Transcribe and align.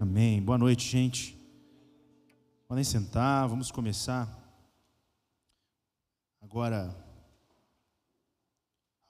Amém. 0.00 0.42
Boa 0.42 0.58
noite, 0.58 0.86
gente. 0.86 1.36
Podem 2.68 2.84
sentar, 2.84 3.48
vamos 3.48 3.70
começar. 3.70 4.28
Agora, 6.40 6.96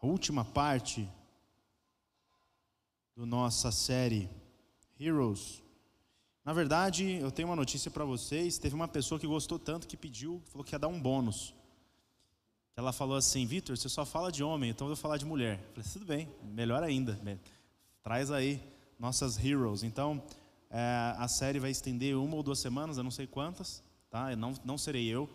a 0.01 0.07
última 0.07 0.45
parte 0.45 1.09
da 3.17 3.25
nossa 3.25 3.73
série 3.73 4.29
Heroes. 4.99 5.63
Na 6.44 6.53
verdade, 6.53 7.19
eu 7.21 7.30
tenho 7.30 7.48
uma 7.48 7.56
notícia 7.56 7.90
para 7.90 8.04
vocês. 8.04 8.58
Teve 8.58 8.74
uma 8.74 8.87
pessoa 8.87 9.19
que 9.19 9.26
gostou 9.26 9.58
tanto 9.58 9.88
que 9.88 9.96
pediu, 9.96 10.42
falou 10.46 10.64
que 10.64 10.74
ia 10.74 10.78
dar 10.78 10.88
um 10.88 11.01
bônus. 11.01 11.54
Ela 12.76 12.92
falou 12.92 13.17
assim: 13.17 13.46
Vitor, 13.46 13.76
você 13.76 13.88
só 13.88 14.04
fala 14.04 14.30
de 14.30 14.44
homem, 14.44 14.71
então 14.71 14.87
eu 14.87 14.94
vou 14.94 14.96
falar 14.96 15.17
de 15.17 15.24
mulher. 15.24 15.58
Eu 15.58 15.74
falei: 15.74 15.90
tudo 15.92 16.05
bem, 16.05 16.28
melhor 16.45 16.83
ainda. 16.83 17.19
Traz 18.02 18.30
aí 18.30 18.62
nossas 18.98 19.42
heroes. 19.42 19.83
Então, 19.83 20.23
é, 20.70 21.15
a 21.16 21.29
série 21.29 21.59
vai 21.59 21.70
estender 21.70 22.16
uma 22.16 22.37
ou 22.37 22.43
duas 22.43 22.59
semanas, 22.59 22.97
eu 22.98 23.05
não 23.05 23.11
sei 23.11 23.27
quantas, 23.27 23.83
tá? 24.11 24.33
Eu 24.33 24.37
não, 24.37 24.55
não 24.65 24.77
serei 24.77 25.07
eu, 25.07 25.29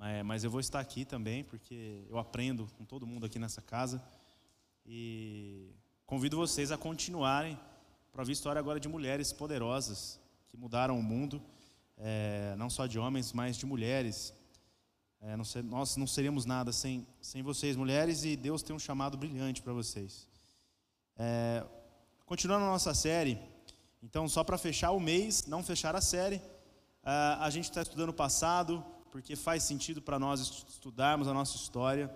é, 0.00 0.22
mas 0.22 0.44
eu 0.44 0.50
vou 0.50 0.60
estar 0.60 0.80
aqui 0.80 1.04
também, 1.04 1.44
porque 1.44 2.04
eu 2.08 2.18
aprendo 2.18 2.68
com 2.76 2.84
todo 2.84 3.06
mundo 3.06 3.26
aqui 3.26 3.38
nessa 3.38 3.62
casa. 3.62 4.02
E 4.84 5.70
convido 6.06 6.36
vocês 6.36 6.70
a 6.70 6.78
continuarem 6.78 7.58
para 8.12 8.22
ouvir 8.22 8.32
história 8.32 8.58
agora 8.58 8.78
de 8.78 8.88
mulheres 8.88 9.32
poderosas 9.32 10.20
que 10.48 10.56
mudaram 10.56 10.98
o 10.98 11.02
mundo, 11.02 11.42
é, 11.98 12.54
não 12.56 12.70
só 12.70 12.86
de 12.86 12.98
homens, 12.98 13.32
mas 13.32 13.56
de 13.56 13.66
mulheres. 13.66 14.32
É, 15.20 15.36
não 15.36 15.44
ser, 15.44 15.64
nós 15.64 15.96
não 15.96 16.06
seríamos 16.06 16.44
nada 16.44 16.72
sem, 16.72 17.06
sem 17.20 17.42
vocês, 17.42 17.74
mulheres, 17.74 18.24
e 18.24 18.36
Deus 18.36 18.62
tem 18.62 18.76
um 18.76 18.78
chamado 18.78 19.16
brilhante 19.16 19.62
para 19.62 19.72
vocês. 19.72 20.28
É, 21.16 21.64
continuando 22.26 22.64
a 22.64 22.68
nossa 22.68 22.92
série, 22.92 23.38
então, 24.02 24.28
só 24.28 24.42
para 24.42 24.58
fechar 24.58 24.90
o 24.90 24.98
mês, 24.98 25.46
não 25.46 25.62
fechar 25.62 25.94
a 25.94 26.00
série, 26.00 26.36
uh, 26.36 27.38
a 27.38 27.48
gente 27.50 27.64
está 27.66 27.80
estudando 27.80 28.08
o 28.08 28.12
passado, 28.12 28.84
porque 29.12 29.36
faz 29.36 29.62
sentido 29.62 30.02
para 30.02 30.18
nós 30.18 30.40
estudarmos 30.68 31.28
a 31.28 31.32
nossa 31.32 31.56
história 31.56 32.12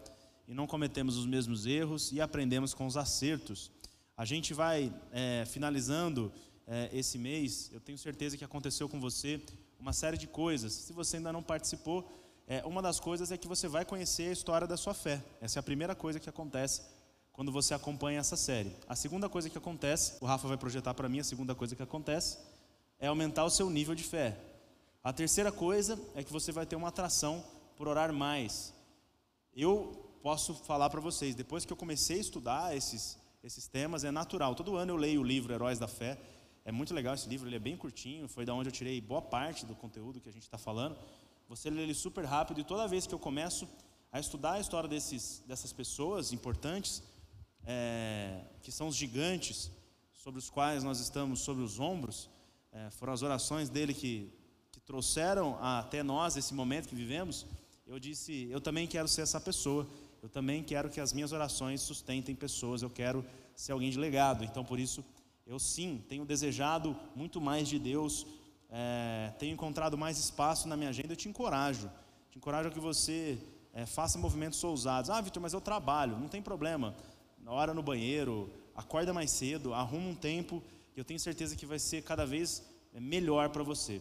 e 0.49 0.53
não 0.53 0.67
cometemos 0.67 1.17
os 1.17 1.27
mesmos 1.27 1.65
erros 1.65 2.11
e 2.11 2.21
aprendemos 2.21 2.75
com 2.75 2.87
os 2.87 2.97
acertos. 2.97 3.71
A 4.17 4.25
gente 4.25 4.53
vai 4.53 4.93
é, 5.13 5.45
finalizando 5.47 6.33
é, 6.67 6.91
esse 6.93 7.17
mês, 7.17 7.71
eu 7.73 7.81
tenho 7.81 7.97
certeza 7.97 8.37
que 8.37 8.45
aconteceu 8.45 8.89
com 8.89 9.01
você 9.01 9.41
uma 9.79 9.93
série 9.93 10.19
de 10.19 10.27
coisas. 10.27 10.73
Se 10.73 10.93
você 10.93 11.17
ainda 11.19 11.33
não 11.33 11.43
participou, 11.43 12.07
é, 12.47 12.63
uma 12.67 12.83
das 12.83 12.99
coisas 12.99 13.31
é 13.31 13.39
que 13.39 13.49
você 13.49 13.69
vai 13.69 13.85
conhecer 13.85 14.29
a 14.29 14.33
história 14.33 14.67
da 14.67 14.77
sua 14.77 14.93
fé. 14.93 15.23
Essa 15.41 15.59
é 15.59 15.61
a 15.61 15.63
primeira 15.63 15.95
coisa 15.95 16.19
que 16.19 16.29
acontece 16.29 16.83
quando 17.41 17.53
você 17.53 17.73
acompanha 17.73 18.21
essa 18.21 18.37
série. 18.37 18.71
A 18.87 18.95
segunda 18.95 19.27
coisa 19.27 19.49
que 19.49 19.57
acontece, 19.57 20.19
o 20.21 20.27
Rafa 20.27 20.47
vai 20.47 20.59
projetar 20.59 20.93
para 20.93 21.09
mim, 21.09 21.21
a 21.21 21.25
segunda 21.25 21.55
coisa 21.55 21.75
que 21.75 21.83
acontece 21.83 22.37
é 22.99 23.07
aumentar 23.07 23.47
o 23.47 23.49
seu 23.49 23.71
nível 23.71 23.95
de 23.95 24.05
fé. 24.05 24.39
A 25.03 25.11
terceira 25.11 25.51
coisa 25.51 25.99
é 26.15 26.23
que 26.23 26.31
você 26.31 26.53
vai 26.53 26.67
ter 26.67 26.77
uma 26.77 26.89
atração 26.89 27.43
por 27.79 27.89
orar 27.89 28.13
mais. 28.13 28.75
Eu 29.57 30.19
posso 30.23 30.53
falar 30.55 30.91
para 30.91 31.01
vocês, 31.01 31.35
depois 31.35 31.65
que 31.65 31.73
eu 31.73 31.79
comecei 31.79 32.19
a 32.19 32.21
estudar 32.21 32.77
esses, 32.77 33.19
esses 33.43 33.67
temas, 33.67 34.05
é 34.05 34.11
natural. 34.11 34.55
Todo 34.55 34.77
ano 34.77 34.93
eu 34.93 34.97
leio 34.97 35.23
o 35.23 35.25
livro 35.25 35.51
Heróis 35.51 35.79
da 35.79 35.89
Fé. 35.89 36.19
É 36.63 36.71
muito 36.71 36.93
legal 36.93 37.15
esse 37.15 37.27
livro, 37.27 37.49
ele 37.49 37.57
é 37.57 37.59
bem 37.59 37.75
curtinho, 37.75 38.29
foi 38.29 38.45
da 38.45 38.53
onde 38.53 38.69
eu 38.69 38.73
tirei 38.73 39.01
boa 39.01 39.23
parte 39.23 39.65
do 39.65 39.75
conteúdo 39.75 40.21
que 40.21 40.29
a 40.29 40.33
gente 40.33 40.43
está 40.43 40.59
falando. 40.59 40.95
Você 41.49 41.71
lê 41.71 41.85
ele 41.85 41.95
super 41.95 42.27
rápido 42.27 42.61
e 42.61 42.65
toda 42.65 42.87
vez 42.87 43.07
que 43.07 43.15
eu 43.15 43.19
começo 43.19 43.67
a 44.13 44.21
estudar 44.21 44.53
a 44.53 44.61
história 44.61 44.91
desses, 44.91 45.43
dessas 45.47 45.73
pessoas 45.73 46.35
importantes, 46.35 47.03
é, 47.67 48.43
que 48.63 48.73
são 48.73 48.89
os 48.89 48.97
gigantes 48.97 49.71
sobre 50.13 50.39
os 50.39 50.51
quais 50.51 50.85
nós 50.85 51.01
estamos 51.01 51.41
sobre 51.41 51.63
os 51.63 51.81
ombros, 51.81 52.29
é, 52.73 52.91
foram 52.91 53.13
as 53.13 53.23
orações 53.23 53.69
dele 53.69 53.95
que, 53.95 54.31
que 54.71 54.81
trouxeram 54.81 55.59
até 55.61 56.03
nós 56.03 56.37
esse 56.37 56.55
momento 56.55 56.89
que 56.89 56.95
vivemos. 56.95 57.47
Eu 57.87 57.99
disse, 57.99 58.49
eu 58.51 58.61
também 58.61 58.87
quero 58.87 59.09
ser 59.09 59.23
essa 59.23 59.41
pessoa. 59.41 59.87
Eu 60.23 60.29
também 60.29 60.63
quero 60.63 60.91
que 60.91 61.01
as 61.01 61.13
minhas 61.13 61.33
orações 61.33 61.81
sustentem 61.81 62.35
pessoas. 62.35 62.83
Eu 62.83 62.91
quero 62.91 63.25
ser 63.57 63.73
alguém 63.73 63.91
de 63.91 63.99
legado. 63.99 64.45
Então, 64.45 64.65
por 64.65 64.79
isso, 64.79 65.05
eu 65.47 65.59
sim 65.59 66.05
tenho 66.09 66.25
desejado 66.25 66.95
muito 67.17 67.41
mais 67.41 67.67
de 67.69 67.79
Deus. 67.79 68.27
É, 68.69 69.33
tenho 69.39 69.55
encontrado 69.55 69.97
mais 69.99 70.19
espaço 70.19 70.69
na 70.69 70.77
minha 70.77 70.91
agenda. 70.91 71.13
Eu 71.13 71.17
te 71.17 71.29
encorajo. 71.29 71.91
Te 72.31 72.39
encorajo 72.39 72.69
a 72.69 72.71
que 72.71 72.79
você 72.79 73.39
é, 73.73 73.87
faça 73.87 74.19
movimentos 74.19 74.63
ousados. 74.63 75.11
Ah, 75.11 75.21
Vitor, 75.21 75.43
mas 75.43 75.55
eu 75.55 75.61
trabalho. 75.61 76.19
Não 76.19 76.29
tem 76.29 76.43
problema 76.43 76.95
hora 77.53 77.75
no 77.75 77.83
banheiro, 77.83 78.51
acorda 78.75 79.13
mais 79.13 79.31
cedo, 79.31 79.75
arruma 79.75 80.09
um 80.09 80.15
tempo, 80.15 80.63
que 80.93 81.01
eu 81.01 81.05
tenho 81.05 81.19
certeza 81.19 81.57
que 81.57 81.67
vai 81.67 81.79
ser 81.79 82.03
cada 82.03 82.25
vez 82.25 82.63
é, 82.95 83.01
melhor 83.01 83.49
para 83.51 83.63
você. 83.63 84.01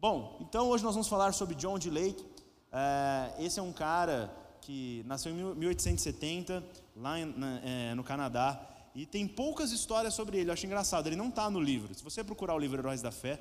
Bom, 0.00 0.38
então 0.40 0.68
hoje 0.68 0.84
nós 0.84 0.94
vamos 0.94 1.08
falar 1.08 1.32
sobre 1.32 1.54
John 1.54 1.78
D. 1.78 1.90
Lake. 1.90 2.24
É, 2.72 3.44
esse 3.44 3.58
é 3.58 3.62
um 3.62 3.72
cara 3.72 4.32
que 4.60 5.02
nasceu 5.06 5.32
em 5.32 5.54
1870, 5.54 6.62
lá 6.96 7.18
é, 7.18 7.94
no 7.94 8.04
Canadá, 8.04 8.60
e 8.94 9.06
tem 9.06 9.26
poucas 9.26 9.72
histórias 9.72 10.14
sobre 10.14 10.38
ele. 10.38 10.50
Eu 10.50 10.52
acho 10.52 10.66
engraçado, 10.66 11.06
ele 11.06 11.16
não 11.16 11.28
está 11.28 11.48
no 11.50 11.60
livro. 11.60 11.94
Se 11.94 12.02
você 12.02 12.22
procurar 12.22 12.54
o 12.54 12.58
livro 12.58 12.78
Heróis 12.78 13.00
da 13.00 13.10
Fé, 13.10 13.40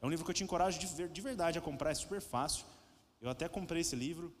é 0.00 0.06
um 0.06 0.10
livro 0.10 0.24
que 0.24 0.30
eu 0.30 0.34
te 0.34 0.44
encorajo 0.44 0.78
de, 0.78 1.08
de 1.08 1.20
verdade 1.20 1.58
a 1.58 1.62
comprar, 1.62 1.90
é 1.90 1.94
super 1.94 2.20
fácil. 2.20 2.64
Eu 3.20 3.30
até 3.30 3.48
comprei 3.48 3.80
esse 3.80 3.96
livro, 3.96 4.32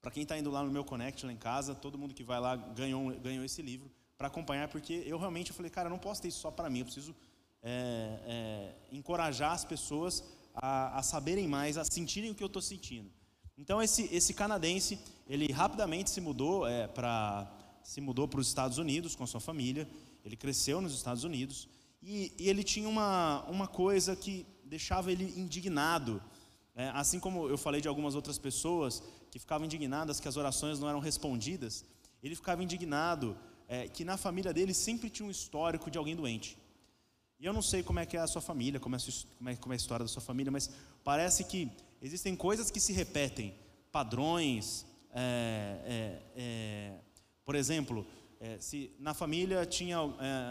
para 0.00 0.10
quem 0.10 0.22
está 0.22 0.38
indo 0.38 0.50
lá 0.50 0.62
no 0.62 0.70
meu 0.70 0.84
Connect 0.84 1.24
lá 1.26 1.32
em 1.32 1.36
casa, 1.36 1.74
todo 1.74 1.98
mundo 1.98 2.14
que 2.14 2.22
vai 2.22 2.40
lá 2.40 2.56
ganhou, 2.56 3.10
ganhou 3.20 3.44
esse 3.44 3.60
livro 3.62 3.90
para 4.16 4.28
acompanhar, 4.28 4.68
porque 4.68 5.02
eu 5.06 5.18
realmente 5.18 5.50
eu 5.50 5.56
falei, 5.56 5.70
cara, 5.70 5.86
eu 5.88 5.90
não 5.90 5.98
posso 5.98 6.22
ter 6.22 6.28
isso 6.28 6.40
só 6.40 6.50
para 6.50 6.68
mim, 6.68 6.80
eu 6.80 6.84
preciso 6.84 7.14
é, 7.62 8.20
é, 8.26 8.74
encorajar 8.92 9.52
as 9.52 9.64
pessoas 9.64 10.24
a, 10.54 10.98
a, 10.98 11.02
saberem 11.02 11.46
mais, 11.46 11.76
a 11.76 11.84
sentirem 11.84 12.30
o 12.30 12.34
que 12.34 12.42
eu 12.42 12.48
estou 12.48 12.62
sentindo. 12.62 13.10
Então 13.56 13.82
esse, 13.82 14.08
esse 14.14 14.34
canadense, 14.34 14.98
ele 15.26 15.50
rapidamente 15.52 16.10
se 16.10 16.20
mudou 16.20 16.66
é, 16.66 16.86
para 16.86 17.54
se 17.82 18.02
mudou 18.02 18.28
para 18.28 18.38
os 18.38 18.48
Estados 18.48 18.76
Unidos 18.76 19.16
com 19.16 19.24
a 19.24 19.26
sua 19.26 19.40
família. 19.40 19.88
Ele 20.22 20.36
cresceu 20.36 20.78
nos 20.78 20.94
Estados 20.94 21.24
Unidos 21.24 21.66
e, 22.02 22.34
e 22.38 22.50
ele 22.50 22.62
tinha 22.62 22.86
uma, 22.86 23.42
uma 23.48 23.66
coisa 23.66 24.14
que 24.14 24.46
deixava 24.62 25.10
ele 25.10 25.32
indignado. 25.40 26.22
É, 26.76 26.90
assim 26.90 27.18
como 27.18 27.48
eu 27.48 27.56
falei 27.56 27.80
de 27.80 27.88
algumas 27.88 28.14
outras 28.14 28.38
pessoas 28.38 29.02
que 29.30 29.38
ficavam 29.38 29.64
indignadas 29.64 30.20
que 30.20 30.28
as 30.28 30.36
orações 30.36 30.78
não 30.78 30.88
eram 30.88 31.00
respondidas, 31.00 31.84
ele 32.22 32.34
ficava 32.34 32.62
indignado 32.62 33.36
é, 33.68 33.86
que 33.86 34.04
na 34.04 34.16
família 34.16 34.52
dele 34.52 34.72
sempre 34.72 35.10
tinha 35.10 35.26
um 35.26 35.30
histórico 35.30 35.90
de 35.90 35.98
alguém 35.98 36.16
doente. 36.16 36.56
E 37.38 37.46
eu 37.46 37.52
não 37.52 37.62
sei 37.62 37.82
como 37.82 38.00
é 38.00 38.06
que 38.06 38.16
é 38.16 38.20
a 38.20 38.26
sua 38.26 38.42
família, 38.42 38.80
como 38.80 38.96
é, 38.96 38.98
como 39.36 39.50
é, 39.50 39.56
como 39.56 39.72
é 39.72 39.76
a 39.76 39.76
história 39.76 40.04
da 40.04 40.08
sua 40.08 40.22
família, 40.22 40.50
mas 40.50 40.70
parece 41.04 41.44
que 41.44 41.70
existem 42.02 42.34
coisas 42.34 42.70
que 42.70 42.80
se 42.80 42.92
repetem, 42.92 43.54
padrões. 43.92 44.84
É, 45.12 45.78
é, 45.84 46.22
é 46.36 46.94
por 47.44 47.54
exemplo, 47.54 48.04
é, 48.40 48.58
se 48.58 48.90
na 48.98 49.14
família 49.14 49.64
tinha 49.64 49.98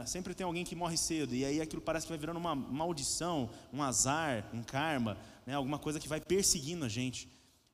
sempre 0.06 0.34
tem 0.34 0.46
alguém 0.46 0.64
que 0.64 0.76
morre 0.76 0.98
cedo 0.98 1.36
e 1.36 1.46
aí 1.46 1.62
aquilo 1.62 1.82
parece 1.82 2.06
que 2.06 2.12
vai 2.12 2.18
virando 2.18 2.38
uma 2.38 2.56
maldição, 2.56 3.50
um 3.72 3.84
azar, 3.84 4.50
um 4.54 4.64
karma, 4.64 5.18
né, 5.46 5.54
alguma 5.54 5.78
coisa 5.78 6.00
que 6.00 6.08
vai 6.08 6.20
perseguindo 6.22 6.86
a 6.86 6.90
gente. 6.90 7.30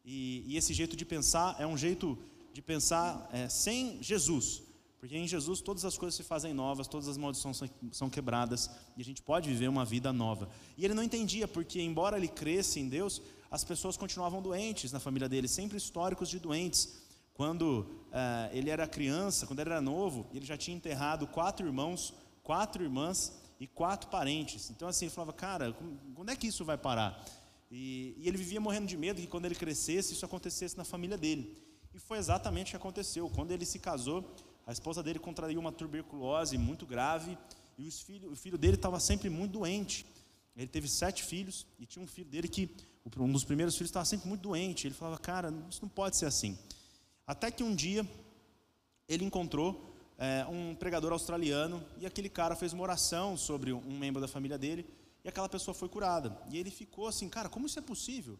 E, 0.05 0.43
e, 0.47 0.57
esse 0.57 0.73
jeito 0.73 0.95
de 0.95 1.05
pensar 1.05 1.55
é 1.59 1.65
um 1.65 1.77
jeito 1.77 2.17
de 2.51 2.61
pensar 2.61 3.29
é, 3.31 3.47
sem 3.47 4.01
Jesus, 4.03 4.61
porque 4.99 5.17
em 5.17 5.27
Jesus 5.27 5.61
todas 5.61 5.85
as 5.85 5.97
coisas 5.97 6.15
se 6.15 6.23
fazem 6.23 6.53
novas, 6.53 6.87
todas 6.87 7.07
as 7.07 7.17
maldições 7.17 7.61
são, 7.91 8.09
quebradas 8.09 8.69
e 8.95 9.01
a 9.01 9.03
gente 9.05 9.21
pode 9.21 9.49
viver 9.49 9.67
uma 9.67 9.83
vida 9.83 10.13
nova. 10.13 10.49
E 10.77 10.85
ele 10.85 10.93
não 10.93 11.03
entendia, 11.03 11.47
porque 11.47 11.81
embora 11.81 12.17
ele 12.17 12.27
cresça 12.27 12.79
em 12.79 12.87
Deus, 12.87 13.21
as 13.49 13.63
pessoas 13.63 13.97
continuavam 13.97 14.41
doentes 14.41 14.91
na 14.91 14.99
família 14.99 15.27
dele, 15.27 15.47
sempre 15.47 15.77
históricos 15.77 16.29
de 16.29 16.39
doentes. 16.39 17.01
Quando 17.33 17.89
é, 18.11 18.49
ele 18.53 18.69
era 18.69 18.87
criança, 18.87 19.47
quando 19.47 19.59
ele 19.59 19.69
era 19.69 19.81
novo, 19.81 20.27
ele 20.33 20.45
já 20.45 20.57
tinha 20.57 20.75
enterrado 20.75 21.27
quatro 21.27 21.65
irmãos, 21.65 22.13
quatro 22.43 22.83
irmãs 22.83 23.33
e 23.59 23.67
quatro 23.67 24.09
parentes. 24.09 24.69
Então 24.69 24.87
assim, 24.87 25.05
ele 25.05 25.13
falava, 25.13 25.33
cara, 25.33 25.75
quando 26.13 26.29
é 26.29 26.35
que 26.35 26.47
isso 26.47 26.63
vai 26.63 26.77
parar? 26.77 27.23
E, 27.75 28.13
e, 28.19 28.27
ele 28.27 28.37
vivia 28.37 28.61
morrendo 28.61 28.85
de 28.85 28.95
medo 28.95 29.19
que 29.19 29.25
quando 29.25 29.45
ele 29.45 29.55
crescesse, 29.55 30.13
isso 30.13 30.23
acontecesse 30.23 30.77
na 30.77 30.83
família 30.83 31.17
dele. 31.17 31.57
E 31.91 31.97
foi 31.97 32.19
exatamente 32.19 32.67
o 32.67 32.69
que 32.69 32.75
aconteceu. 32.75 33.27
Quando 33.31 33.51
ele 33.51 33.65
se 33.65 33.79
casou, 33.79 34.23
a 34.67 34.71
esposa 34.71 35.01
dele 35.01 35.17
contraiu 35.17 35.59
uma 35.59 35.71
tuberculose 35.71 36.55
muito 36.55 36.85
grave 36.85 37.35
e 37.75 37.89
o 38.31 38.35
filho 38.35 38.59
dele 38.59 38.75
estava 38.75 38.99
sempre 38.99 39.27
muito 39.27 39.53
doente. 39.53 40.05
Ele 40.55 40.67
teve 40.67 40.87
sete 40.87 41.23
filhos 41.23 41.65
e 41.79 41.87
tinha 41.87 42.03
um 42.03 42.07
filho 42.07 42.29
dele 42.29 42.47
que, 42.47 42.69
um 43.17 43.31
dos 43.31 43.43
primeiros 43.43 43.75
filhos, 43.75 43.89
estava 43.89 44.05
sempre 44.05 44.27
muito 44.27 44.41
doente. 44.41 44.85
Ele 44.85 44.93
falava, 44.93 45.17
cara, 45.17 45.51
isso 45.67 45.81
não 45.81 45.89
pode 45.89 46.15
ser 46.15 46.27
assim. 46.27 46.55
Até 47.25 47.49
que 47.49 47.63
um 47.63 47.73
dia 47.73 48.07
ele 49.07 49.25
encontrou 49.25 49.95
é, 50.19 50.45
um 50.45 50.75
pregador 50.75 51.11
australiano 51.11 51.83
e 51.99 52.05
aquele 52.05 52.29
cara 52.29 52.55
fez 52.55 52.71
uma 52.71 52.83
oração 52.83 53.35
sobre 53.35 53.73
um 53.73 53.97
membro 53.97 54.21
da 54.21 54.27
família 54.27 54.59
dele 54.59 54.85
e 55.23 55.29
aquela 55.29 55.47
pessoa 55.47 55.73
foi 55.73 55.87
curada. 55.87 56.37
E 56.49 56.57
ele 56.57 56.69
ficou 56.69 57.07
assim, 57.07 57.29
cara, 57.29 57.47
como 57.49 57.65
isso 57.65 57.79
é 57.79 57.81
possível? 57.81 58.39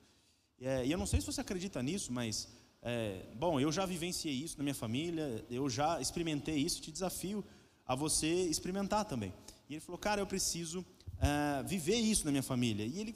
É, 0.60 0.86
e 0.86 0.92
eu 0.92 0.98
não 0.98 1.06
sei 1.06 1.20
se 1.20 1.26
você 1.26 1.42
acredita 1.42 1.82
nisso, 1.82 2.12
mas, 2.12 2.48
é, 2.82 3.26
bom, 3.36 3.60
eu 3.60 3.72
já 3.72 3.86
vivenciei 3.86 4.34
isso 4.34 4.58
na 4.58 4.64
minha 4.64 4.76
família, 4.76 5.46
eu 5.50 5.70
já 5.70 6.02
experimentei 6.02 6.58
isso, 6.58 6.82
te 6.82 6.92
desafio 6.92 7.44
a 7.86 7.96
você 7.96 8.28
experimentar 8.28 9.06
também. 9.06 9.34
E 9.70 9.76
ele 9.76 9.82
falou, 9.82 9.98
cara, 9.98 10.22
eu 10.22 10.28
preciso 10.28 10.86
é, 11.20 11.64
viver 11.64 11.96
isso 11.96 12.26
na 12.26 12.32
minha 12.32 12.44
família. 12.44 12.86
E 12.86 13.00
ele 13.00 13.16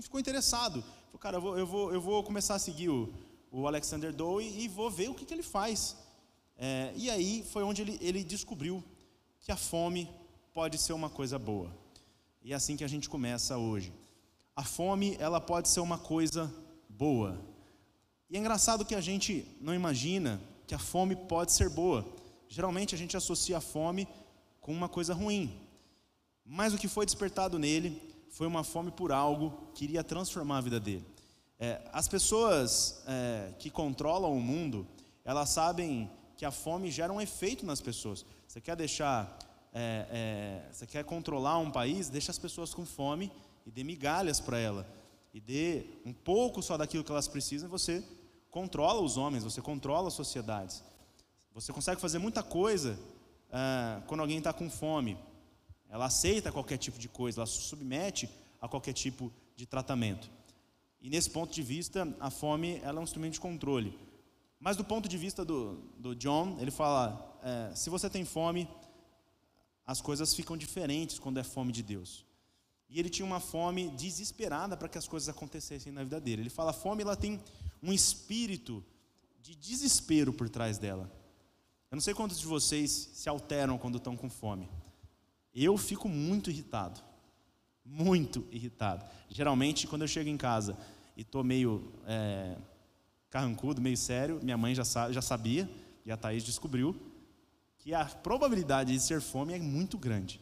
ficou 0.00 0.18
interessado. 0.18 0.82
Falou, 1.06 1.18
cara, 1.18 1.36
eu 1.36 1.40
vou, 1.40 1.58
eu 1.58 1.66
vou, 1.66 1.92
eu 1.92 2.00
vou 2.00 2.22
começar 2.22 2.54
a 2.54 2.58
seguir 2.58 2.88
o, 2.88 3.12
o 3.50 3.66
Alexander 3.66 4.12
Dowie 4.12 4.58
e 4.58 4.68
vou 4.68 4.90
ver 4.90 5.10
o 5.10 5.14
que, 5.14 5.24
que 5.24 5.34
ele 5.34 5.42
faz. 5.42 5.96
É, 6.56 6.92
e 6.96 7.10
aí 7.10 7.44
foi 7.52 7.62
onde 7.62 7.82
ele, 7.82 7.98
ele 8.00 8.24
descobriu 8.24 8.82
que 9.40 9.52
a 9.52 9.56
fome 9.56 10.08
pode 10.54 10.78
ser 10.78 10.92
uma 10.92 11.10
coisa 11.10 11.38
boa. 11.38 11.81
E 12.44 12.52
é 12.52 12.56
assim 12.56 12.76
que 12.76 12.84
a 12.84 12.88
gente 12.88 13.08
começa 13.08 13.56
hoje. 13.56 13.92
A 14.54 14.64
fome, 14.64 15.16
ela 15.18 15.40
pode 15.40 15.68
ser 15.68 15.80
uma 15.80 15.96
coisa 15.96 16.52
boa. 16.88 17.38
E 18.28 18.36
é 18.36 18.38
engraçado 18.38 18.84
que 18.84 18.94
a 18.94 19.00
gente 19.00 19.46
não 19.60 19.74
imagina 19.74 20.40
que 20.66 20.74
a 20.74 20.78
fome 20.78 21.14
pode 21.14 21.52
ser 21.52 21.68
boa. 21.68 22.04
Geralmente 22.48 22.94
a 22.94 22.98
gente 22.98 23.16
associa 23.16 23.58
a 23.58 23.60
fome 23.60 24.08
com 24.60 24.72
uma 24.72 24.88
coisa 24.88 25.14
ruim. 25.14 25.58
Mas 26.44 26.74
o 26.74 26.78
que 26.78 26.88
foi 26.88 27.06
despertado 27.06 27.58
nele 27.58 28.00
foi 28.30 28.46
uma 28.46 28.64
fome 28.64 28.90
por 28.90 29.12
algo 29.12 29.70
que 29.74 29.84
iria 29.84 30.02
transformar 30.02 30.58
a 30.58 30.62
vida 30.62 30.80
dele. 30.80 31.04
É, 31.58 31.80
as 31.92 32.08
pessoas 32.08 33.02
é, 33.06 33.52
que 33.58 33.70
controlam 33.70 34.36
o 34.36 34.40
mundo, 34.40 34.86
elas 35.24 35.50
sabem 35.50 36.10
que 36.36 36.44
a 36.44 36.50
fome 36.50 36.90
gera 36.90 37.12
um 37.12 37.20
efeito 37.20 37.64
nas 37.64 37.80
pessoas. 37.80 38.24
Você 38.48 38.60
quer 38.60 38.74
deixar, 38.74 39.38
é, 39.72 40.06
é 40.10 40.72
você 40.72 40.86
quer 40.86 41.04
controlar 41.04 41.58
um 41.58 41.70
país, 41.70 42.08
deixa 42.08 42.30
as 42.30 42.38
pessoas 42.38 42.74
com 42.74 42.84
fome 42.84 43.32
e 43.66 43.70
dê 43.70 43.82
migalhas 43.82 44.40
para 44.40 44.58
ela 44.58 44.86
e 45.34 45.40
dê 45.40 45.84
um 46.04 46.12
pouco 46.12 46.62
só 46.62 46.76
daquilo 46.76 47.02
que 47.02 47.10
elas 47.10 47.28
precisam. 47.28 47.68
Você 47.68 48.04
controla 48.50 49.00
os 49.00 49.16
homens, 49.16 49.44
você 49.44 49.62
controla 49.62 50.08
as 50.08 50.14
sociedades. 50.14 50.84
Você 51.54 51.72
consegue 51.72 52.00
fazer 52.00 52.18
muita 52.18 52.42
coisa 52.42 52.98
ah, 53.50 54.02
quando 54.06 54.20
alguém 54.20 54.38
está 54.38 54.52
com 54.52 54.68
fome. 54.68 55.16
Ela 55.88 56.06
aceita 56.06 56.52
qualquer 56.52 56.78
tipo 56.78 56.98
de 56.98 57.08
coisa, 57.08 57.40
ela 57.40 57.46
se 57.46 57.60
submete 57.62 58.28
a 58.60 58.68
qualquer 58.68 58.92
tipo 58.92 59.32
de 59.56 59.66
tratamento. 59.66 60.30
E 61.00 61.10
nesse 61.10 61.28
ponto 61.30 61.52
de 61.52 61.62
vista, 61.62 62.08
a 62.20 62.30
fome 62.30 62.80
ela 62.82 62.98
é 62.98 63.00
um 63.00 63.04
instrumento 63.04 63.34
de 63.34 63.40
controle. 63.40 63.98
Mas 64.58 64.76
do 64.76 64.84
ponto 64.84 65.08
de 65.08 65.18
vista 65.18 65.44
do, 65.44 65.74
do 65.98 66.14
John, 66.14 66.56
ele 66.60 66.70
fala: 66.70 67.38
é, 67.42 67.74
se 67.74 67.90
você 67.90 68.08
tem 68.08 68.24
fome, 68.24 68.68
as 69.86 70.00
coisas 70.00 70.34
ficam 70.34 70.56
diferentes 70.56 71.18
quando 71.18 71.38
é 71.38 71.42
fome 71.42 71.72
de 71.72 71.82
Deus. 71.82 72.24
E 72.88 73.00
ele 73.00 73.08
tinha 73.08 73.24
uma 73.24 73.40
fome 73.40 73.88
desesperada 73.90 74.76
para 74.76 74.88
que 74.88 74.98
as 74.98 75.08
coisas 75.08 75.28
acontecessem 75.28 75.90
na 75.92 76.04
vida 76.04 76.20
dele. 76.20 76.42
Ele 76.42 76.50
fala: 76.50 76.70
a 76.70 76.74
fome 76.74 77.02
ela 77.02 77.16
tem 77.16 77.40
um 77.82 77.92
espírito 77.92 78.84
de 79.40 79.54
desespero 79.54 80.32
por 80.32 80.48
trás 80.48 80.78
dela. 80.78 81.10
Eu 81.90 81.96
não 81.96 82.00
sei 82.00 82.14
quantos 82.14 82.38
de 82.38 82.46
vocês 82.46 83.10
se 83.12 83.28
alteram 83.28 83.78
quando 83.78 83.98
estão 83.98 84.16
com 84.16 84.28
fome. 84.28 84.68
Eu 85.54 85.76
fico 85.76 86.08
muito 86.08 86.50
irritado. 86.50 87.00
Muito 87.84 88.46
irritado. 88.50 89.04
Geralmente, 89.28 89.86
quando 89.86 90.02
eu 90.02 90.08
chego 90.08 90.28
em 90.28 90.36
casa 90.36 90.76
e 91.16 91.22
estou 91.22 91.42
meio 91.42 91.92
é, 92.06 92.56
carrancudo, 93.28 93.80
meio 93.80 93.96
sério, 93.96 94.38
minha 94.42 94.56
mãe 94.56 94.74
já, 94.74 94.84
já 95.10 95.20
sabia, 95.20 95.68
e 96.04 96.12
a 96.12 96.16
Thaís 96.16 96.44
descobriu, 96.44 96.94
que 97.82 97.92
a 97.92 98.04
probabilidade 98.04 98.92
de 98.92 99.00
ser 99.00 99.20
fome 99.20 99.52
é 99.52 99.58
muito 99.58 99.98
grande. 99.98 100.40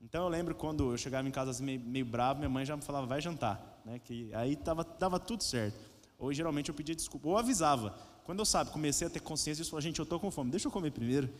Então 0.00 0.24
eu 0.24 0.28
lembro 0.28 0.54
quando 0.54 0.92
eu 0.92 0.96
chegava 0.96 1.28
em 1.28 1.30
casa 1.30 1.62
meio, 1.62 1.78
meio 1.78 2.04
bravo, 2.06 2.38
minha 2.38 2.48
mãe 2.48 2.64
já 2.64 2.74
me 2.74 2.82
falava, 2.82 3.06
vai 3.06 3.20
jantar. 3.20 3.82
Né? 3.84 3.98
Que 3.98 4.32
aí 4.34 4.56
tava, 4.56 4.82
tava 4.82 5.20
tudo 5.20 5.44
certo. 5.44 5.78
Ou 6.18 6.32
geralmente 6.32 6.70
eu 6.70 6.74
pedia 6.74 6.94
desculpa, 6.94 7.28
ou 7.28 7.36
avisava. 7.36 7.90
Quando 8.24 8.38
eu 8.38 8.46
sabe, 8.46 8.70
comecei 8.70 9.06
a 9.06 9.10
ter 9.10 9.20
consciência 9.20 9.62
disso, 9.62 9.78
gente, 9.82 9.98
eu 9.98 10.04
estou 10.04 10.18
com 10.18 10.30
fome, 10.30 10.50
deixa 10.50 10.66
eu 10.66 10.72
comer 10.72 10.90
primeiro. 10.90 11.30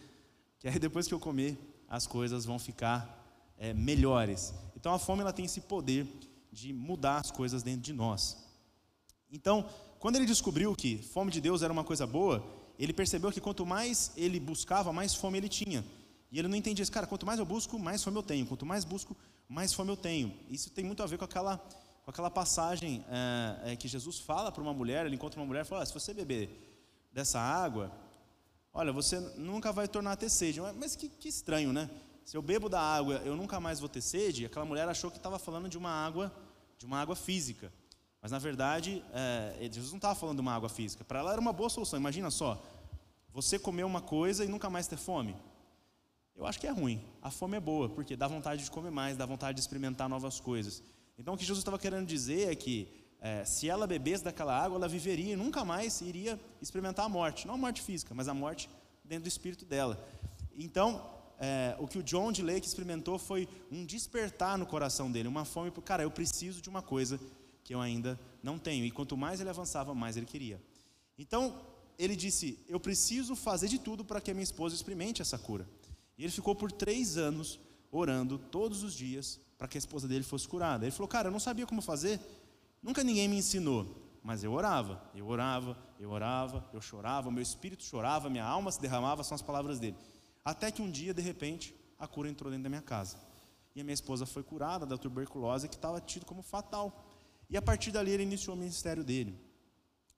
Que 0.58 0.68
aí 0.68 0.78
depois 0.78 1.08
que 1.08 1.14
eu 1.14 1.18
comer, 1.18 1.58
as 1.88 2.06
coisas 2.06 2.44
vão 2.44 2.56
ficar 2.56 3.52
é, 3.58 3.74
melhores. 3.74 4.54
Então 4.76 4.94
a 4.94 4.98
fome 4.98 5.22
ela 5.22 5.32
tem 5.32 5.44
esse 5.44 5.60
poder 5.62 6.06
de 6.52 6.72
mudar 6.72 7.16
as 7.16 7.32
coisas 7.32 7.64
dentro 7.64 7.80
de 7.80 7.92
nós. 7.92 8.36
Então, 9.28 9.68
quando 9.98 10.14
ele 10.14 10.24
descobriu 10.24 10.72
que 10.76 10.98
fome 10.98 11.32
de 11.32 11.40
Deus 11.40 11.62
era 11.62 11.72
uma 11.72 11.82
coisa 11.82 12.06
boa, 12.06 12.61
ele 12.78 12.92
percebeu 12.92 13.30
que 13.30 13.40
quanto 13.40 13.64
mais 13.64 14.12
ele 14.16 14.38
buscava, 14.40 14.92
mais 14.92 15.14
fome 15.14 15.38
ele 15.38 15.48
tinha. 15.48 15.84
E 16.30 16.38
ele 16.38 16.48
não 16.48 16.56
entendia 16.56 16.82
isso, 16.82 16.92
cara, 16.92 17.06
quanto 17.06 17.26
mais 17.26 17.38
eu 17.38 17.44
busco, 17.44 17.78
mais 17.78 18.02
fome 18.02 18.16
eu 18.16 18.22
tenho. 18.22 18.46
Quanto 18.46 18.64
mais 18.64 18.84
busco, 18.84 19.16
mais 19.48 19.72
fome 19.72 19.90
eu 19.90 19.96
tenho. 19.96 20.34
Isso 20.48 20.70
tem 20.70 20.84
muito 20.84 21.02
a 21.02 21.06
ver 21.06 21.18
com 21.18 21.24
aquela, 21.24 21.58
com 22.04 22.10
aquela 22.10 22.30
passagem 22.30 23.04
é, 23.08 23.72
é, 23.72 23.76
que 23.76 23.86
Jesus 23.86 24.18
fala 24.18 24.50
para 24.50 24.62
uma 24.62 24.72
mulher, 24.72 25.06
ele 25.06 25.14
encontra 25.14 25.38
uma 25.38 25.46
mulher 25.46 25.62
e 25.62 25.68
fala, 25.68 25.82
ah, 25.82 25.86
se 25.86 25.92
você 25.92 26.14
beber 26.14 26.48
dessa 27.12 27.38
água, 27.38 27.92
Olha, 28.74 28.90
você 28.90 29.20
nunca 29.36 29.70
vai 29.70 29.86
tornar 29.86 30.12
a 30.12 30.16
ter 30.16 30.30
sede. 30.30 30.60
Mas 30.78 30.96
que, 30.96 31.08
que, 31.08 31.28
estranho, 31.28 31.72
né? 31.72 31.90
Se 32.24 32.36
eu 32.36 32.40
bebo 32.40 32.68
da 32.68 32.80
água, 32.80 33.16
eu 33.24 33.36
nunca 33.36 33.60
mais 33.60 33.78
vou 33.78 33.88
ter 33.88 34.00
sede. 34.00 34.46
Aquela 34.46 34.64
mulher 34.64 34.88
achou 34.88 35.10
que 35.10 35.18
estava 35.18 35.38
falando 35.38 35.68
de 35.68 35.76
uma 35.76 35.90
água, 35.90 36.32
de 36.78 36.86
uma 36.86 36.98
água 36.98 37.14
física. 37.14 37.70
Mas 38.22 38.30
na 38.30 38.38
verdade, 38.38 39.04
é, 39.12 39.68
Jesus 39.70 39.90
não 39.90 39.98
estava 39.98 40.14
falando 40.14 40.36
de 40.36 40.42
uma 40.42 40.54
água 40.54 40.68
física. 40.68 41.04
Para 41.04 41.18
ela 41.18 41.32
era 41.32 41.40
uma 41.40 41.52
boa 41.52 41.68
solução. 41.68 41.98
Imagina 41.98 42.30
só, 42.30 42.62
você 43.32 43.58
comer 43.58 43.82
uma 43.82 44.00
coisa 44.00 44.44
e 44.44 44.48
nunca 44.48 44.70
mais 44.70 44.86
ter 44.86 44.96
fome. 44.96 45.34
Eu 46.36 46.46
acho 46.46 46.60
que 46.60 46.66
é 46.68 46.70
ruim. 46.70 47.04
A 47.20 47.30
fome 47.32 47.56
é 47.56 47.60
boa, 47.60 47.88
porque 47.88 48.16
dá 48.16 48.28
vontade 48.28 48.62
de 48.62 48.70
comer 48.70 48.92
mais, 48.92 49.16
dá 49.16 49.26
vontade 49.26 49.56
de 49.56 49.60
experimentar 49.60 50.08
novas 50.08 50.38
coisas. 50.38 50.82
Então 51.18 51.34
o 51.34 51.36
que 51.36 51.44
Jesus 51.44 51.58
estava 51.58 51.78
querendo 51.78 52.06
dizer 52.06 52.50
é 52.50 52.54
que 52.54 52.88
é, 53.20 53.44
se 53.44 53.68
ela 53.68 53.86
bebesse 53.88 54.22
daquela 54.22 54.56
água, 54.56 54.76
ela 54.76 54.88
viveria 54.88 55.32
e 55.32 55.36
nunca 55.36 55.64
mais 55.64 56.00
iria 56.00 56.38
experimentar 56.60 57.06
a 57.06 57.08
morte. 57.08 57.46
Não 57.46 57.54
a 57.54 57.58
morte 57.58 57.82
física, 57.82 58.14
mas 58.14 58.28
a 58.28 58.34
morte 58.34 58.70
dentro 59.04 59.24
do 59.24 59.28
espírito 59.28 59.64
dela. 59.64 60.02
Então, 60.56 61.04
é, 61.38 61.76
o 61.78 61.88
que 61.88 61.98
o 61.98 62.02
John 62.02 62.30
de 62.30 62.42
Lake 62.42 62.66
experimentou 62.66 63.18
foi 63.18 63.48
um 63.70 63.84
despertar 63.84 64.56
no 64.56 64.64
coração 64.64 65.10
dele, 65.10 65.26
uma 65.26 65.44
fome 65.44 65.72
por, 65.72 65.82
cara, 65.82 66.02
eu 66.04 66.10
preciso 66.10 66.60
de 66.60 66.68
uma 66.68 66.82
coisa 66.82 67.18
que 67.64 67.74
eu 67.74 67.80
ainda 67.80 68.18
não 68.42 68.58
tenho. 68.58 68.84
E 68.84 68.90
quanto 68.90 69.16
mais 69.16 69.40
ele 69.40 69.50
avançava, 69.50 69.94
mais 69.94 70.16
ele 70.16 70.26
queria. 70.26 70.60
Então, 71.18 71.54
ele 71.98 72.16
disse: 72.16 72.58
Eu 72.68 72.80
preciso 72.80 73.34
fazer 73.36 73.68
de 73.68 73.78
tudo 73.78 74.04
para 74.04 74.20
que 74.20 74.30
a 74.30 74.34
minha 74.34 74.44
esposa 74.44 74.74
experimente 74.74 75.22
essa 75.22 75.38
cura. 75.38 75.68
E 76.16 76.24
ele 76.24 76.32
ficou 76.32 76.54
por 76.54 76.70
três 76.70 77.16
anos 77.16 77.58
orando 77.90 78.38
todos 78.38 78.82
os 78.82 78.94
dias 78.94 79.40
para 79.58 79.68
que 79.68 79.76
a 79.76 79.80
esposa 79.80 80.08
dele 80.08 80.24
fosse 80.24 80.48
curada. 80.48 80.84
Ele 80.84 80.92
falou: 80.92 81.08
Cara, 81.08 81.28
eu 81.28 81.32
não 81.32 81.40
sabia 81.40 81.66
como 81.66 81.80
fazer, 81.80 82.20
Nunca 82.82 83.04
ninguém 83.04 83.28
me 83.28 83.36
ensinou, 83.36 83.86
mas 84.24 84.42
eu 84.42 84.52
orava, 84.52 85.00
eu 85.14 85.28
orava, 85.28 85.78
eu 86.00 86.10
orava, 86.10 86.68
eu 86.72 86.80
chorava, 86.80 87.30
meu 87.30 87.42
espírito 87.42 87.84
chorava, 87.84 88.28
minha 88.28 88.44
alma 88.44 88.72
se 88.72 88.80
derramava, 88.80 89.22
são 89.22 89.36
as 89.36 89.42
palavras 89.42 89.78
dele. 89.78 89.96
Até 90.44 90.72
que 90.72 90.82
um 90.82 90.90
dia, 90.90 91.14
de 91.14 91.22
repente, 91.22 91.72
a 91.96 92.08
cura 92.08 92.28
entrou 92.28 92.50
dentro 92.50 92.64
da 92.64 92.68
minha 92.68 92.82
casa. 92.82 93.16
E 93.72 93.80
a 93.80 93.84
minha 93.84 93.94
esposa 93.94 94.26
foi 94.26 94.42
curada 94.42 94.84
da 94.84 94.98
tuberculose 94.98 95.68
que 95.68 95.76
estava 95.76 96.00
tido 96.00 96.26
como 96.26 96.42
fatal. 96.42 97.11
E 97.52 97.56
a 97.58 97.60
partir 97.60 97.90
dali 97.90 98.10
ele 98.10 98.22
iniciou 98.22 98.56
o 98.56 98.58
ministério 98.58 99.04
dele. 99.04 99.38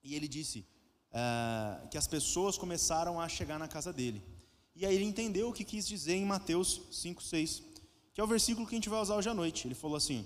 E 0.05 0.14
ele 0.14 0.29
disse 0.29 0.64
uh, 1.11 1.88
que 1.88 1.99
as 1.99 2.07
pessoas 2.07 2.57
começaram 2.57 3.21
a 3.21 3.29
chegar 3.29 3.59
na 3.59 3.67
casa 3.67 3.93
dele. 3.93 4.23
E 4.76 4.87
aí 4.87 4.95
ele 4.95 5.05
entendeu 5.05 5.49
o 5.49 5.53
que 5.53 5.64
quis 5.64 5.85
dizer 5.85 6.14
em 6.14 6.25
Mateus 6.25 6.83
5,6, 6.93 7.64
que 8.12 8.21
é 8.21 8.25
o 8.25 8.29
versículo 8.29 8.64
que 8.69 8.76
a 8.76 8.79
gente 8.79 8.88
vai 8.88 9.00
usar 9.00 9.17
hoje 9.17 9.29
à 9.29 9.35
noite. 9.35 9.67
Ele 9.67 9.75
falou 9.75 9.97
assim: 9.97 10.25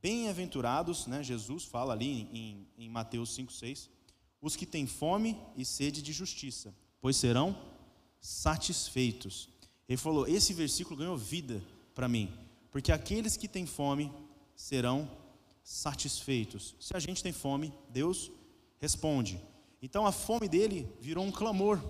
Bem-aventurados, 0.00 1.08
né, 1.08 1.20
Jesus 1.20 1.64
fala 1.64 1.94
ali 1.94 2.28
em, 2.32 2.68
em 2.78 2.88
Mateus 2.88 3.36
5,6, 3.36 3.88
os 4.40 4.54
que 4.54 4.64
têm 4.64 4.86
fome 4.86 5.36
e 5.56 5.64
sede 5.64 6.00
de 6.00 6.12
justiça, 6.12 6.72
pois 7.00 7.16
serão 7.16 7.60
satisfeitos. 8.20 9.48
Ele 9.88 9.98
falou: 9.98 10.28
esse 10.28 10.54
versículo 10.54 10.96
ganhou 10.96 11.18
vida 11.18 11.60
para 11.92 12.06
mim, 12.08 12.32
porque 12.70 12.92
aqueles 12.92 13.36
que 13.36 13.48
têm 13.48 13.66
fome 13.66 14.12
serão 14.54 15.10
satisfeitos. 15.62 16.74
Se 16.80 16.96
a 16.96 16.98
gente 16.98 17.22
tem 17.22 17.32
fome, 17.32 17.72
Deus 17.88 18.30
responde. 18.78 19.40
Então 19.82 20.06
a 20.06 20.12
fome 20.12 20.48
dele 20.48 20.90
virou 21.00 21.24
um 21.24 21.32
clamor. 21.32 21.80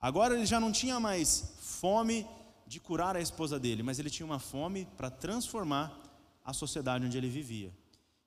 Agora 0.00 0.34
ele 0.34 0.46
já 0.46 0.60
não 0.60 0.72
tinha 0.72 0.98
mais 1.00 1.54
fome 1.60 2.26
de 2.66 2.80
curar 2.80 3.16
a 3.16 3.20
esposa 3.20 3.58
dele, 3.58 3.82
mas 3.82 3.98
ele 3.98 4.10
tinha 4.10 4.26
uma 4.26 4.38
fome 4.38 4.86
para 4.96 5.10
transformar 5.10 6.00
a 6.44 6.52
sociedade 6.52 7.06
onde 7.06 7.16
ele 7.16 7.28
vivia. 7.28 7.72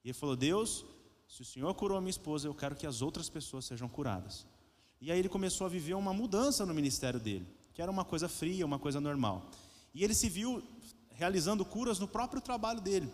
E 0.04 0.10
ele 0.10 0.14
falou: 0.14 0.36
Deus, 0.36 0.86
se 1.28 1.42
o 1.42 1.46
Senhor 1.46 1.74
curou 1.76 1.98
a 1.98 2.02
minha 2.02 2.10
esposa, 2.10 2.48
eu 2.48 2.54
quero 2.54 2.76
que 2.76 2.88
as 2.88 3.02
outras 3.02 3.30
pessoas 3.30 3.66
sejam 3.66 3.90
curadas. 3.90 4.46
E 5.00 5.12
aí 5.12 5.20
ele 5.20 5.30
começou 5.30 5.66
a 5.66 5.70
viver 5.70 5.94
uma 5.94 6.14
mudança 6.14 6.66
no 6.66 6.74
ministério 6.74 7.20
dele, 7.20 7.46
que 7.74 7.82
era 7.82 7.92
uma 7.92 8.06
coisa 8.06 8.28
fria, 8.28 8.66
uma 8.66 8.80
coisa 8.80 9.00
normal. 9.00 9.50
E 9.94 10.04
ele 10.04 10.14
se 10.14 10.30
viu 10.30 10.64
realizando 11.12 11.66
curas 11.66 12.00
no 12.00 12.08
próprio 12.08 12.42
trabalho 12.42 12.80
dele. 12.80 13.12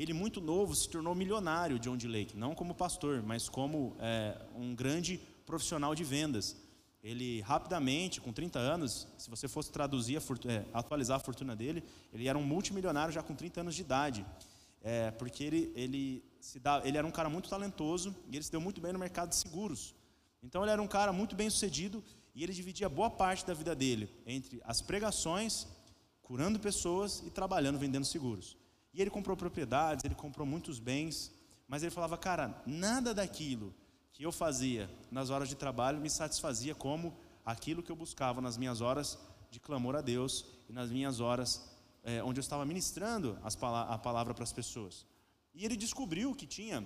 Ele, 0.00 0.14
muito 0.14 0.40
novo, 0.40 0.74
se 0.74 0.88
tornou 0.88 1.14
milionário, 1.14 1.78
John 1.78 1.94
D. 1.94 2.08
Lake, 2.08 2.34
não 2.34 2.54
como 2.54 2.74
pastor, 2.74 3.22
mas 3.22 3.50
como 3.50 3.94
é, 4.00 4.34
um 4.56 4.74
grande 4.74 5.20
profissional 5.44 5.94
de 5.94 6.02
vendas. 6.04 6.56
Ele 7.04 7.42
rapidamente, 7.42 8.18
com 8.18 8.32
30 8.32 8.58
anos, 8.58 9.06
se 9.18 9.28
você 9.28 9.46
fosse 9.46 9.70
traduzir, 9.70 10.16
a 10.16 10.20
fortuna, 10.22 10.54
é, 10.54 10.66
atualizar 10.72 11.18
a 11.18 11.20
fortuna 11.20 11.54
dele, 11.54 11.84
ele 12.14 12.26
era 12.26 12.38
um 12.38 12.42
multimilionário 12.42 13.12
já 13.12 13.22
com 13.22 13.34
30 13.34 13.60
anos 13.60 13.74
de 13.74 13.82
idade. 13.82 14.24
É, 14.80 15.10
porque 15.10 15.44
ele, 15.44 15.70
ele, 15.76 16.24
se 16.40 16.58
dá, 16.58 16.80
ele 16.82 16.96
era 16.96 17.06
um 17.06 17.10
cara 17.10 17.28
muito 17.28 17.50
talentoso 17.50 18.16
e 18.30 18.36
ele 18.36 18.42
se 18.42 18.50
deu 18.50 18.58
muito 18.58 18.80
bem 18.80 18.94
no 18.94 18.98
mercado 18.98 19.28
de 19.28 19.36
seguros. 19.36 19.94
Então 20.42 20.62
ele 20.62 20.70
era 20.70 20.80
um 20.80 20.88
cara 20.88 21.12
muito 21.12 21.36
bem 21.36 21.50
sucedido 21.50 22.02
e 22.34 22.42
ele 22.42 22.54
dividia 22.54 22.88
boa 22.88 23.10
parte 23.10 23.44
da 23.44 23.52
vida 23.52 23.74
dele 23.74 24.08
entre 24.24 24.62
as 24.64 24.80
pregações, 24.80 25.66
curando 26.22 26.58
pessoas 26.58 27.22
e 27.26 27.28
trabalhando 27.28 27.78
vendendo 27.78 28.06
seguros. 28.06 28.56
E 28.92 29.00
ele 29.00 29.10
comprou 29.10 29.36
propriedades, 29.36 30.04
ele 30.04 30.14
comprou 30.14 30.46
muitos 30.46 30.78
bens, 30.78 31.32
mas 31.68 31.82
ele 31.82 31.90
falava, 31.90 32.18
cara, 32.18 32.62
nada 32.66 33.14
daquilo 33.14 33.74
que 34.12 34.24
eu 34.24 34.32
fazia 34.32 34.90
nas 35.10 35.30
horas 35.30 35.48
de 35.48 35.54
trabalho 35.54 36.00
me 36.00 36.10
satisfazia 36.10 36.74
como 36.74 37.16
aquilo 37.44 37.82
que 37.82 37.90
eu 37.90 37.96
buscava 37.96 38.40
nas 38.40 38.56
minhas 38.56 38.80
horas 38.80 39.18
de 39.50 39.60
clamor 39.60 39.96
a 39.96 40.00
Deus 40.00 40.44
e 40.68 40.72
nas 40.72 40.90
minhas 40.90 41.20
horas 41.20 41.68
é, 42.02 42.22
onde 42.22 42.38
eu 42.38 42.42
estava 42.42 42.64
ministrando 42.64 43.38
as, 43.42 43.56
a 43.62 43.98
palavra 43.98 44.34
para 44.34 44.44
as 44.44 44.52
pessoas. 44.52 45.06
E 45.54 45.64
ele 45.64 45.76
descobriu 45.76 46.34
que 46.34 46.46
tinha 46.46 46.84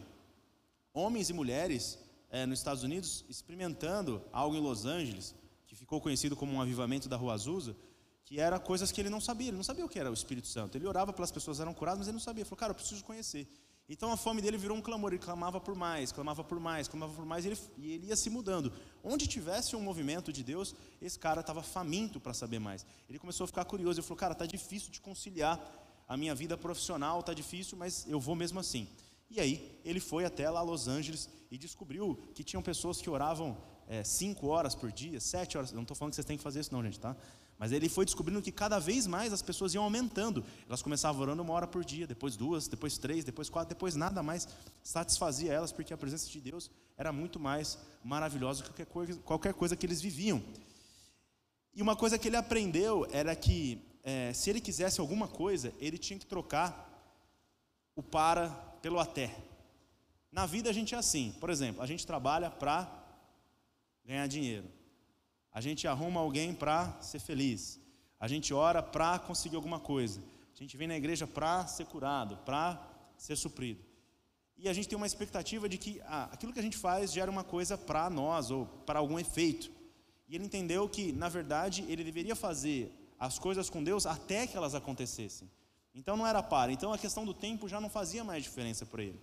homens 0.92 1.30
e 1.30 1.32
mulheres 1.32 1.98
é, 2.30 2.46
nos 2.46 2.58
Estados 2.58 2.82
Unidos 2.82 3.24
experimentando 3.28 4.22
algo 4.32 4.56
em 4.56 4.60
Los 4.60 4.86
Angeles, 4.86 5.34
que 5.66 5.76
ficou 5.76 6.00
conhecido 6.00 6.36
como 6.36 6.52
um 6.52 6.60
avivamento 6.60 7.08
da 7.08 7.16
Rua 7.16 7.34
Azusa, 7.34 7.76
que 8.24 8.40
era 8.40 8.58
coisas 8.58 8.90
que 8.90 9.00
ele 9.00 9.10
não 9.10 9.20
sabia, 9.20 9.48
ele 9.48 9.56
não 9.56 9.64
sabia 9.64 9.84
o 9.84 9.88
que 9.88 9.98
era 9.98 10.10
o 10.10 10.14
Espírito 10.14 10.48
Santo. 10.48 10.76
Ele 10.76 10.86
orava 10.86 11.12
pelas 11.12 11.30
pessoas 11.30 11.60
eram 11.60 11.74
curadas, 11.74 11.98
mas 11.98 12.08
ele 12.08 12.14
não 12.14 12.20
sabia. 12.20 12.40
Ele 12.40 12.48
falou, 12.48 12.58
cara, 12.58 12.70
eu 12.70 12.74
preciso 12.74 13.04
conhecer. 13.04 13.46
Então 13.86 14.10
a 14.10 14.16
fome 14.16 14.40
dele 14.40 14.56
virou 14.56 14.76
um 14.76 14.80
clamor, 14.80 15.12
ele 15.12 15.20
clamava 15.22 15.60
por 15.60 15.74
mais, 15.74 16.10
clamava 16.10 16.42
por 16.42 16.58
mais, 16.58 16.88
clamava 16.88 17.12
por 17.12 17.26
mais, 17.26 17.44
e 17.44 17.48
ele, 17.48 17.58
e 17.76 17.92
ele 17.92 18.06
ia 18.06 18.16
se 18.16 18.30
mudando. 18.30 18.72
Onde 19.02 19.26
tivesse 19.26 19.76
um 19.76 19.80
movimento 19.80 20.32
de 20.32 20.42
Deus, 20.42 20.74
esse 21.02 21.18
cara 21.18 21.42
estava 21.42 21.62
faminto 21.62 22.18
para 22.18 22.32
saber 22.32 22.58
mais. 22.58 22.86
Ele 23.10 23.18
começou 23.18 23.44
a 23.44 23.46
ficar 23.46 23.64
curioso, 23.66 24.00
ele 24.00 24.06
falou, 24.06 24.16
cara, 24.16 24.32
está 24.32 24.46
difícil 24.46 24.90
de 24.90 25.02
conciliar 25.02 25.60
a 26.08 26.16
minha 26.16 26.34
vida 26.34 26.56
profissional, 26.56 27.20
está 27.20 27.34
difícil, 27.34 27.76
mas 27.76 28.06
eu 28.08 28.18
vou 28.18 28.34
mesmo 28.34 28.58
assim. 28.58 28.88
E 29.30 29.38
aí 29.38 29.80
ele 29.84 30.00
foi 30.00 30.24
até 30.24 30.48
lá 30.48 30.62
Los 30.62 30.88
Angeles 30.88 31.28
e 31.50 31.58
descobriu 31.58 32.18
que 32.34 32.42
tinham 32.42 32.62
pessoas 32.62 33.02
que 33.02 33.10
oravam 33.10 33.56
é, 33.86 34.02
cinco 34.02 34.46
horas 34.46 34.74
por 34.74 34.90
dia, 34.90 35.20
sete 35.20 35.58
horas. 35.58 35.72
Não 35.72 35.82
estou 35.82 35.96
falando 35.96 36.12
que 36.12 36.16
vocês 36.16 36.26
têm 36.26 36.38
que 36.38 36.42
fazer 36.42 36.60
isso, 36.60 36.72
não, 36.72 36.82
gente, 36.82 36.98
tá? 36.98 37.14
Mas 37.58 37.72
ele 37.72 37.88
foi 37.88 38.04
descobrindo 38.04 38.42
que 38.42 38.50
cada 38.50 38.78
vez 38.78 39.06
mais 39.06 39.32
as 39.32 39.40
pessoas 39.40 39.74
iam 39.74 39.84
aumentando. 39.84 40.44
Elas 40.68 40.82
começavam 40.82 41.22
orando 41.22 41.42
uma 41.42 41.52
hora 41.52 41.66
por 41.66 41.84
dia, 41.84 42.06
depois 42.06 42.36
duas, 42.36 42.66
depois 42.66 42.98
três, 42.98 43.24
depois 43.24 43.48
quatro, 43.48 43.74
depois 43.74 43.94
nada 43.94 44.22
mais 44.22 44.48
satisfazia 44.82 45.52
elas, 45.52 45.72
porque 45.72 45.94
a 45.94 45.96
presença 45.96 46.28
de 46.28 46.40
Deus 46.40 46.70
era 46.96 47.12
muito 47.12 47.38
mais 47.38 47.78
maravilhosa 48.02 48.62
que 48.62 48.68
qualquer 48.68 48.86
coisa, 48.86 49.20
qualquer 49.20 49.54
coisa 49.54 49.76
que 49.76 49.86
eles 49.86 50.00
viviam. 50.00 50.42
E 51.74 51.82
uma 51.82 51.96
coisa 51.96 52.18
que 52.18 52.28
ele 52.28 52.36
aprendeu 52.36 53.06
era 53.10 53.34
que 53.34 53.80
é, 54.02 54.32
se 54.32 54.50
ele 54.50 54.60
quisesse 54.60 55.00
alguma 55.00 55.26
coisa, 55.26 55.72
ele 55.78 55.96
tinha 55.96 56.18
que 56.18 56.26
trocar 56.26 56.90
o 57.96 58.02
para 58.02 58.48
pelo 58.82 58.98
até. 58.98 59.34
Na 60.30 60.46
vida 60.46 60.68
a 60.68 60.72
gente 60.72 60.94
é 60.94 60.98
assim. 60.98 61.34
Por 61.40 61.48
exemplo, 61.48 61.80
a 61.82 61.86
gente 61.86 62.06
trabalha 62.06 62.50
para 62.50 62.90
ganhar 64.04 64.26
dinheiro. 64.26 64.68
A 65.54 65.60
gente 65.60 65.86
arruma 65.86 66.20
alguém 66.20 66.52
para 66.52 67.00
ser 67.00 67.20
feliz. 67.20 67.80
A 68.18 68.26
gente 68.26 68.52
ora 68.52 68.82
para 68.82 69.20
conseguir 69.20 69.54
alguma 69.54 69.78
coisa. 69.78 70.20
A 70.52 70.58
gente 70.58 70.76
vem 70.76 70.88
na 70.88 70.96
igreja 70.96 71.28
para 71.28 71.64
ser 71.68 71.86
curado, 71.86 72.36
para 72.38 72.82
ser 73.16 73.36
suprido. 73.36 73.80
E 74.56 74.68
a 74.68 74.72
gente 74.72 74.88
tem 74.88 74.96
uma 74.96 75.06
expectativa 75.06 75.68
de 75.68 75.78
que 75.78 76.00
ah, 76.06 76.28
aquilo 76.32 76.52
que 76.52 76.58
a 76.58 76.62
gente 76.62 76.76
faz 76.76 77.12
gera 77.12 77.30
uma 77.30 77.44
coisa 77.44 77.78
para 77.78 78.10
nós 78.10 78.50
ou 78.50 78.66
para 78.84 78.98
algum 78.98 79.18
efeito. 79.18 79.70
E 80.28 80.34
ele 80.34 80.44
entendeu 80.44 80.88
que, 80.88 81.12
na 81.12 81.28
verdade, 81.28 81.84
ele 81.88 82.02
deveria 82.02 82.34
fazer 82.34 82.92
as 83.18 83.38
coisas 83.38 83.70
com 83.70 83.82
Deus 83.82 84.06
até 84.06 84.46
que 84.46 84.56
elas 84.56 84.74
acontecessem. 84.74 85.48
Então 85.94 86.16
não 86.16 86.26
era 86.26 86.42
para. 86.42 86.72
Então 86.72 86.92
a 86.92 86.98
questão 86.98 87.24
do 87.24 87.32
tempo 87.32 87.68
já 87.68 87.80
não 87.80 87.88
fazia 87.88 88.24
mais 88.24 88.42
diferença 88.42 88.84
para 88.84 89.04
ele. 89.04 89.20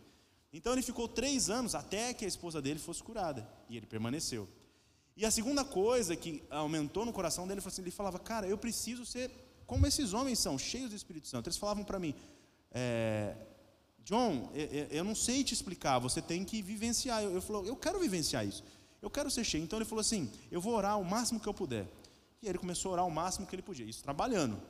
Então 0.53 0.71
ele 0.71 0.81
ficou 0.81 1.07
três 1.07 1.50
anos 1.50 1.75
até 1.75 2.13
que 2.13 2.23
a 2.23 2.27
esposa 2.27 2.61
dele 2.61 2.79
fosse 2.79 3.03
curada. 3.03 3.47
E 3.69 3.75
ele 3.75 3.85
permaneceu. 3.85 4.47
E 5.15 5.25
a 5.25 5.32
segunda 5.32 5.63
coisa 5.63 6.15
que 6.15 6.44
aumentou 6.50 7.06
no 7.06 7.13
coração 7.13 7.48
dele 7.48 7.62
foi 7.62 7.72
assim: 7.72 7.82
ele 7.82 7.91
falava, 7.91 8.20
cara, 8.20 8.48
eu 8.48 8.58
preciso 8.58 9.06
ser 9.06 9.32
como 9.65 9.88
esses 9.88 10.13
homens 10.13 10.39
são, 10.39 10.58
cheios 10.58 10.89
do 10.89 10.96
Espírito 10.96 11.27
Santo. 11.27 11.48
Eles 11.48 11.58
falavam 11.58 11.84
para 11.84 11.98
mim, 11.98 12.13
é, 12.72 13.36
John, 14.03 14.50
eu 14.89 15.03
não 15.03 15.15
sei 15.15 15.44
te 15.44 15.53
explicar, 15.53 16.00
você 16.00 16.22
tem 16.22 16.44
que 16.44 16.62
vivenciar. 16.62 17.24
Eu, 17.24 17.32
eu 17.36 17.41
falou, 17.41 17.65
eu 17.65 17.75
quero 17.75 18.00
vivenciar 18.00 18.46
isso. 18.46 18.63
Eu 19.01 19.10
quero 19.10 19.30
ser 19.32 19.44
cheio. 19.44 19.63
Então 19.63 19.77
ele 19.77 19.86
falou 19.86 20.01
assim: 20.01 20.32
eu 20.51 20.60
vou 20.60 20.74
orar 20.74 21.00
o 21.00 21.06
máximo 21.06 21.39
que 21.39 21.48
eu 21.48 21.53
puder. 21.53 21.88
E 22.41 22.48
ele 22.50 22.58
começou 22.58 22.89
a 22.89 22.94
orar 22.94 23.08
o 23.08 23.12
máximo 23.12 23.46
que 23.46 23.56
ele 23.56 23.62
podia, 23.62 23.86
isso 23.86 24.03
trabalhando. 24.03 24.62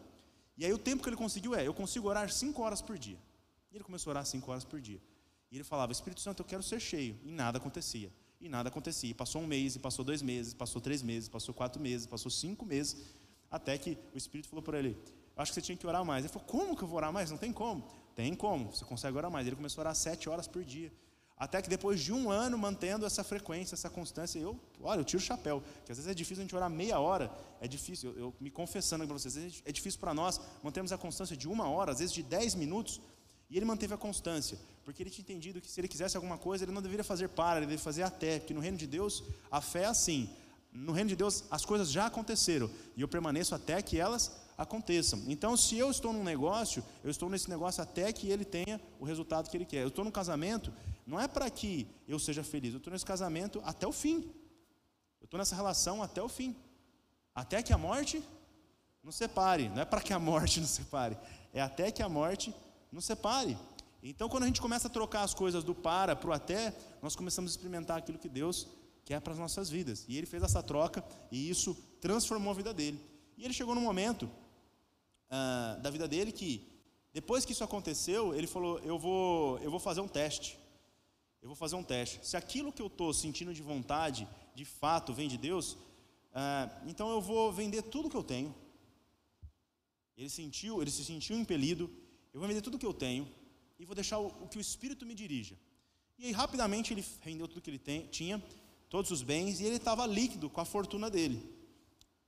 E 0.58 0.66
aí 0.66 0.74
o 0.74 0.78
tempo 0.78 1.02
que 1.02 1.10
ele 1.10 1.16
conseguiu 1.16 1.56
é: 1.56 1.66
eu 1.66 1.74
consigo 1.74 2.08
orar 2.08 2.32
cinco 2.32 2.62
horas 2.62 2.82
por 2.82 2.98
dia. 2.98 3.18
E 3.72 3.78
ele 3.78 3.84
começou 3.84 4.12
a 4.12 4.14
orar 4.14 4.26
cinco 4.26 4.52
horas 4.52 4.66
por 4.66 4.80
dia. 4.80 5.02
E 5.52 5.56
ele 5.56 5.64
falava: 5.64 5.92
Espírito 5.92 6.22
Santo, 6.22 6.42
eu 6.42 6.46
quero 6.46 6.62
ser 6.62 6.80
cheio. 6.80 7.18
E 7.24 7.32
nada 7.32 7.58
acontecia. 7.58 8.12
E 8.42 8.50
nada 8.50 8.70
acontecia. 8.70 9.10
E 9.10 9.14
passou 9.14 9.42
um 9.42 9.48
mês, 9.48 9.76
e 9.76 9.80
passou 9.80 10.04
dois 10.04 10.22
meses, 10.22 10.54
passou 10.54 10.82
três 10.82 11.04
meses, 11.04 11.30
passou 11.30 11.54
quatro 11.54 11.82
meses, 11.82 12.08
passou 12.08 12.32
cinco 12.32 12.66
meses, 12.66 12.98
até 13.50 13.78
que 13.78 13.98
o 14.14 14.18
Espírito 14.18 14.50
falou 14.50 14.64
para 14.64 14.80
ele: 14.80 14.98
Acho 15.38 15.52
que 15.52 15.56
você 15.56 15.62
tinha 15.62 15.78
que 15.78 15.86
orar 15.86 16.04
mais. 16.04 16.26
Ele 16.26 16.34
falou: 16.34 16.48
Como 16.48 16.76
que 16.76 16.84
eu 16.84 16.88
vou 16.88 16.98
orar 16.98 17.14
mais? 17.14 17.30
Não 17.30 17.38
tem 17.38 17.54
como. 17.54 17.88
Tem 18.16 18.34
como, 18.36 18.74
você 18.74 18.84
consegue 18.84 19.16
orar 19.16 19.32
mais. 19.32 19.48
Ele 19.48 19.56
começou 19.56 19.82
a 19.82 19.84
orar 19.84 19.96
sete 19.96 20.28
horas 20.28 20.48
por 20.48 20.64
dia. 20.64 20.92
Até 21.38 21.60
que 21.60 21.68
depois 21.68 22.00
de 22.00 22.14
um 22.14 22.30
ano 22.30 22.56
mantendo 22.56 23.04
essa 23.04 23.24
frequência, 23.24 23.74
essa 23.74 23.90
constância, 23.90 24.38
eu, 24.38 24.60
olha, 24.80 25.00
eu 25.00 25.04
tiro 25.04 25.20
o 25.20 25.26
chapéu. 25.26 25.62
Porque 25.78 25.92
às 25.92 25.98
vezes 25.98 26.12
é 26.12 26.14
difícil 26.14 26.42
a 26.42 26.44
gente 26.44 26.56
orar 26.56 26.70
meia 26.70 27.00
hora, 27.00 27.32
é 27.60 27.68
difícil, 27.68 28.12
eu, 28.12 28.20
eu 28.20 28.36
me 28.40 28.52
confessando 28.52 29.08
para 29.08 29.18
vocês, 29.18 29.64
é 29.66 29.72
difícil 29.72 30.00
para 30.00 30.14
nós 30.14 30.40
mantermos 30.62 30.92
a 30.92 31.00
constância 31.00 31.36
de 31.36 31.48
uma 31.48 31.68
hora, 31.68 31.94
às 31.94 31.98
vezes 32.00 32.14
de 32.14 32.22
dez 32.22 32.54
minutos, 32.54 33.02
e 33.51 33.58
ele 33.58 33.65
manteve 33.65 33.93
a 33.93 33.98
constância, 33.98 34.58
porque 34.86 35.03
ele 35.03 35.10
tinha 35.10 35.24
entendido 35.24 35.60
que 35.60 35.70
se 35.70 35.81
ele 35.81 35.89
quisesse 35.89 36.15
alguma 36.15 36.38
coisa, 36.38 36.63
ele 36.63 36.72
não 36.72 36.81
deveria 36.81 37.03
fazer 37.03 37.27
para, 37.27 37.58
ele 37.58 37.65
deveria 37.65 37.84
fazer 37.84 38.03
até, 38.03 38.39
porque 38.39 38.53
no 38.53 38.62
reino 38.62 38.77
de 38.77 38.88
Deus 38.88 39.25
a 39.51 39.60
fé 39.60 39.81
é 39.81 39.88
assim. 39.88 40.29
No 40.72 40.93
reino 40.93 41.10
de 41.10 41.17
Deus 41.17 41.43
as 41.51 41.65
coisas 41.65 41.91
já 41.91 42.05
aconteceram 42.05 42.72
e 42.96 43.01
eu 43.01 43.10
permaneço 43.10 43.53
até 43.53 43.81
que 43.81 44.00
elas 44.00 44.31
aconteçam. 44.58 45.22
Então, 45.27 45.58
se 45.58 45.77
eu 45.77 45.91
estou 45.91 46.13
num 46.13 46.24
negócio, 46.24 46.81
eu 47.03 47.12
estou 47.12 47.29
nesse 47.29 47.50
negócio 47.50 47.84
até 47.84 48.13
que 48.13 48.29
ele 48.29 48.46
tenha 48.46 48.79
o 49.01 49.03
resultado 49.03 49.50
que 49.50 49.58
ele 49.58 49.65
quer. 49.65 49.84
Eu 49.84 49.89
estou 49.89 50.05
num 50.05 50.12
casamento, 50.12 50.72
não 51.05 51.20
é 51.20 51.27
para 51.27 51.50
que 51.50 51.86
eu 52.08 52.17
seja 52.17 52.46
feliz, 52.46 52.72
eu 52.72 52.77
estou 52.77 52.93
nesse 52.93 53.05
casamento 53.05 53.62
até 53.65 53.86
o 53.86 53.91
fim. 53.91 54.31
Eu 55.20 55.25
estou 55.25 55.38
nessa 55.38 55.58
relação 55.58 56.01
até 56.01 56.22
o 56.22 56.29
fim. 56.29 56.55
Até 57.36 57.62
que 57.62 57.74
a 57.74 57.77
morte 57.77 58.24
nos 59.03 59.15
separe. 59.15 59.67
Não 59.67 59.81
é 59.81 59.86
para 59.86 60.00
que 60.00 60.13
a 60.13 60.20
morte 60.20 60.62
nos 60.62 60.70
separe, 60.70 61.17
é 61.53 61.62
até 61.62 61.91
que 61.91 62.01
a 62.01 62.08
morte 62.08 62.55
nos 62.92 63.06
separe. 63.06 63.58
Então, 64.04 64.28
quando 64.28 64.44
a 64.44 64.48
gente 64.48 64.62
começa 64.62 64.88
a 64.88 64.92
trocar 64.92 65.22
as 65.22 65.34
coisas 65.34 65.64
do 65.64 65.76
para 65.76 66.16
para 66.16 66.30
o 66.30 66.34
até, 66.34 66.76
nós 67.02 67.16
começamos 67.16 67.52
a 67.52 67.54
experimentar 67.54 67.98
aquilo 67.98 68.18
que 68.18 68.28
Deus 68.28 68.68
quer 69.06 69.22
para 69.22 69.34
as 69.34 69.40
nossas 69.40 69.70
vidas. 69.70 70.06
E 70.08 70.18
ele 70.18 70.26
fez 70.26 70.42
essa 70.42 70.62
troca 70.64 71.04
e 71.32 71.50
isso 71.50 71.76
transformou 72.00 72.52
a 72.52 72.56
vida 72.56 72.74
dele. 72.74 73.00
E 73.38 73.46
ele 73.46 73.54
chegou 73.54 73.76
num 73.76 73.82
momento 73.82 74.30
ah, 75.30 75.78
da 75.82 75.90
vida 75.90 76.08
dele 76.08 76.32
que, 76.32 76.68
depois 77.14 77.46
que 77.46 77.52
isso 77.52 77.64
aconteceu, 77.64 78.34
ele 78.34 78.48
falou: 78.48 78.80
eu 78.80 78.98
vou, 78.98 79.60
eu 79.60 79.70
vou 79.70 79.80
fazer 79.80 80.02
um 80.02 80.08
teste. 80.08 80.58
Eu 81.42 81.48
vou 81.48 81.56
fazer 81.56 81.76
um 81.76 81.84
teste. 81.84 82.20
Se 82.26 82.38
aquilo 82.38 82.72
que 82.72 82.82
eu 82.82 82.88
estou 82.88 83.14
sentindo 83.14 83.54
de 83.54 83.62
vontade, 83.62 84.28
de 84.54 84.66
fato, 84.66 85.14
vem 85.14 85.28
de 85.28 85.38
Deus, 85.38 85.78
ah, 86.34 86.70
então 86.86 87.10
eu 87.10 87.22
vou 87.22 87.52
vender 87.52 87.84
tudo 87.84 88.10
que 88.10 88.18
eu 88.18 88.24
tenho. 88.24 88.54
Ele 90.18 90.30
sentiu, 90.30 90.82
ele 90.82 90.92
se 90.92 91.04
sentiu 91.04 91.38
impelido 91.38 91.90
eu 92.34 92.40
vou 92.40 92.48
vender 92.48 92.62
tudo 92.62 92.80
que 92.80 92.86
eu 92.86 92.94
tenho 92.94 93.28
e 93.80 93.86
vou 93.86 93.96
deixar 93.96 94.20
o, 94.20 94.28
o 94.28 94.48
que 94.48 94.58
o 94.58 94.62
Espírito 94.62 95.06
me 95.06 95.14
dirija. 95.14 95.56
E 96.18 96.26
aí, 96.28 96.32
rapidamente, 96.32 96.94
ele 96.94 97.04
rendeu 97.22 97.48
tudo 97.48 97.62
que 97.62 97.70
ele 97.70 97.80
tem, 97.80 98.06
tinha, 98.08 98.42
todos 98.90 99.10
os 99.10 99.24
bens, 99.24 99.60
e 99.60 99.66
ele 99.66 99.78
estava 99.78 100.06
líquido 100.06 100.50
com 100.50 100.62
a 100.62 100.66
fortuna 100.66 101.10
dele. 101.10 101.42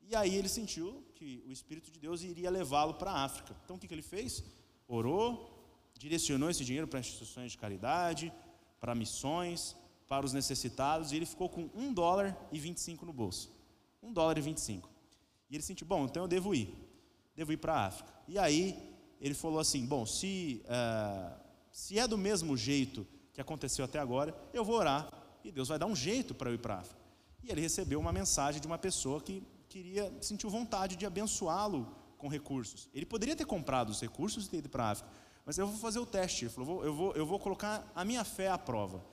E 0.01 0.15
aí 0.15 0.35
ele 0.35 0.49
sentiu 0.49 1.03
que 1.15 1.43
o 1.47 1.51
Espírito 1.51 1.91
de 1.91 1.99
Deus 1.99 2.23
iria 2.23 2.49
levá-lo 2.49 2.95
para 2.95 3.11
a 3.11 3.23
África. 3.23 3.55
Então, 3.63 3.75
o 3.75 3.79
que, 3.79 3.87
que 3.87 3.93
ele 3.93 4.01
fez? 4.01 4.43
Orou, 4.87 5.53
direcionou 5.97 6.49
esse 6.49 6.65
dinheiro 6.65 6.87
para 6.87 6.99
instituições 6.99 7.51
de 7.51 7.57
caridade, 7.57 8.33
para 8.79 8.95
missões, 8.95 9.75
para 10.07 10.25
os 10.25 10.33
necessitados, 10.33 11.11
e 11.11 11.15
ele 11.15 11.25
ficou 11.25 11.47
com 11.47 11.69
um 11.75 11.93
dólar 11.93 12.37
e 12.51 12.59
25 12.59 13.05
no 13.05 13.13
bolso. 13.13 13.51
Um 14.01 14.11
dólar 14.11 14.37
e 14.37 14.41
25. 14.41 14.89
E 15.49 15.55
ele 15.55 15.63
sentiu, 15.63 15.87
bom, 15.87 16.05
então 16.05 16.23
eu 16.23 16.27
devo 16.27 16.53
ir. 16.53 16.73
Devo 17.35 17.53
ir 17.53 17.57
para 17.57 17.73
a 17.73 17.85
África. 17.85 18.11
E 18.27 18.37
aí 18.37 18.92
ele 19.23 19.33
falou 19.33 19.59
assim: 19.59 19.85
Bom, 19.85 20.05
se, 20.05 20.61
uh, 20.65 21.33
se 21.71 21.97
é 21.97 22.05
do 22.05 22.17
mesmo 22.17 22.57
jeito 22.57 23.07
que 23.31 23.39
aconteceu 23.39 23.85
até 23.85 23.97
agora, 23.97 24.35
eu 24.53 24.65
vou 24.65 24.75
orar 24.75 25.09
e 25.43 25.51
Deus 25.51 25.69
vai 25.69 25.79
dar 25.79 25.85
um 25.85 25.95
jeito 25.95 26.35
para 26.35 26.49
eu 26.49 26.55
ir 26.55 26.57
para 26.57 26.75
a 26.75 26.79
África. 26.79 27.01
E 27.41 27.49
ele 27.49 27.61
recebeu 27.61 27.99
uma 27.99 28.11
mensagem 28.11 28.59
de 28.59 28.67
uma 28.67 28.77
pessoa 28.77 29.21
que 29.21 29.41
queria, 29.69 30.13
sentiu 30.21 30.49
vontade 30.49 30.97
de 30.97 31.05
abençoá-lo 31.05 31.95
com 32.17 32.27
recursos. 32.27 32.89
Ele 32.93 33.05
poderia 33.05 33.35
ter 33.35 33.45
comprado 33.45 33.89
os 33.89 34.01
recursos 34.01 34.45
e 34.45 34.49
ter 34.49 34.57
ido 34.57 34.69
para 34.69 34.83
a 34.83 34.91
África, 34.91 35.09
mas 35.45 35.57
eu 35.57 35.67
vou 35.67 35.77
fazer 35.77 35.99
o 35.99 36.05
teste. 36.05 36.45
Ele 36.45 36.53
falou: 36.53 36.83
eu 36.83 36.93
vou, 36.93 37.13
eu 37.13 37.25
vou 37.25 37.39
colocar 37.39 37.89
a 37.95 38.03
minha 38.03 38.25
fé 38.25 38.49
à 38.49 38.57
prova. 38.57 39.03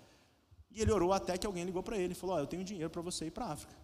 E 0.73 0.83
ele 0.83 0.91
orou 0.91 1.13
até 1.13 1.39
que 1.39 1.47
alguém 1.47 1.65
ligou 1.65 1.85
para 1.85 1.97
ele 1.97 2.13
e 2.13 2.17
falou: 2.17 2.35
oh, 2.35 2.41
Eu 2.41 2.49
tenho 2.49 2.65
dinheiro 2.65 2.91
para 2.91 3.03
você 3.03 3.27
ir 3.27 3.31
para 3.31 3.47
a 3.47 3.53
África. 3.53 3.75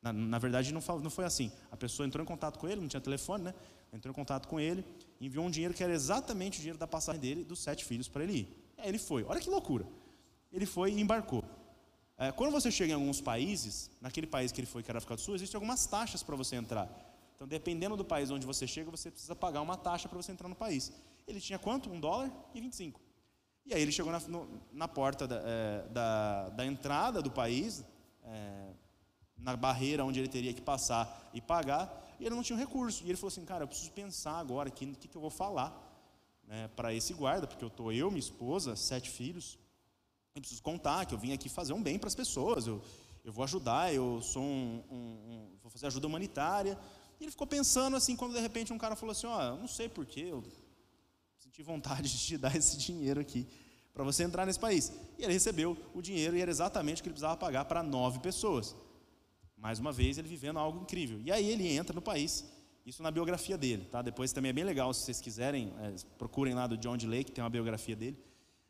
Na, 0.00 0.12
na 0.12 0.38
verdade, 0.38 0.72
não, 0.72 0.80
não 1.00 1.10
foi 1.10 1.24
assim. 1.24 1.50
A 1.70 1.76
pessoa 1.76 2.06
entrou 2.06 2.22
em 2.22 2.26
contato 2.26 2.58
com 2.58 2.68
ele, 2.68 2.80
não 2.80 2.88
tinha 2.88 3.00
telefone, 3.00 3.44
né? 3.44 3.54
Entrou 3.92 4.10
em 4.10 4.14
contato 4.14 4.48
com 4.48 4.58
ele, 4.60 4.84
enviou 5.20 5.44
um 5.44 5.50
dinheiro 5.50 5.74
que 5.74 5.82
era 5.82 5.92
exatamente 5.92 6.58
o 6.58 6.60
dinheiro 6.60 6.78
da 6.78 6.86
passagem 6.86 7.20
dele, 7.20 7.44
dos 7.44 7.60
sete 7.60 7.84
filhos, 7.84 8.08
para 8.08 8.24
ele 8.24 8.32
ir. 8.32 8.72
Aí 8.78 8.88
ele 8.88 8.98
foi. 8.98 9.24
Olha 9.24 9.40
que 9.40 9.48
loucura. 9.48 9.86
Ele 10.52 10.66
foi 10.66 10.92
e 10.92 11.00
embarcou. 11.00 11.44
É, 12.16 12.30
quando 12.30 12.52
você 12.52 12.70
chega 12.70 12.92
em 12.92 12.94
alguns 12.94 13.20
países, 13.20 13.90
naquele 14.00 14.26
país 14.26 14.52
que 14.52 14.60
ele 14.60 14.66
foi, 14.66 14.82
que 14.82 14.90
era 14.90 14.98
África 14.98 15.16
do 15.16 15.20
Sul, 15.20 15.34
existem 15.34 15.56
algumas 15.56 15.84
taxas 15.86 16.22
para 16.22 16.36
você 16.36 16.56
entrar. 16.56 16.88
Então, 17.34 17.46
dependendo 17.46 17.96
do 17.96 18.04
país 18.04 18.30
onde 18.30 18.46
você 18.46 18.66
chega, 18.66 18.90
você 18.90 19.10
precisa 19.10 19.34
pagar 19.34 19.60
uma 19.60 19.76
taxa 19.76 20.08
para 20.08 20.16
você 20.16 20.30
entrar 20.30 20.48
no 20.48 20.54
país. 20.54 20.92
Ele 21.26 21.40
tinha 21.40 21.58
quanto? 21.58 21.90
Um 21.90 21.98
dólar 21.98 22.30
e 22.54 22.60
25. 22.60 23.00
E 23.66 23.74
aí 23.74 23.80
ele 23.80 23.90
chegou 23.90 24.12
na, 24.12 24.20
no, 24.20 24.48
na 24.72 24.86
porta 24.86 25.26
da, 25.26 25.40
é, 25.44 25.88
da, 25.88 26.48
da, 26.50 26.66
entrada 26.66 27.22
do 27.22 27.30
país, 27.30 27.82
é, 28.22 28.74
na 29.36 29.56
barreira 29.56 30.04
onde 30.04 30.20
ele 30.20 30.28
teria 30.28 30.52
que 30.52 30.60
passar 30.60 31.30
e 31.32 31.40
pagar, 31.40 32.03
e 32.18 32.26
ele 32.26 32.34
não 32.34 32.42
tinha 32.42 32.58
recurso. 32.58 33.04
E 33.04 33.08
ele 33.08 33.16
falou 33.16 33.28
assim, 33.28 33.44
cara, 33.44 33.64
eu 33.64 33.68
preciso 33.68 33.90
pensar 33.92 34.38
agora 34.38 34.68
aqui 34.68 34.86
no 34.86 34.94
que, 34.94 35.08
que 35.08 35.16
eu 35.16 35.20
vou 35.20 35.30
falar 35.30 35.72
né, 36.46 36.68
para 36.76 36.92
esse 36.94 37.12
guarda, 37.14 37.46
porque 37.46 37.64
eu 37.64 37.68
estou 37.68 37.92
eu, 37.92 38.10
minha 38.10 38.20
esposa, 38.20 38.76
sete 38.76 39.10
filhos, 39.10 39.58
eu 40.34 40.40
preciso 40.40 40.62
contar 40.62 41.06
que 41.06 41.14
eu 41.14 41.18
vim 41.18 41.32
aqui 41.32 41.48
fazer 41.48 41.72
um 41.72 41.82
bem 41.82 41.98
para 41.98 42.08
as 42.08 42.14
pessoas, 42.14 42.66
eu, 42.66 42.82
eu 43.24 43.32
vou 43.32 43.44
ajudar, 43.44 43.94
eu 43.94 44.20
sou 44.20 44.42
um, 44.42 44.82
um, 44.90 44.96
um, 44.96 45.48
vou 45.62 45.70
fazer 45.70 45.86
ajuda 45.86 46.06
humanitária. 46.06 46.78
E 47.20 47.24
ele 47.24 47.30
ficou 47.30 47.46
pensando 47.46 47.96
assim, 47.96 48.16
quando 48.16 48.34
de 48.34 48.40
repente 48.40 48.72
um 48.72 48.78
cara 48.78 48.96
falou 48.96 49.12
assim, 49.12 49.26
ó, 49.26 49.54
oh, 49.54 49.56
não 49.56 49.68
sei 49.68 49.88
porquê, 49.88 50.26
eu 50.30 50.42
senti 51.38 51.62
vontade 51.62 52.10
de 52.10 52.18
te 52.18 52.36
dar 52.38 52.54
esse 52.54 52.76
dinheiro 52.76 53.20
aqui 53.20 53.46
para 53.94 54.02
você 54.02 54.24
entrar 54.24 54.44
nesse 54.44 54.58
país. 54.58 54.92
E 55.16 55.22
ele 55.22 55.32
recebeu 55.32 55.76
o 55.94 56.02
dinheiro 56.02 56.36
e 56.36 56.40
era 56.40 56.50
exatamente 56.50 57.00
o 57.00 57.02
que 57.02 57.08
ele 57.08 57.14
precisava 57.14 57.36
pagar 57.36 57.64
para 57.64 57.82
nove 57.82 58.18
pessoas. 58.18 58.74
Mais 59.64 59.78
uma 59.78 59.90
vez, 59.90 60.18
ele 60.18 60.28
vivendo 60.28 60.58
algo 60.58 60.82
incrível. 60.82 61.18
E 61.24 61.32
aí 61.32 61.48
ele 61.48 61.66
entra 61.66 61.94
no 61.94 62.02
país, 62.02 62.44
isso 62.84 63.02
na 63.02 63.10
biografia 63.10 63.56
dele, 63.56 63.86
tá? 63.86 64.02
Depois 64.02 64.30
também 64.30 64.50
é 64.50 64.52
bem 64.52 64.62
legal, 64.62 64.92
se 64.92 65.00
vocês 65.00 65.22
quiserem, 65.22 65.72
é, 65.80 65.94
procurem 66.18 66.52
lá 66.52 66.66
do 66.66 66.76
John 66.76 66.98
D. 66.98 67.06
Lake, 67.06 67.32
tem 67.32 67.42
uma 67.42 67.48
biografia 67.48 67.96
dele. 67.96 68.22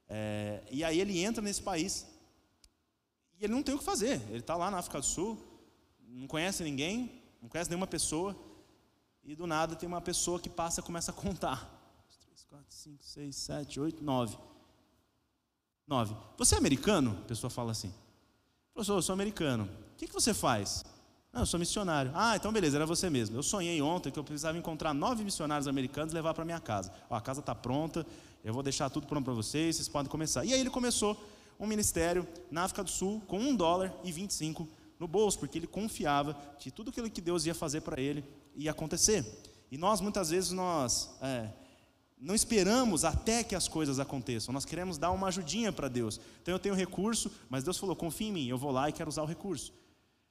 É, 0.08 0.62
e 0.70 0.84
aí 0.84 1.00
ele 1.00 1.18
entra 1.18 1.42
nesse 1.42 1.60
país 1.60 2.06
e 3.40 3.44
ele 3.44 3.52
não 3.52 3.60
tem 3.60 3.74
o 3.74 3.78
que 3.78 3.82
fazer. 3.82 4.22
Ele 4.28 4.38
está 4.38 4.54
lá 4.54 4.70
na 4.70 4.78
África 4.78 5.00
do 5.00 5.04
Sul, 5.04 5.36
não 6.06 6.28
conhece 6.28 6.62
ninguém, 6.62 7.20
não 7.42 7.48
conhece 7.48 7.68
nenhuma 7.68 7.88
pessoa, 7.88 8.36
e 9.24 9.34
do 9.34 9.48
nada 9.48 9.74
tem 9.74 9.88
uma 9.88 10.00
pessoa 10.00 10.38
que 10.38 10.48
passa 10.48 10.78
e 10.78 10.84
começa 10.84 11.10
a 11.10 11.14
contar. 11.14 11.58
3, 12.24 12.44
4, 12.44 12.64
5, 12.68 13.04
6, 13.04 13.36
7, 13.36 13.80
8, 13.80 14.04
9. 14.04 14.38
9. 15.88 16.16
Você 16.38 16.54
é 16.54 16.58
americano? 16.58 17.18
A 17.24 17.26
pessoa 17.26 17.50
fala 17.50 17.72
assim. 17.72 17.92
Professor, 18.74 18.96
eu 18.96 19.02
sou 19.02 19.12
americano. 19.12 19.68
O 19.92 19.96
que, 19.96 20.08
que 20.08 20.12
você 20.12 20.34
faz? 20.34 20.84
Não, 21.32 21.42
eu 21.42 21.46
sou 21.46 21.60
missionário. 21.60 22.10
Ah, 22.12 22.34
então 22.34 22.52
beleza, 22.52 22.76
era 22.76 22.84
você 22.84 23.08
mesmo. 23.08 23.36
Eu 23.36 23.42
sonhei 23.42 23.80
ontem 23.80 24.10
que 24.10 24.18
eu 24.18 24.24
precisava 24.24 24.58
encontrar 24.58 24.92
nove 24.92 25.22
missionários 25.22 25.68
americanos 25.68 26.12
e 26.12 26.16
levar 26.16 26.34
para 26.34 26.44
minha 26.44 26.58
casa. 26.58 26.92
Ó, 27.08 27.14
a 27.14 27.20
casa 27.20 27.38
está 27.38 27.54
pronta, 27.54 28.04
eu 28.42 28.52
vou 28.52 28.64
deixar 28.64 28.90
tudo 28.90 29.06
pronto 29.06 29.24
para 29.24 29.32
vocês, 29.32 29.76
vocês 29.76 29.88
podem 29.88 30.10
começar. 30.10 30.44
E 30.44 30.52
aí 30.52 30.58
ele 30.58 30.70
começou 30.70 31.16
um 31.58 31.68
ministério 31.68 32.26
na 32.50 32.64
África 32.64 32.82
do 32.82 32.90
Sul 32.90 33.22
com 33.28 33.38
um 33.38 33.54
dólar 33.54 33.94
e 34.02 34.10
25 34.10 34.68
no 34.98 35.06
bolso, 35.06 35.38
porque 35.38 35.56
ele 35.56 35.68
confiava 35.68 36.34
que 36.58 36.68
tudo 36.68 36.90
aquilo 36.90 37.08
que 37.08 37.20
Deus 37.20 37.46
ia 37.46 37.54
fazer 37.54 37.80
para 37.82 38.00
ele 38.00 38.24
ia 38.56 38.72
acontecer. 38.72 39.24
E 39.70 39.78
nós, 39.78 40.00
muitas 40.00 40.30
vezes, 40.30 40.50
nós 40.50 41.16
é, 41.22 41.48
não 42.24 42.34
esperamos 42.34 43.04
até 43.04 43.44
que 43.44 43.54
as 43.54 43.68
coisas 43.68 44.00
aconteçam, 44.00 44.50
nós 44.50 44.64
queremos 44.64 44.96
dar 44.96 45.10
uma 45.10 45.28
ajudinha 45.28 45.70
para 45.70 45.88
Deus. 45.88 46.18
Então 46.40 46.54
eu 46.54 46.58
tenho 46.58 46.74
recurso, 46.74 47.30
mas 47.50 47.62
Deus 47.62 47.76
falou: 47.76 47.94
confia 47.94 48.28
em 48.28 48.32
mim, 48.32 48.46
eu 48.48 48.56
vou 48.56 48.70
lá 48.70 48.88
e 48.88 48.92
quero 48.92 49.10
usar 49.10 49.22
o 49.22 49.26
recurso. 49.26 49.74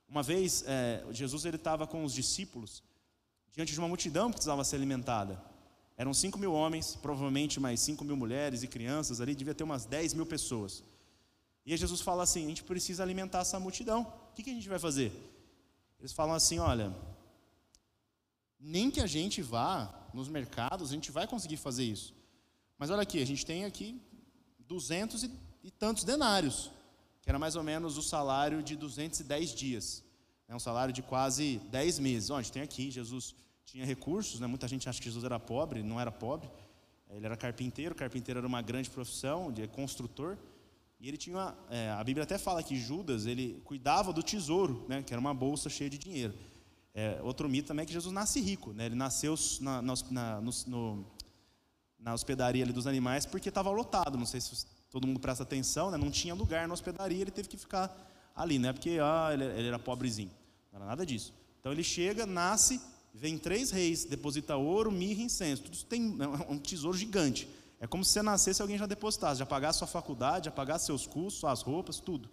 Uma 0.09 0.23
vez, 0.23 0.63
é, 0.65 1.05
Jesus 1.11 1.45
estava 1.45 1.85
com 1.85 2.03
os 2.03 2.11
discípulos 2.11 2.81
diante 3.51 3.73
de 3.73 3.79
uma 3.79 3.87
multidão 3.87 4.29
que 4.29 4.37
precisava 4.37 4.63
ser 4.63 4.77
alimentada. 4.77 5.39
Eram 5.95 6.15
5 6.15 6.39
mil 6.39 6.51
homens, 6.51 6.97
provavelmente 6.99 7.59
mais 7.59 7.79
5 7.81 8.03
mil 8.03 8.17
mulheres 8.17 8.63
e 8.63 8.67
crianças 8.67 9.21
ali, 9.21 9.35
devia 9.35 9.53
ter 9.53 9.63
umas 9.63 9.85
10 9.85 10.15
mil 10.15 10.25
pessoas. 10.25 10.83
E 11.63 11.73
aí 11.73 11.77
Jesus 11.77 12.01
fala 12.01 12.23
assim: 12.23 12.45
a 12.45 12.49
gente 12.49 12.63
precisa 12.63 13.03
alimentar 13.03 13.41
essa 13.41 13.59
multidão. 13.59 14.01
O 14.31 14.33
que, 14.33 14.41
que 14.41 14.49
a 14.49 14.53
gente 14.53 14.67
vai 14.67 14.79
fazer? 14.79 15.11
Eles 15.99 16.11
falam 16.11 16.33
assim: 16.33 16.57
olha, 16.57 16.91
nem 18.59 18.89
que 18.89 18.99
a 18.99 19.05
gente 19.05 19.43
vá 19.43 20.02
nos 20.13 20.27
mercados, 20.27 20.91
a 20.91 20.93
gente 20.93 21.11
vai 21.11 21.27
conseguir 21.27 21.57
fazer 21.57 21.83
isso. 21.83 22.13
Mas 22.77 22.89
olha 22.89 23.01
aqui, 23.01 23.21
a 23.21 23.25
gente 23.25 23.45
tem 23.45 23.65
aqui 23.65 23.99
duzentos 24.67 25.23
e, 25.23 25.71
tantos 25.71 26.03
denários, 26.03 26.71
que 27.21 27.29
era 27.29 27.39
mais 27.39 27.55
ou 27.55 27.63
menos 27.63 27.97
o 27.97 28.01
salário 28.01 28.61
de 28.61 28.75
210 28.75 29.53
dias. 29.53 30.03
É 30.47 30.55
um 30.55 30.59
salário 30.59 30.93
de 30.93 31.01
quase 31.01 31.59
10 31.71 31.99
meses. 31.99 32.29
Gente 32.29 32.51
tem 32.51 32.61
aqui, 32.61 32.91
Jesus 32.91 33.35
tinha 33.65 33.85
recursos, 33.85 34.39
né? 34.39 34.47
muita 34.47 34.67
gente 34.67 34.87
acha 34.89 34.99
que 34.99 35.05
Jesus 35.05 35.23
era 35.23 35.39
pobre, 35.39 35.81
não 35.81 35.99
era 35.99 36.11
pobre. 36.11 36.49
Ele 37.09 37.25
era 37.25 37.37
carpinteiro, 37.37 37.93
carpinteiro 37.95 38.39
era 38.39 38.47
uma 38.47 38.61
grande 38.61 38.89
profissão, 38.89 39.51
de 39.51 39.67
construtor. 39.67 40.37
E 40.99 41.07
ele 41.07 41.17
tinha, 41.17 41.35
uma, 41.35 41.57
é, 41.69 41.91
a 41.91 42.03
Bíblia 42.03 42.23
até 42.23 42.37
fala 42.37 42.63
que 42.63 42.75
Judas, 42.75 43.25
ele 43.25 43.61
cuidava 43.63 44.11
do 44.11 44.23
tesouro, 44.23 44.85
né? 44.87 45.03
que 45.03 45.13
era 45.13 45.19
uma 45.19 45.33
bolsa 45.33 45.69
cheia 45.69 45.89
de 45.89 45.97
dinheiro. 45.97 46.33
É, 46.95 47.19
outro 47.23 47.49
mito 47.49 47.67
também 47.67 47.83
é 47.83 47.85
que 47.87 47.93
Jesus 47.93 48.13
nasce 48.13 48.39
rico, 48.39 48.71
né? 48.71 48.85
ele 48.85 48.95
nasceu 48.95 49.35
na, 49.61 49.81
na, 49.81 50.41
no, 50.41 50.51
no, 50.67 51.05
na 51.97 52.13
hospedaria 52.13 52.65
dos 52.67 52.85
animais 52.85 53.25
porque 53.25 53.49
estava 53.49 53.71
lotado, 53.71 54.15
não 54.15 54.27
sei 54.27 54.39
se 54.39 54.65
todo 54.91 55.07
mundo 55.07 55.19
presta 55.19 55.41
atenção, 55.41 55.89
né? 55.89 55.97
não 55.97 56.11
tinha 56.11 56.35
lugar 56.35 56.67
na 56.67 56.73
hospedaria, 56.73 57.19
ele 57.19 57.31
teve 57.31 57.49
que 57.49 57.57
ficar 57.57 57.91
ali, 58.35 58.59
não 58.59 58.69
é 58.69 58.73
porque 58.73 58.99
ah, 59.01 59.31
ele, 59.33 59.43
ele 59.43 59.67
era 59.69 59.79
pobrezinho, 59.79 60.29
não 60.71 60.77
era 60.77 60.85
nada 60.85 61.03
disso. 61.03 61.33
Então 61.59 61.71
ele 61.71 61.83
chega, 61.83 62.27
nasce, 62.27 62.79
vem 63.11 63.39
três 63.39 63.71
reis, 63.71 64.05
deposita 64.05 64.55
ouro, 64.55 64.91
mirra 64.91 65.21
e 65.21 65.25
incenso, 65.25 65.63
tudo 65.63 65.73
isso 65.73 65.87
tem 65.87 66.15
é 66.19 66.27
um 66.51 66.59
tesouro 66.59 66.95
gigante. 66.95 67.47
É 67.79 67.87
como 67.87 68.05
se 68.05 68.11
você 68.11 68.21
nascesse 68.21 68.61
alguém 68.61 68.77
já 68.77 68.85
depositasse, 68.85 69.39
já 69.39 69.45
pagasse 69.47 69.79
sua 69.79 69.87
faculdade, 69.87 70.45
já 70.45 70.51
pagasse 70.51 70.85
seus 70.85 71.07
custos, 71.07 71.39
suas 71.39 71.61
roupas, 71.63 71.99
tudo. 71.99 72.29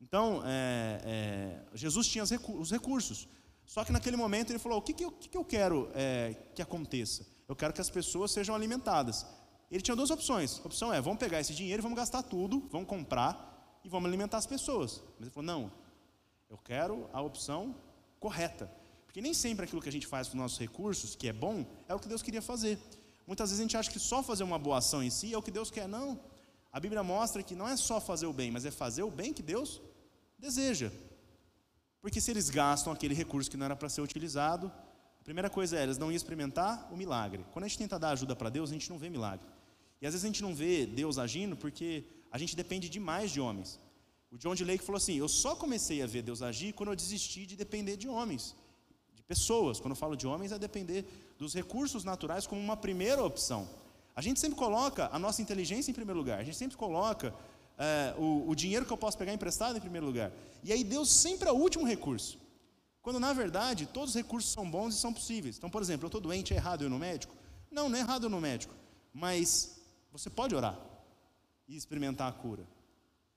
Então, 0.00 0.42
é, 0.44 1.00
é, 1.04 1.76
Jesus 1.76 2.08
tinha 2.08 2.24
os 2.24 2.70
recursos. 2.70 3.28
Só 3.70 3.84
que 3.84 3.92
naquele 3.92 4.16
momento 4.16 4.50
ele 4.50 4.58
falou: 4.58 4.78
o 4.78 4.82
que, 4.82 4.92
que, 4.92 5.04
eu, 5.04 5.12
que, 5.12 5.36
eu 5.36 5.44
quero 5.44 5.88
é, 5.94 6.34
que 6.56 6.60
aconteça? 6.60 7.24
Eu 7.48 7.54
quero 7.54 7.72
que 7.72 7.80
as 7.80 7.88
pessoas 7.88 8.32
sejam 8.32 8.52
alimentadas. 8.52 9.24
Ele 9.70 9.80
tinha 9.80 9.94
duas 9.94 10.10
opções. 10.10 10.58
A 10.58 10.66
opção 10.66 10.92
é: 10.92 11.00
vamos 11.00 11.20
pegar 11.20 11.38
esse 11.38 11.54
dinheiro, 11.54 11.80
vamos 11.80 11.96
gastar 11.96 12.24
tudo, 12.24 12.66
vamos 12.68 12.88
comprar 12.88 13.78
e 13.84 13.88
vamos 13.88 14.08
alimentar 14.08 14.38
as 14.38 14.46
pessoas. 14.46 15.00
Mas 15.10 15.20
ele 15.20 15.30
falou: 15.30 15.46
não, 15.46 15.72
eu 16.50 16.58
quero 16.58 17.08
a 17.12 17.22
opção 17.22 17.76
correta. 18.18 18.68
Porque 19.06 19.20
nem 19.20 19.32
sempre 19.32 19.64
aquilo 19.64 19.80
que 19.80 19.88
a 19.88 19.92
gente 19.92 20.06
faz 20.08 20.26
com 20.26 20.34
os 20.34 20.40
nossos 20.40 20.58
recursos, 20.58 21.14
que 21.14 21.28
é 21.28 21.32
bom, 21.32 21.64
é 21.88 21.94
o 21.94 22.00
que 22.00 22.08
Deus 22.08 22.22
queria 22.22 22.42
fazer. 22.42 22.76
Muitas 23.24 23.50
vezes 23.50 23.60
a 23.60 23.62
gente 23.62 23.76
acha 23.76 23.88
que 23.88 24.00
só 24.00 24.20
fazer 24.20 24.42
uma 24.42 24.58
boa 24.58 24.78
ação 24.78 25.00
em 25.00 25.10
si 25.10 25.32
é 25.32 25.38
o 25.38 25.42
que 25.42 25.50
Deus 25.52 25.70
quer. 25.70 25.86
Não. 25.86 26.18
A 26.72 26.80
Bíblia 26.80 27.04
mostra 27.04 27.40
que 27.40 27.54
não 27.54 27.68
é 27.68 27.76
só 27.76 28.00
fazer 28.00 28.26
o 28.26 28.32
bem, 28.32 28.50
mas 28.50 28.64
é 28.64 28.72
fazer 28.72 29.04
o 29.04 29.10
bem 29.12 29.32
que 29.32 29.44
Deus 29.44 29.80
deseja. 30.36 30.90
Porque 32.00 32.20
se 32.20 32.30
eles 32.30 32.48
gastam 32.48 32.92
aquele 32.92 33.14
recurso 33.14 33.50
que 33.50 33.56
não 33.56 33.66
era 33.66 33.76
para 33.76 33.88
ser 33.88 34.00
utilizado, 34.00 34.72
a 35.20 35.24
primeira 35.24 35.50
coisa 35.50 35.78
é, 35.78 35.82
eles 35.82 35.98
não 35.98 36.10
iam 36.10 36.16
experimentar 36.16 36.88
o 36.90 36.96
milagre. 36.96 37.44
Quando 37.52 37.64
a 37.64 37.68
gente 37.68 37.78
tenta 37.78 37.98
dar 37.98 38.10
ajuda 38.10 38.34
para 38.34 38.48
Deus, 38.48 38.70
a 38.70 38.72
gente 38.72 38.88
não 38.88 38.98
vê 38.98 39.10
milagre. 39.10 39.46
E 40.00 40.06
às 40.06 40.14
vezes 40.14 40.24
a 40.24 40.28
gente 40.28 40.42
não 40.42 40.54
vê 40.54 40.86
Deus 40.86 41.18
agindo 41.18 41.56
porque 41.56 42.04
a 42.32 42.38
gente 42.38 42.56
depende 42.56 42.88
demais 42.88 43.30
de 43.30 43.40
homens. 43.40 43.78
O 44.30 44.38
John 44.38 44.54
D. 44.54 44.64
Lake 44.64 44.82
falou 44.84 44.96
assim: 44.96 45.16
Eu 45.16 45.28
só 45.28 45.54
comecei 45.54 46.02
a 46.02 46.06
ver 46.06 46.22
Deus 46.22 46.40
agir 46.40 46.72
quando 46.72 46.90
eu 46.90 46.96
desisti 46.96 47.44
de 47.44 47.56
depender 47.56 47.96
de 47.96 48.08
homens, 48.08 48.56
de 49.14 49.22
pessoas. 49.22 49.78
Quando 49.78 49.92
eu 49.92 49.96
falo 49.96 50.16
de 50.16 50.26
homens, 50.26 50.52
é 50.52 50.58
depender 50.58 51.04
dos 51.36 51.52
recursos 51.52 52.02
naturais 52.04 52.46
como 52.46 52.60
uma 52.60 52.76
primeira 52.76 53.22
opção. 53.22 53.68
A 54.14 54.22
gente 54.22 54.40
sempre 54.40 54.58
coloca 54.58 55.08
a 55.12 55.18
nossa 55.18 55.42
inteligência 55.42 55.90
em 55.90 55.94
primeiro 55.94 56.18
lugar, 56.18 56.38
a 56.38 56.44
gente 56.44 56.56
sempre 56.56 56.76
coloca 56.76 57.34
é, 57.80 58.14
o, 58.18 58.50
o 58.50 58.54
dinheiro 58.54 58.84
que 58.84 58.92
eu 58.92 58.96
posso 58.98 59.16
pegar 59.16 59.32
emprestado 59.32 59.78
em 59.78 59.80
primeiro 59.80 60.06
lugar. 60.06 60.30
E 60.62 60.70
aí 60.70 60.84
Deus 60.84 61.10
sempre 61.10 61.48
é 61.48 61.52
o 61.52 61.56
último 61.56 61.86
recurso. 61.86 62.38
Quando 63.00 63.18
na 63.18 63.32
verdade 63.32 63.86
todos 63.86 64.10
os 64.10 64.14
recursos 64.14 64.52
são 64.52 64.70
bons 64.70 64.94
e 64.94 64.98
são 64.98 65.14
possíveis. 65.14 65.56
Então, 65.56 65.70
por 65.70 65.80
exemplo, 65.80 66.04
eu 66.04 66.08
estou 66.08 66.20
doente, 66.20 66.52
é 66.52 66.56
errado 66.56 66.82
eu 66.82 66.88
ir 66.88 66.90
no 66.90 66.98
médico? 66.98 67.34
Não, 67.70 67.88
não 67.88 67.96
é 67.96 68.00
errado 68.00 68.24
eu 68.24 68.28
ir 68.28 68.32
no 68.32 68.40
médico. 68.40 68.74
Mas 69.14 69.80
você 70.12 70.28
pode 70.28 70.54
orar 70.54 70.78
e 71.66 71.74
experimentar 71.74 72.28
a 72.28 72.32
cura. 72.32 72.64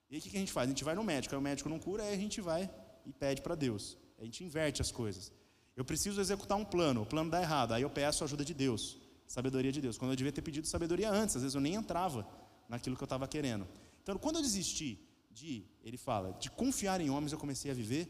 E 0.10 0.16
aí 0.16 0.20
o 0.20 0.22
que 0.22 0.36
a 0.36 0.40
gente 0.40 0.52
faz? 0.52 0.68
A 0.68 0.72
gente 0.72 0.84
vai 0.84 0.94
no 0.94 1.04
médico, 1.04 1.34
aí 1.34 1.40
o 1.40 1.42
médico 1.42 1.70
não 1.70 1.80
cura, 1.80 2.04
aí 2.04 2.14
a 2.14 2.18
gente 2.18 2.42
vai 2.42 2.70
e 3.06 3.14
pede 3.14 3.42
para 3.42 3.56
Deus. 3.56 3.98
A 4.20 4.26
gente 4.26 4.44
inverte 4.44 4.82
as 4.82 4.92
coisas. 4.92 5.32
Eu 5.76 5.86
preciso 5.86 6.20
executar 6.20 6.58
um 6.58 6.66
plano, 6.66 7.02
o 7.02 7.06
plano 7.06 7.32
dá 7.32 7.42
errado, 7.42 7.74
aí 7.74 7.82
eu 7.82 7.90
peço 7.90 8.24
a 8.24 8.26
ajuda 8.26 8.44
de 8.44 8.54
Deus, 8.54 8.98
sabedoria 9.26 9.72
de 9.72 9.82
Deus. 9.82 9.98
Quando 9.98 10.12
eu 10.12 10.18
devia 10.18 10.32
ter 10.32 10.42
pedido 10.42 10.68
sabedoria 10.68 11.10
antes, 11.10 11.38
às 11.38 11.42
vezes 11.42 11.56
eu 11.56 11.62
nem 11.62 11.76
entrava 11.76 12.28
naquilo 12.68 12.96
que 12.96 13.02
eu 13.02 13.06
estava 13.06 13.28
querendo. 13.28 13.66
Então, 14.04 14.18
quando 14.18 14.36
eu 14.36 14.42
desisti 14.42 15.00
de, 15.32 15.66
ele 15.82 15.98
fala, 15.98 16.34
de 16.34 16.52
confiar 16.52 17.00
em 17.00 17.10
homens, 17.10 17.32
eu 17.32 17.40
comecei 17.40 17.72
a 17.72 17.74
viver 17.74 18.08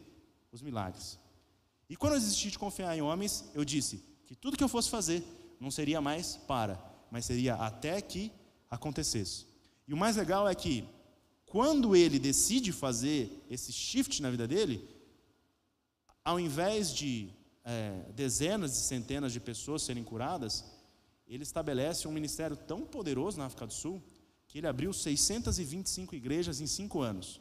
os 0.50 0.60
milagres. 0.60 1.18
E 1.88 1.96
quando 1.96 2.14
eu 2.14 2.20
desisti 2.20 2.50
de 2.50 2.58
confiar 2.58 2.96
em 2.96 3.00
homens, 3.00 3.44
eu 3.54 3.64
disse 3.64 4.02
que 4.26 4.34
tudo 4.34 4.56
que 4.56 4.64
eu 4.64 4.68
fosse 4.68 4.90
fazer 4.90 5.22
não 5.60 5.70
seria 5.70 6.00
mais 6.00 6.36
para, 6.36 6.82
mas 7.10 7.24
seria 7.24 7.54
até 7.54 8.00
que 8.00 8.32
acontecesse. 8.68 9.46
E 9.86 9.94
o 9.94 9.96
mais 9.96 10.16
legal 10.16 10.48
é 10.48 10.54
que, 10.54 10.84
quando 11.46 11.94
ele 11.94 12.18
decide 12.18 12.72
fazer 12.72 13.44
esse 13.48 13.72
shift 13.72 14.20
na 14.20 14.30
vida 14.30 14.48
dele, 14.48 14.88
ao 16.24 16.40
invés 16.40 16.92
de 16.92 17.30
é, 17.64 18.10
dezenas 18.14 18.76
e 18.76 18.80
centenas 18.82 19.32
de 19.32 19.38
pessoas 19.38 19.82
serem 19.82 20.02
curadas, 20.02 20.64
ele 21.28 21.44
estabelece 21.44 22.08
um 22.08 22.12
ministério 22.12 22.56
tão 22.56 22.82
poderoso 22.82 23.38
na 23.38 23.46
África 23.46 23.66
do 23.66 23.72
Sul 23.72 24.02
que 24.54 24.58
ele 24.58 24.68
abriu 24.68 24.92
625 24.92 26.14
igrejas 26.14 26.60
em 26.60 26.66
cinco 26.68 27.00
anos. 27.00 27.40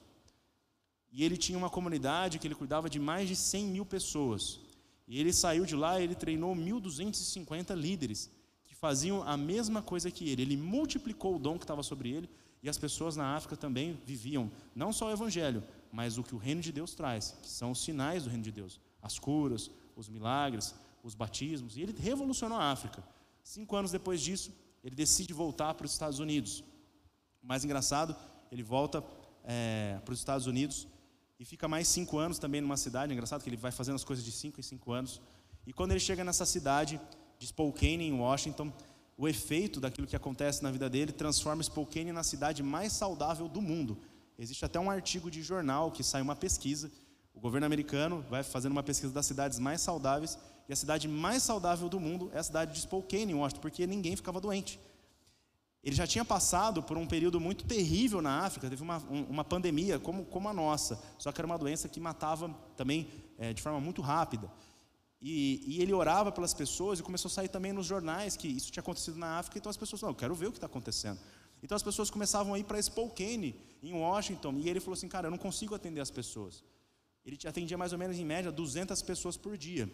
E 1.11 1.23
ele 1.23 1.37
tinha 1.37 1.55
uma 1.55 1.69
comunidade 1.69 2.39
que 2.39 2.47
ele 2.47 2.55
cuidava 2.55 2.89
de 2.89 2.97
mais 2.97 3.27
de 3.27 3.35
100 3.35 3.67
mil 3.67 3.85
pessoas. 3.85 4.59
E 5.07 5.19
ele 5.19 5.31
saiu 5.31 5.63
de 5.63 5.75
lá 5.75 6.01
e 6.01 6.05
ele 6.05 6.15
treinou 6.15 6.55
1.250 6.55 7.75
líderes 7.75 8.31
que 8.65 8.73
faziam 8.73 9.21
a 9.21 9.37
mesma 9.37 9.79
coisa 9.79 10.09
que 10.09 10.27
ele. 10.27 10.41
Ele 10.41 10.57
multiplicou 10.57 11.35
o 11.35 11.37
dom 11.37 11.59
que 11.59 11.65
estava 11.65 11.83
sobre 11.83 12.09
ele 12.09 12.27
e 12.63 12.67
as 12.67 12.79
pessoas 12.79 13.15
na 13.15 13.35
África 13.35 13.55
também 13.55 14.01
viviam 14.07 14.51
não 14.73 14.91
só 14.91 15.09
o 15.09 15.11
evangelho, 15.11 15.63
mas 15.91 16.17
o 16.17 16.23
que 16.23 16.33
o 16.33 16.39
reino 16.39 16.61
de 16.61 16.71
Deus 16.71 16.95
traz, 16.95 17.37
que 17.43 17.47
são 17.47 17.69
os 17.69 17.83
sinais 17.83 18.23
do 18.23 18.29
reino 18.31 18.43
de 18.43 18.51
Deus, 18.51 18.79
as 19.03 19.19
curas, 19.19 19.69
os 19.95 20.09
milagres, 20.09 20.73
os 21.03 21.13
batismos. 21.13 21.77
E 21.77 21.81
ele 21.83 21.95
revolucionou 21.95 22.57
a 22.57 22.71
África. 22.71 23.03
Cinco 23.43 23.75
anos 23.75 23.91
depois 23.91 24.19
disso, 24.19 24.51
ele 24.83 24.95
decide 24.95 25.31
voltar 25.31 25.75
para 25.75 25.85
os 25.85 25.91
Estados 25.91 26.17
Unidos. 26.17 26.63
Mais 27.43 27.65
engraçado, 27.65 28.15
ele 28.51 28.63
volta 28.63 29.03
é, 29.43 29.99
para 30.05 30.13
os 30.13 30.19
Estados 30.19 30.47
Unidos 30.47 30.87
e 31.37 31.43
fica 31.43 31.67
mais 31.67 31.87
cinco 31.89 32.17
anos 32.17 32.39
também 32.39 32.61
numa 32.61 32.77
cidade. 32.77 33.11
É 33.11 33.13
engraçado 33.13 33.43
que 33.43 33.49
ele 33.49 33.57
vai 33.57 33.71
fazendo 33.71 33.95
as 33.95 34.03
coisas 34.03 34.23
de 34.23 34.31
cinco 34.31 34.59
em 34.61 34.63
cinco 34.63 34.93
anos. 34.93 35.21
E 35.67 35.73
quando 35.73 35.91
ele 35.91 35.99
chega 35.99 36.23
nessa 36.23 36.45
cidade 36.45 36.99
de 37.37 37.47
Spokane, 37.47 38.05
em 38.05 38.13
Washington, 38.13 38.71
o 39.17 39.27
efeito 39.27 39.79
daquilo 39.81 40.07
que 40.07 40.15
acontece 40.15 40.63
na 40.63 40.71
vida 40.71 40.89
dele 40.89 41.11
transforma 41.11 41.61
Spokane 41.61 42.11
na 42.13 42.23
cidade 42.23 42.63
mais 42.63 42.93
saudável 42.93 43.49
do 43.49 43.61
mundo. 43.61 43.97
Existe 44.39 44.63
até 44.63 44.79
um 44.79 44.89
artigo 44.89 45.29
de 45.29 45.41
jornal 45.41 45.91
que 45.91 46.03
sai 46.03 46.21
uma 46.21 46.35
pesquisa. 46.35 46.91
O 47.33 47.39
governo 47.39 47.65
americano 47.65 48.23
vai 48.29 48.41
fazendo 48.41 48.71
uma 48.71 48.83
pesquisa 48.83 49.13
das 49.13 49.25
cidades 49.25 49.59
mais 49.59 49.81
saudáveis 49.81 50.37
e 50.67 50.73
a 50.73 50.75
cidade 50.75 51.07
mais 51.07 51.43
saudável 51.43 51.89
do 51.89 51.99
mundo 51.99 52.31
é 52.33 52.39
a 52.39 52.43
cidade 52.43 52.73
de 52.73 52.81
Spokane, 52.81 53.31
em 53.31 53.35
Washington, 53.35 53.61
porque 53.61 53.85
ninguém 53.85 54.15
ficava 54.15 54.39
doente. 54.39 54.79
Ele 55.83 55.95
já 55.95 56.07
tinha 56.07 56.23
passado 56.23 56.81
por 56.81 56.97
um 56.97 57.05
período 57.05 57.41
muito 57.41 57.65
terrível 57.65 58.21
na 58.21 58.45
África, 58.45 58.69
teve 58.69 58.81
uma, 58.81 58.99
uma 59.29 59.43
pandemia 59.43 59.99
como, 59.99 60.23
como 60.23 60.47
a 60.47 60.53
nossa, 60.53 60.97
só 61.19 61.29
que 61.31 61.41
era 61.41 61.45
uma 61.45 61.57
doença 61.57 61.89
que 61.89 61.99
matava 61.99 62.49
também 62.77 63.09
é, 63.37 63.51
de 63.51 63.61
forma 63.61 63.81
muito 63.81 64.01
rápida. 64.01 64.49
E, 65.21 65.61
e, 65.65 65.81
ele 65.81 65.93
orava 65.93 66.31
pelas 66.31 66.53
pessoas 66.53 66.99
e 66.99 67.03
começou 67.03 67.29
a 67.29 67.31
sair 67.31 67.47
também 67.49 67.73
nos 67.73 67.85
jornais 67.85 68.37
que 68.37 68.47
isso 68.47 68.71
tinha 68.71 68.81
acontecido 68.81 69.17
na 69.17 69.39
África, 69.39 69.57
então 69.57 69.69
as 69.69 69.77
pessoas 69.77 69.99
falaram, 69.99 70.15
eu 70.15 70.19
quero 70.19 70.35
ver 70.35 70.47
o 70.47 70.51
que 70.51 70.57
está 70.57 70.67
acontecendo. 70.67 71.19
Então 71.61 71.75
as 71.75 71.83
pessoas 71.83 72.09
começavam 72.09 72.53
a 72.53 72.59
ir 72.59 72.63
para 72.63 72.81
Spokane, 72.81 73.55
em 73.81 73.93
Washington, 73.93 74.53
e 74.57 74.69
ele 74.69 74.79
falou 74.79 74.93
assim, 74.93 75.09
cara, 75.09 75.27
eu 75.27 75.31
não 75.31 75.37
consigo 75.37 75.75
atender 75.75 76.01
as 76.01 76.11
pessoas. 76.11 76.63
Ele 77.25 77.37
atendia 77.45 77.77
mais 77.77 77.93
ou 77.93 77.99
menos, 77.99 78.17
em 78.17 78.25
média, 78.25 78.51
200 78.51 79.01
pessoas 79.01 79.37
por 79.37 79.57
dia. 79.57 79.89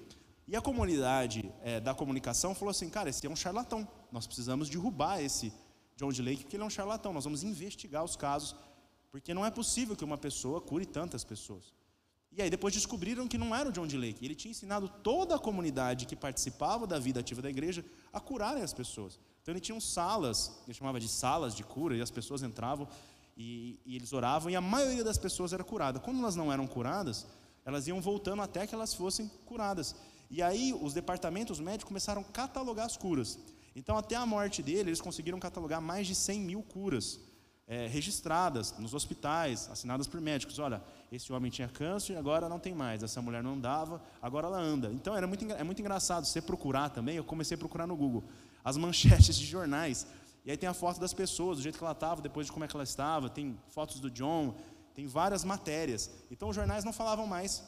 E 0.48 0.56
a 0.56 0.62
comunidade 0.62 1.52
é, 1.62 1.80
da 1.80 1.94
comunicação 1.94 2.56
falou 2.56 2.72
assim, 2.72 2.90
cara, 2.90 3.10
esse 3.10 3.26
é 3.26 3.30
um 3.30 3.36
charlatão, 3.36 3.88
nós 4.12 4.26
precisamos 4.26 4.68
derrubar 4.68 5.22
esse 5.22 5.54
John 6.00 6.12
D. 6.14 6.22
Lake, 6.22 6.44
porque 6.44 6.56
ele 6.56 6.64
é 6.64 6.66
um 6.66 6.70
charlatão, 6.70 7.12
nós 7.12 7.26
vamos 7.26 7.44
investigar 7.44 8.06
os 8.06 8.16
casos, 8.16 8.56
porque 9.12 9.34
não 9.34 9.46
é 9.46 9.52
possível 9.52 9.98
que 9.98 10.06
uma 10.06 10.18
pessoa 10.18 10.62
cure 10.62 10.86
tantas 10.86 11.26
pessoas. 11.26 11.74
E 12.32 12.42
aí 12.42 12.50
depois 12.50 12.74
descobriram 12.74 13.28
que 13.28 13.38
não 13.38 13.54
era 13.54 13.68
o 13.68 13.72
John 13.72 13.86
D. 13.86 13.98
Lake, 13.98 14.24
ele 14.24 14.34
tinha 14.34 14.52
ensinado 14.52 14.88
toda 14.88 15.36
a 15.36 15.40
comunidade 15.40 16.06
que 16.06 16.16
participava 16.16 16.88
da 16.88 16.98
vida 16.98 17.20
ativa 17.20 17.42
da 17.42 17.50
igreja 17.50 17.84
a 18.14 18.20
curarem 18.22 18.64
as 18.64 18.74
pessoas. 18.74 19.20
Então 19.42 19.52
ele 19.52 19.60
tinha 19.60 19.78
salas, 19.82 20.62
ele 20.66 20.74
chamava 20.74 21.02
de 21.02 21.10
salas 21.10 21.54
de 21.54 21.64
cura, 21.64 21.98
e 21.98 22.02
as 22.02 22.12
pessoas 22.12 22.44
entravam 22.44 22.88
e, 23.36 23.78
e 23.86 23.98
eles 23.98 24.14
oravam, 24.14 24.50
e 24.50 24.56
a 24.56 24.62
maioria 24.62 25.04
das 25.04 25.18
pessoas 25.18 25.52
era 25.52 25.66
curada. 25.66 26.00
Quando 26.00 26.20
elas 26.20 26.36
não 26.38 26.54
eram 26.54 26.66
curadas, 26.66 27.28
elas 27.66 27.88
iam 27.88 28.00
voltando 28.00 28.42
até 28.42 28.66
que 28.66 28.74
elas 28.74 28.94
fossem 28.94 29.30
curadas. 29.46 29.96
E 30.30 30.42
aí 30.42 30.74
os 30.74 30.94
departamentos 30.94 31.60
médicos 31.60 31.90
começaram 31.90 32.22
a 32.22 32.26
catalogar 32.26 32.86
as 32.86 32.96
curas. 32.96 33.38
Então, 33.80 33.98
até 33.98 34.14
a 34.18 34.26
morte 34.26 34.62
dele, 34.62 34.90
eles 34.90 35.00
conseguiram 35.00 35.40
catalogar 35.40 35.80
mais 35.80 36.06
de 36.06 36.14
100 36.14 36.42
mil 36.42 36.62
curas 36.62 37.18
é, 37.66 37.88
registradas 37.88 38.78
nos 38.78 38.94
hospitais, 38.94 39.70
assinadas 39.72 40.06
por 40.06 40.20
médicos. 40.20 40.60
Olha, 40.60 40.84
esse 41.10 41.32
homem 41.32 41.50
tinha 41.50 41.70
câncer, 41.70 42.18
agora 42.18 42.50
não 42.50 42.60
tem 42.60 42.76
mais. 42.76 43.04
Essa 43.04 43.22
mulher 43.22 43.42
não 43.42 43.54
andava, 43.54 44.04
agora 44.22 44.48
ela 44.48 44.60
anda. 44.60 44.92
Então, 44.92 45.16
era 45.16 45.26
muito, 45.26 45.50
é 45.50 45.64
muito 45.64 45.80
engraçado 45.80 46.26
você 46.26 46.42
procurar 46.42 46.90
também. 46.90 47.16
Eu 47.16 47.24
comecei 47.24 47.56
a 47.56 47.58
procurar 47.58 47.88
no 47.88 47.96
Google 47.96 48.26
as 48.66 48.76
manchetes 48.76 49.38
de 49.38 49.46
jornais. 49.46 50.06
E 50.44 50.52
aí 50.52 50.58
tem 50.58 50.68
a 50.68 50.74
foto 50.74 51.00
das 51.00 51.14
pessoas, 51.14 51.56
do 51.56 51.64
jeito 51.64 51.78
que 51.78 51.84
ela 51.84 51.94
estava, 51.94 52.22
depois 52.22 52.48
de 52.48 52.52
como 52.52 52.66
é 52.66 52.68
que 52.68 52.76
ela 52.76 52.84
estava. 52.84 53.30
Tem 53.30 53.58
fotos 53.70 54.02
do 54.02 54.12
John, 54.12 54.58
tem 54.94 55.08
várias 55.08 55.46
matérias. 55.46 56.12
Então, 56.30 56.50
os 56.50 56.56
jornais 56.56 56.84
não 56.84 56.92
falavam 56.92 57.26
mais 57.26 57.64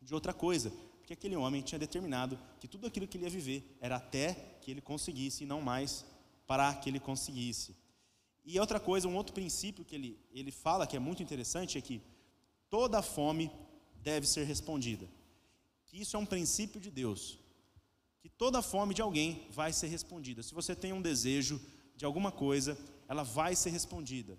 de 0.00 0.14
outra 0.14 0.32
coisa 0.32 0.72
porque 1.04 1.12
aquele 1.12 1.36
homem 1.36 1.60
tinha 1.60 1.78
determinado 1.78 2.38
que 2.58 2.66
tudo 2.66 2.86
aquilo 2.86 3.06
que 3.06 3.18
ele 3.18 3.24
ia 3.24 3.30
viver 3.30 3.76
era 3.78 3.96
até 3.96 4.53
que 4.64 4.70
ele 4.70 4.80
conseguisse 4.80 5.44
e 5.44 5.46
não 5.46 5.60
mais 5.60 6.06
para 6.46 6.74
que 6.74 6.88
ele 6.88 6.98
conseguisse. 6.98 7.76
E 8.44 8.58
outra 8.58 8.80
coisa, 8.80 9.06
um 9.06 9.16
outro 9.16 9.34
princípio 9.34 9.84
que 9.84 9.94
ele, 9.94 10.18
ele 10.32 10.50
fala 10.50 10.86
que 10.86 10.96
é 10.96 10.98
muito 10.98 11.22
interessante 11.22 11.76
é 11.76 11.80
que 11.80 12.00
toda 12.70 13.02
fome 13.02 13.50
deve 14.02 14.26
ser 14.26 14.44
respondida. 14.44 15.06
Que 15.86 16.00
isso 16.00 16.16
é 16.16 16.18
um 16.18 16.26
princípio 16.26 16.80
de 16.80 16.90
Deus. 16.90 17.38
Que 18.20 18.28
toda 18.28 18.62
fome 18.62 18.94
de 18.94 19.02
alguém 19.02 19.46
vai 19.50 19.70
ser 19.72 19.88
respondida. 19.88 20.42
Se 20.42 20.54
você 20.54 20.74
tem 20.74 20.92
um 20.92 21.02
desejo 21.02 21.60
de 21.94 22.06
alguma 22.06 22.32
coisa, 22.32 22.76
ela 23.06 23.22
vai 23.22 23.54
ser 23.54 23.70
respondida. 23.70 24.38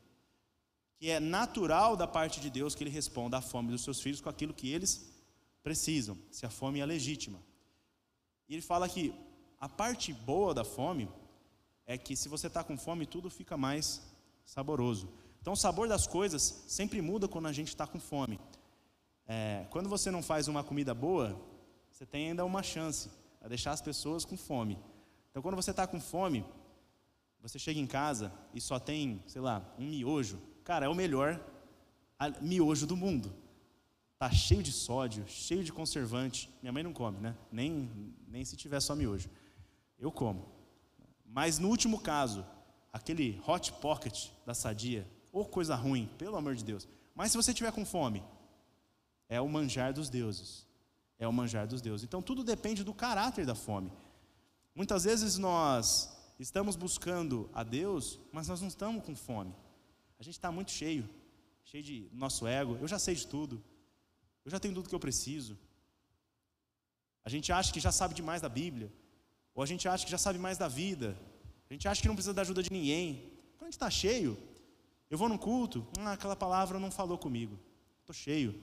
Que 0.97 1.11
é 1.11 1.19
natural 1.19 1.95
da 1.95 2.07
parte 2.07 2.39
de 2.39 2.49
Deus 2.49 2.73
que 2.73 2.83
ele 2.83 2.89
responda 2.89 3.37
à 3.37 3.41
fome 3.41 3.69
dos 3.71 3.83
seus 3.83 4.01
filhos 4.01 4.21
com 4.21 4.29
aquilo 4.29 4.53
que 4.53 4.71
eles 4.71 5.13
precisam, 5.61 6.17
se 6.31 6.45
a 6.45 6.49
fome 6.49 6.79
é 6.79 6.85
legítima. 6.85 7.39
E 8.47 8.53
ele 8.53 8.61
fala 8.61 8.87
que 8.87 9.13
a 9.65 9.69
parte 9.69 10.13
boa 10.13 10.53
da 10.53 10.63
fome 10.63 11.09
é 11.87 11.97
que 11.97 12.15
se 12.15 12.29
você 12.29 12.45
está 12.45 12.63
com 12.63 12.77
fome, 12.77 13.07
tudo 13.07 13.31
fica 13.31 13.57
mais 13.57 13.99
saboroso. 14.45 15.09
Então, 15.41 15.53
o 15.53 15.55
sabor 15.55 15.87
das 15.87 16.05
coisas 16.05 16.63
sempre 16.67 17.01
muda 17.01 17.27
quando 17.27 17.47
a 17.47 17.51
gente 17.51 17.69
está 17.69 17.87
com 17.87 17.99
fome. 17.99 18.39
É, 19.27 19.65
quando 19.71 19.89
você 19.89 20.11
não 20.11 20.21
faz 20.21 20.47
uma 20.47 20.63
comida 20.63 20.93
boa, 20.93 21.35
você 21.91 22.05
tem 22.05 22.27
ainda 22.27 22.45
uma 22.45 22.61
chance 22.61 23.09
a 23.41 23.47
deixar 23.47 23.71
as 23.71 23.81
pessoas 23.81 24.23
com 24.23 24.37
fome. 24.37 24.77
Então, 25.31 25.41
quando 25.41 25.55
você 25.55 25.71
está 25.71 25.87
com 25.87 25.99
fome, 25.99 26.45
você 27.41 27.57
chega 27.57 27.79
em 27.79 27.87
casa 27.87 28.31
e 28.53 28.61
só 28.61 28.77
tem, 28.77 29.23
sei 29.25 29.41
lá, 29.41 29.65
um 29.79 29.87
miojo. 29.87 30.39
Cara, 30.63 30.85
é 30.85 30.89
o 30.89 30.93
melhor 30.93 31.43
miojo 32.39 32.85
do 32.85 32.95
mundo. 32.95 33.33
Tá 34.19 34.29
cheio 34.29 34.61
de 34.61 34.71
sódio, 34.71 35.27
cheio 35.27 35.63
de 35.63 35.73
conservante. 35.73 36.51
Minha 36.61 36.71
mãe 36.71 36.83
não 36.83 36.93
come, 36.93 37.19
né? 37.19 37.35
Nem, 37.51 38.13
nem 38.27 38.45
se 38.45 38.55
tiver 38.55 38.79
só 38.79 38.95
miojo. 38.95 39.27
Eu 39.97 40.11
como. 40.11 40.47
Mas 41.25 41.59
no 41.59 41.69
último 41.69 41.99
caso, 41.99 42.45
aquele 42.91 43.41
hot 43.45 43.73
pocket 43.73 44.29
da 44.45 44.53
sadia, 44.53 45.09
ou 45.31 45.45
coisa 45.45 45.75
ruim, 45.75 46.09
pelo 46.17 46.37
amor 46.37 46.55
de 46.55 46.63
Deus. 46.63 46.87
Mas 47.13 47.31
se 47.31 47.37
você 47.37 47.53
tiver 47.53 47.71
com 47.71 47.85
fome, 47.85 48.23
é 49.27 49.39
o 49.41 49.49
manjar 49.49 49.93
dos 49.93 50.09
deuses. 50.09 50.65
É 51.17 51.27
o 51.27 51.33
manjar 51.33 51.67
dos 51.67 51.81
deuses. 51.81 52.05
Então 52.05 52.21
tudo 52.21 52.43
depende 52.43 52.83
do 52.83 52.93
caráter 52.93 53.45
da 53.45 53.55
fome. 53.55 53.91
Muitas 54.73 55.05
vezes 55.05 55.37
nós 55.37 56.15
estamos 56.39 56.75
buscando 56.75 57.49
a 57.53 57.63
Deus, 57.63 58.19
mas 58.31 58.47
nós 58.47 58.61
não 58.61 58.67
estamos 58.67 59.03
com 59.03 59.15
fome. 59.15 59.55
A 60.19 60.23
gente 60.23 60.35
está 60.35 60.51
muito 60.51 60.71
cheio, 60.71 61.09
cheio 61.63 61.83
de 61.83 62.09
nosso 62.13 62.45
ego. 62.45 62.77
Eu 62.81 62.87
já 62.87 62.99
sei 62.99 63.15
de 63.15 63.25
tudo. 63.27 63.63
Eu 64.43 64.51
já 64.51 64.59
tenho 64.59 64.73
tudo 64.73 64.89
que 64.89 64.95
eu 64.95 64.99
preciso. 64.99 65.57
A 67.23 67.29
gente 67.29 67.51
acha 67.51 67.73
que 67.73 67.79
já 67.79 67.91
sabe 67.91 68.13
demais 68.13 68.41
da 68.41 68.49
Bíblia. 68.49 68.91
Ou 69.55 69.63
a 69.63 69.65
gente 69.65 69.87
acha 69.87 70.05
que 70.05 70.11
já 70.11 70.17
sabe 70.17 70.37
mais 70.37 70.57
da 70.57 70.67
vida. 70.67 71.17
A 71.69 71.73
gente 71.73 71.87
acha 71.87 72.01
que 72.01 72.07
não 72.07 72.15
precisa 72.15 72.33
da 72.33 72.41
ajuda 72.41 72.61
de 72.61 72.71
ninguém. 72.71 73.31
Quando 73.57 73.63
a 73.63 73.65
gente 73.67 73.73
está 73.73 73.89
cheio, 73.89 74.37
eu 75.09 75.17
vou 75.17 75.29
num 75.29 75.37
culto, 75.37 75.87
ah, 75.99 76.11
aquela 76.11 76.35
palavra 76.35 76.77
não 76.77 76.91
falou 76.91 77.17
comigo. 77.17 77.57
Estou 78.01 78.13
cheio, 78.13 78.53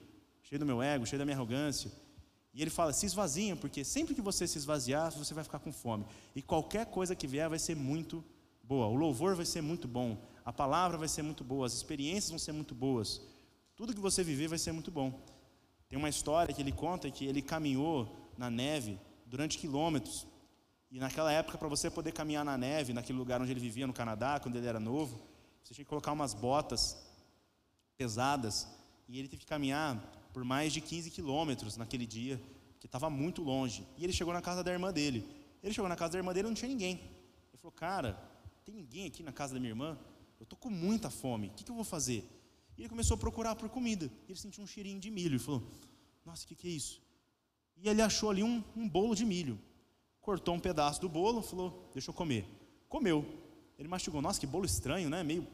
cheio 0.42 0.58
do 0.58 0.66
meu 0.66 0.82
ego, 0.82 1.06
cheio 1.06 1.18
da 1.18 1.24
minha 1.24 1.36
arrogância. 1.36 1.90
E 2.54 2.60
ele 2.60 2.70
fala: 2.70 2.92
se 2.92 3.06
esvazinha, 3.06 3.56
porque 3.56 3.82
sempre 3.84 4.14
que 4.14 4.20
você 4.20 4.46
se 4.46 4.58
esvaziar, 4.58 5.10
você 5.10 5.32
vai 5.32 5.42
ficar 5.42 5.58
com 5.58 5.72
fome. 5.72 6.04
E 6.36 6.42
qualquer 6.42 6.86
coisa 6.86 7.16
que 7.16 7.26
vier 7.26 7.48
vai 7.48 7.58
ser 7.58 7.74
muito 7.74 8.22
boa. 8.62 8.86
O 8.86 8.94
louvor 8.94 9.34
vai 9.34 9.46
ser 9.46 9.62
muito 9.62 9.88
bom. 9.88 10.18
A 10.44 10.52
palavra 10.52 10.98
vai 10.98 11.08
ser 11.08 11.22
muito 11.22 11.42
boa. 11.42 11.66
As 11.66 11.72
experiências 11.72 12.30
vão 12.30 12.38
ser 12.38 12.52
muito 12.52 12.74
boas. 12.74 13.20
Tudo 13.74 13.94
que 13.94 14.00
você 14.00 14.22
viver 14.22 14.48
vai 14.48 14.58
ser 14.58 14.72
muito 14.72 14.90
bom. 14.90 15.18
Tem 15.88 15.98
uma 15.98 16.08
história 16.08 16.54
que 16.54 16.60
ele 16.60 16.72
conta 16.72 17.10
que 17.10 17.24
ele 17.24 17.42
caminhou 17.42 18.30
na 18.36 18.50
neve 18.50 18.98
durante 19.26 19.58
quilômetros. 19.58 20.26
E 20.92 20.98
naquela 20.98 21.32
época, 21.32 21.56
para 21.56 21.68
você 21.68 21.90
poder 21.90 22.12
caminhar 22.12 22.44
na 22.44 22.58
neve, 22.58 22.92
naquele 22.92 23.18
lugar 23.18 23.40
onde 23.40 23.50
ele 23.50 23.58
vivia 23.58 23.86
no 23.86 23.94
Canadá, 23.94 24.38
quando 24.38 24.56
ele 24.56 24.66
era 24.66 24.78
novo, 24.78 25.18
você 25.64 25.72
tinha 25.72 25.86
que 25.86 25.88
colocar 25.88 26.12
umas 26.12 26.34
botas 26.34 27.02
pesadas. 27.96 28.68
E 29.08 29.18
ele 29.18 29.26
teve 29.26 29.40
que 29.40 29.46
caminhar 29.46 29.96
por 30.34 30.44
mais 30.44 30.70
de 30.70 30.82
15 30.82 31.10
quilômetros 31.10 31.78
naquele 31.78 32.04
dia, 32.04 32.38
que 32.78 32.84
estava 32.84 33.08
muito 33.08 33.42
longe. 33.42 33.86
E 33.96 34.04
ele 34.04 34.12
chegou 34.12 34.34
na 34.34 34.42
casa 34.42 34.62
da 34.62 34.70
irmã 34.70 34.92
dele. 34.92 35.26
Ele 35.62 35.72
chegou 35.72 35.88
na 35.88 35.96
casa 35.96 36.12
da 36.12 36.18
irmã 36.18 36.30
dele 36.34 36.48
e 36.48 36.50
não 36.50 36.54
tinha 36.54 36.68
ninguém. 36.68 36.96
Ele 36.96 37.56
falou: 37.56 37.72
Cara, 37.72 38.12
tem 38.62 38.74
ninguém 38.74 39.06
aqui 39.06 39.22
na 39.22 39.32
casa 39.32 39.54
da 39.54 39.60
minha 39.60 39.70
irmã? 39.70 39.98
Eu 40.38 40.44
estou 40.44 40.58
com 40.58 40.68
muita 40.68 41.08
fome. 41.08 41.48
O 41.48 41.50
que, 41.52 41.64
que 41.64 41.70
eu 41.70 41.74
vou 41.74 41.84
fazer? 41.84 42.22
E 42.76 42.82
ele 42.82 42.90
começou 42.90 43.14
a 43.14 43.18
procurar 43.18 43.56
por 43.56 43.70
comida. 43.70 44.10
Ele 44.28 44.38
sentiu 44.38 44.62
um 44.62 44.66
cheirinho 44.66 45.00
de 45.00 45.10
milho 45.10 45.36
e 45.36 45.38
falou: 45.38 45.62
Nossa, 46.26 46.44
o 46.44 46.48
que, 46.48 46.54
que 46.54 46.68
é 46.68 46.70
isso? 46.70 47.00
E 47.78 47.88
ele 47.88 48.02
achou 48.02 48.28
ali 48.28 48.42
um, 48.42 48.62
um 48.76 48.86
bolo 48.86 49.14
de 49.14 49.24
milho. 49.24 49.58
Cortou 50.22 50.54
um 50.54 50.60
pedaço 50.60 51.00
do 51.00 51.08
bolo, 51.08 51.42
falou: 51.42 51.90
Deixa 51.92 52.10
eu 52.10 52.14
comer. 52.14 52.46
Comeu. 52.88 53.26
Ele 53.76 53.88
mastigou: 53.88 54.22
Nossa, 54.22 54.38
que 54.38 54.46
bolo 54.46 54.64
estranho, 54.64 55.10
né? 55.10 55.22
Meio. 55.24 55.46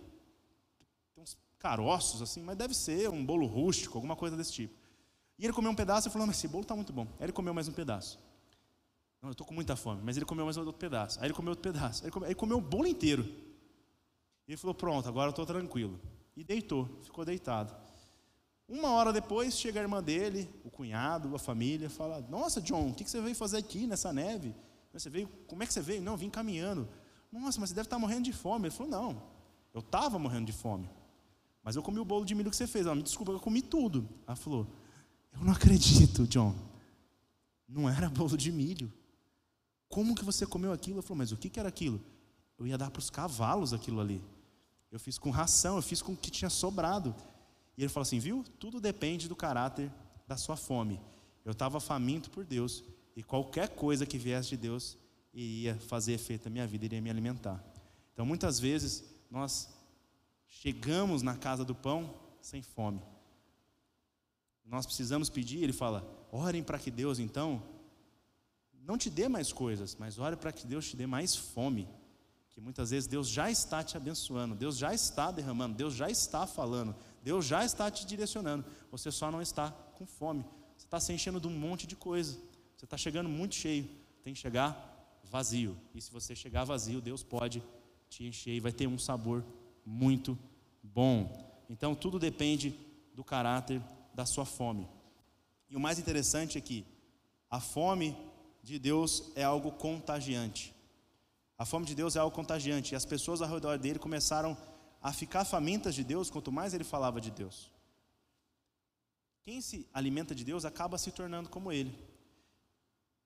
Tem 1.15 1.25
uns 1.25 1.37
caroços 1.59 2.21
assim, 2.21 2.43
mas 2.43 2.57
deve 2.57 2.75
ser 2.75 3.09
um 3.09 3.25
bolo 3.25 3.47
rústico, 3.47 3.97
alguma 3.97 4.15
coisa 4.15 4.37
desse 4.37 4.53
tipo. 4.53 4.75
E 5.39 5.45
ele 5.45 5.53
comeu 5.55 5.71
um 5.71 5.75
pedaço 5.75 6.09
e 6.09 6.11
falou: 6.11 6.27
Mas 6.27 6.37
esse 6.37 6.47
bolo 6.47 6.63
está 6.63 6.77
muito 6.77 6.93
bom. 6.93 7.07
Aí 7.19 7.25
ele 7.25 7.33
comeu 7.33 7.55
mais 7.55 7.67
um 7.67 7.73
pedaço. 7.73 8.19
Não, 9.23 9.31
eu 9.31 9.33
estou 9.33 9.47
com 9.47 9.55
muita 9.55 9.75
fome. 9.75 10.03
Mas 10.05 10.17
ele 10.17 10.27
comeu 10.27 10.45
mais 10.45 10.57
outro 10.59 10.75
pedaço. 10.75 11.19
Aí 11.19 11.27
ele 11.27 11.35
comeu 11.35 11.51
outro 11.51 11.63
pedaço. 11.63 12.03
Aí 12.03 12.07
ele 12.07 12.13
comeu, 12.13 12.27
aí 12.27 12.33
ele 12.33 12.39
comeu 12.39 12.59
o 12.59 12.61
bolo 12.61 12.87
inteiro. 12.87 13.25
E 14.47 14.51
ele 14.51 14.57
falou: 14.59 14.75
Pronto, 14.75 15.09
agora 15.09 15.29
eu 15.29 15.31
estou 15.31 15.47
tranquilo. 15.47 15.99
E 16.37 16.45
deitou, 16.45 16.89
ficou 17.03 17.25
deitado. 17.25 17.75
Uma 18.69 18.91
hora 18.91 19.15
depois 19.15 19.59
chega 19.59 19.81
a 19.81 19.83
irmã 19.83 20.03
dele, 20.03 20.49
o 20.63 20.71
cunhado, 20.71 21.35
a 21.35 21.39
família, 21.39 21.89
fala: 21.89 22.21
Nossa, 22.29 22.61
John, 22.61 22.91
o 22.91 22.95
que 22.95 23.09
você 23.09 23.21
veio 23.21 23.35
fazer 23.35 23.57
aqui 23.57 23.87
nessa 23.87 24.13
neve? 24.13 24.55
Você 24.93 25.09
veio, 25.09 25.29
como 25.47 25.63
é 25.63 25.67
que 25.67 25.73
você 25.73 25.81
veio? 25.81 26.03
Não, 26.03 26.17
vim 26.17 26.29
caminhando. 26.29 26.87
Nossa, 27.33 27.59
mas 27.61 27.71
você 27.71 27.75
deve 27.75 27.87
estar 27.87 27.99
morrendo 27.99 28.25
de 28.25 28.33
fome. 28.33 28.67
Ele 28.67 28.75
falou: 28.75 28.91
Não, 28.91 29.23
eu 29.73 29.81
estava 29.81 30.19
morrendo 30.19 30.47
de 30.47 30.53
fome. 30.53 30.89
Mas 31.63 31.77
eu 31.77 31.83
comi 31.83 31.99
o 31.99 32.05
bolo 32.05 32.27
de 32.27 32.35
milho 32.35 32.51
que 32.51 32.57
você 32.57 32.67
fez. 32.67 32.85
Ela 32.85 32.95
me 32.95 33.03
desculpa, 33.03 33.33
eu 33.33 33.41
comi 33.41 33.63
tudo. 33.63 34.07
Ela 34.27 34.37
falou: 34.37 34.67
Eu 35.33 35.41
não 35.41 35.53
acredito, 35.53 36.27
John. 36.27 36.55
Não 37.67 37.89
era 37.89 38.11
bolo 38.11 38.37
de 38.37 38.53
milho. 38.53 38.93
Como 39.89 40.15
que 40.15 40.25
você 40.25 40.47
comeu 40.47 40.73
aquilo? 40.73 40.97
Ela 40.97 41.03
falou: 41.03 41.19
Mas 41.19 41.33
o 41.33 41.39
que 41.39 41.59
era 41.59 41.69
aquilo? 41.69 42.01
Eu 42.59 42.67
ia 42.67 42.77
dar 42.77 42.91
para 42.91 43.01
os 43.01 43.09
cavalos 43.09 43.73
aquilo 43.73 44.01
ali. 44.01 44.23
Eu 44.91 44.99
fiz 44.99 45.17
com 45.19 45.31
ração, 45.31 45.77
eu 45.77 45.83
fiz 45.83 46.03
com 46.03 46.13
o 46.13 46.17
que 46.17 46.31
tinha 46.31 46.51
sobrado. 46.51 47.15
E 47.79 47.83
ele 47.83 47.89
falou 47.89 48.03
assim: 48.03 48.19
Viu? 48.19 48.45
Tudo 48.59 48.81
depende 48.81 49.29
do 49.29 49.37
caráter 49.37 49.91
da 50.27 50.37
sua 50.37 50.57
fome. 50.57 51.01
Eu 51.45 51.53
estava 51.53 51.79
faminto 51.79 52.29
por 52.29 52.45
Deus. 52.45 52.83
E 53.15 53.23
qualquer 53.23 53.69
coisa 53.71 54.05
que 54.05 54.19
viesse 54.19 54.51
de 54.51 54.57
Deus 54.59 54.99
iria 55.33 55.77
fazer 55.77 56.13
efeito 56.13 56.47
na 56.47 56.51
minha 56.51 56.67
vida, 56.67 56.85
iria 56.85 57.01
me 57.01 57.09
alimentar. 57.09 57.65
Então, 58.13 58.27
muitas 58.27 58.59
vezes, 58.59 59.05
nós 59.31 59.69
chegamos 60.49 61.23
na 61.23 61.37
casa 61.37 61.65
do 61.65 61.75
pão 61.75 62.15
sem 62.41 62.63
fome. 62.63 63.01
Nós 64.65 64.85
precisamos 64.85 65.31
pedir, 65.31 65.63
ele 65.63 65.73
fala: 65.73 66.05
orem 66.33 66.65
para 66.65 66.79
que 66.79 66.91
Deus, 66.91 67.21
então, 67.21 67.63
não 68.89 68.99
te 68.99 69.09
dê 69.09 69.29
mais 69.29 69.53
coisas, 69.53 69.95
mas 69.97 70.19
ore 70.19 70.35
para 70.35 70.51
que 70.51 70.67
Deus 70.67 70.89
te 70.89 70.97
dê 70.97 71.07
mais 71.07 71.37
fome. 71.37 71.89
Que 72.51 72.61
muitas 72.61 72.91
vezes 72.91 73.07
Deus 73.07 73.29
já 73.29 73.51
está 73.51 73.85
te 73.85 73.97
abençoando, 73.97 74.55
Deus 74.55 74.77
já 74.77 74.93
está 74.93 75.31
derramando, 75.31 75.77
Deus 75.77 75.95
já 75.95 76.11
está 76.11 76.47
falando, 76.47 76.97
Deus 77.23 77.45
já 77.45 77.65
está 77.65 77.91
te 77.91 78.07
direcionando. 78.07 78.65
Você 78.91 79.11
só 79.11 79.31
não 79.31 79.43
está 79.43 79.71
com 79.71 80.07
fome. 80.07 80.45
Você 80.77 80.87
está 80.87 81.01
se 81.01 81.13
enchendo 81.13 81.41
de 81.41 81.47
um 81.47 81.59
monte 81.59 81.87
de 81.87 81.97
coisa. 81.97 82.39
Você 82.77 82.85
está 82.85 82.97
chegando 82.97 83.29
muito 83.29 83.55
cheio. 83.55 83.89
Tem 84.23 84.33
que 84.33 84.41
chegar 84.41 85.21
vazio. 85.25 85.77
E 85.95 86.01
se 86.01 86.11
você 86.11 86.35
chegar 86.35 86.65
vazio, 86.65 87.01
Deus 87.01 87.23
pode 87.23 87.63
te 88.09 88.25
encher 88.25 88.55
e 88.55 88.61
vai 88.61 88.73
ter 88.73 88.87
um 88.87 88.99
sabor 88.99 89.45
muito 89.85 90.39
bom. 90.83 91.65
Então 91.69 91.95
tudo 91.95 92.19
depende 92.19 92.79
do 93.15 93.25
caráter 93.25 93.83
da 94.15 94.25
sua 94.25 94.45
fome. 94.45 94.89
E 95.69 95.77
o 95.77 95.81
mais 95.81 95.99
interessante 95.99 96.57
é 96.57 96.61
que 96.61 96.85
a 97.51 97.61
fome 97.61 98.17
de 98.63 98.79
Deus 98.79 99.31
é 99.35 99.43
algo 99.43 99.73
contagiante. 99.73 100.75
A 101.57 101.65
fome 101.65 101.85
de 101.87 101.95
Deus 101.95 102.17
é 102.17 102.21
algo 102.21 102.35
contagiante. 102.35 102.95
E 102.95 102.97
as 102.97 103.05
pessoas 103.05 103.43
ao 103.43 103.49
redor 103.49 103.79
dele 103.79 103.99
começaram 103.99 104.53
a 104.53 104.78
ficar 105.13 105.45
famintas 105.45 105.95
de 105.95 106.05
Deus 106.05 106.31
quanto 106.31 106.53
mais 106.53 106.75
ele 106.75 106.85
falava 106.85 107.21
de 107.21 107.31
Deus. 107.31 107.71
Quem 109.43 109.61
se 109.61 109.89
alimenta 109.95 110.35
de 110.35 110.45
Deus 110.45 110.65
acaba 110.65 110.99
se 110.99 111.11
tornando 111.11 111.49
como 111.49 111.73
ele. 111.73 111.97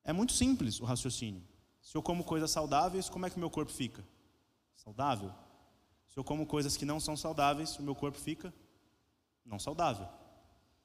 É 0.05 0.13
muito 0.13 0.33
simples 0.33 0.81
o 0.81 0.85
raciocínio. 0.85 1.43
Se 1.81 1.97
eu 1.97 2.03
como 2.03 2.23
coisas 2.25 2.51
saudáveis, 2.51 3.09
como 3.09 3.27
é 3.27 3.31
que 3.31 3.37
o 3.37 3.41
meu 3.41 3.51
corpo 3.51 3.73
fica? 3.73 4.05
Saudável. 4.77 5.33
Se 6.09 6.19
eu 6.19 6.23
como 6.23 6.47
coisas 6.47 6.77
que 6.77 6.85
não 6.85 7.01
são 7.01 7.17
saudáveis, 7.17 7.77
o 7.79 7.83
meu 7.83 7.95
corpo 7.95 8.19
fica 8.19 8.53
não 9.45 9.59
saudável. 9.59 10.09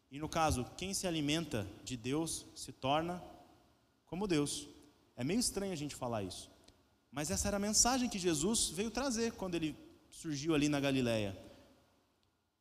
E 0.10 0.20
no 0.20 0.30
caso, 0.30 0.66
quem 0.78 0.94
se 0.94 1.06
alimenta 1.06 1.68
de 1.84 1.98
Deus 1.98 2.46
se 2.56 2.72
torna 2.72 3.22
como 4.06 4.28
Deus. 4.28 4.68
É 5.16 5.24
meio 5.24 5.40
estranho 5.40 5.74
a 5.74 5.76
gente 5.76 5.96
falar 5.96 6.24
isso. 6.24 6.50
Mas 7.12 7.30
essa 7.30 7.48
era 7.48 7.58
a 7.58 7.60
mensagem 7.60 8.10
que 8.10 8.18
Jesus 8.18 8.70
veio 8.70 8.90
trazer 8.90 9.34
quando 9.34 9.56
ele 9.56 9.76
surgiu 10.22 10.56
ali 10.56 10.68
na 10.68 10.80
Galileia. 10.80 11.38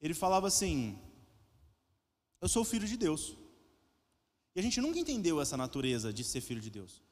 Ele 0.01 0.15
falava 0.15 0.47
assim: 0.47 0.99
Eu 2.41 2.49
sou 2.49 2.65
filho 2.65 2.87
de 2.87 2.97
Deus. 2.97 3.35
E 4.55 4.61
a 4.61 4.63
gente 4.63 4.81
nunca 4.81 4.99
entendeu 4.99 5.41
essa 5.41 5.57
natureza 5.57 6.13
de 6.13 6.23
ser 6.25 6.41
filho 6.41 6.61
de 6.61 6.71
Deus. 6.71 7.03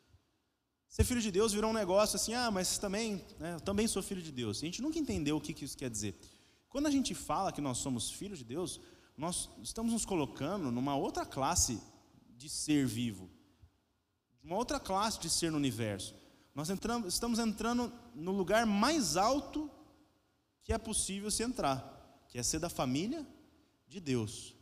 Ser 0.89 1.05
filho 1.05 1.21
de 1.21 1.31
Deus 1.31 1.53
virou 1.53 1.71
um 1.71 1.75
negócio 1.75 2.17
assim, 2.17 2.35
ah, 2.35 2.51
mas 2.51 2.79
também, 2.79 3.25
né, 3.39 3.55
eu 3.55 3.61
também 3.61 3.87
sou 3.87 4.03
filho 4.03 4.23
de 4.23 4.31
Deus. 4.31 4.63
E 4.63 4.65
a 4.65 4.69
gente 4.69 4.81
nunca 4.81 4.99
entendeu 4.99 5.37
o 5.37 5.41
que, 5.41 5.53
que 5.53 5.65
isso 5.65 5.77
quer 5.77 5.91
dizer. 5.91 6.15
Quando 6.69 6.87
a 6.87 6.91
gente 6.91 7.15
fala 7.15 7.53
que 7.53 7.61
nós 7.61 7.79
somos 7.79 8.11
filhos 8.11 8.39
de 8.39 8.45
Deus, 8.45 8.81
nós 9.17 9.51
estamos 9.63 9.93
nos 9.93 10.05
colocando 10.05 10.71
numa 10.71 10.97
outra 10.97 11.27
classe 11.27 11.81
de 12.37 12.49
ser 12.49 12.87
vivo, 12.87 13.31
uma 14.43 14.57
outra 14.57 14.79
classe 14.79 15.19
de 15.21 15.29
ser 15.29 15.51
no 15.51 15.57
universo. 15.57 16.15
Nós 16.55 16.71
entramos, 16.71 17.13
estamos 17.13 17.39
entrando 17.39 17.93
no 18.15 18.33
lugar 18.33 18.65
mais 18.65 19.17
alto 19.17 19.71
que 20.65 20.73
é 20.73 20.79
possível 20.79 21.31
se 21.31 21.43
entrar, 21.43 22.25
que 22.29 22.39
é 22.39 22.43
ser 22.43 22.59
da 22.59 22.71
família 22.71 23.25
de 23.87 24.01
Deus. 24.01 24.55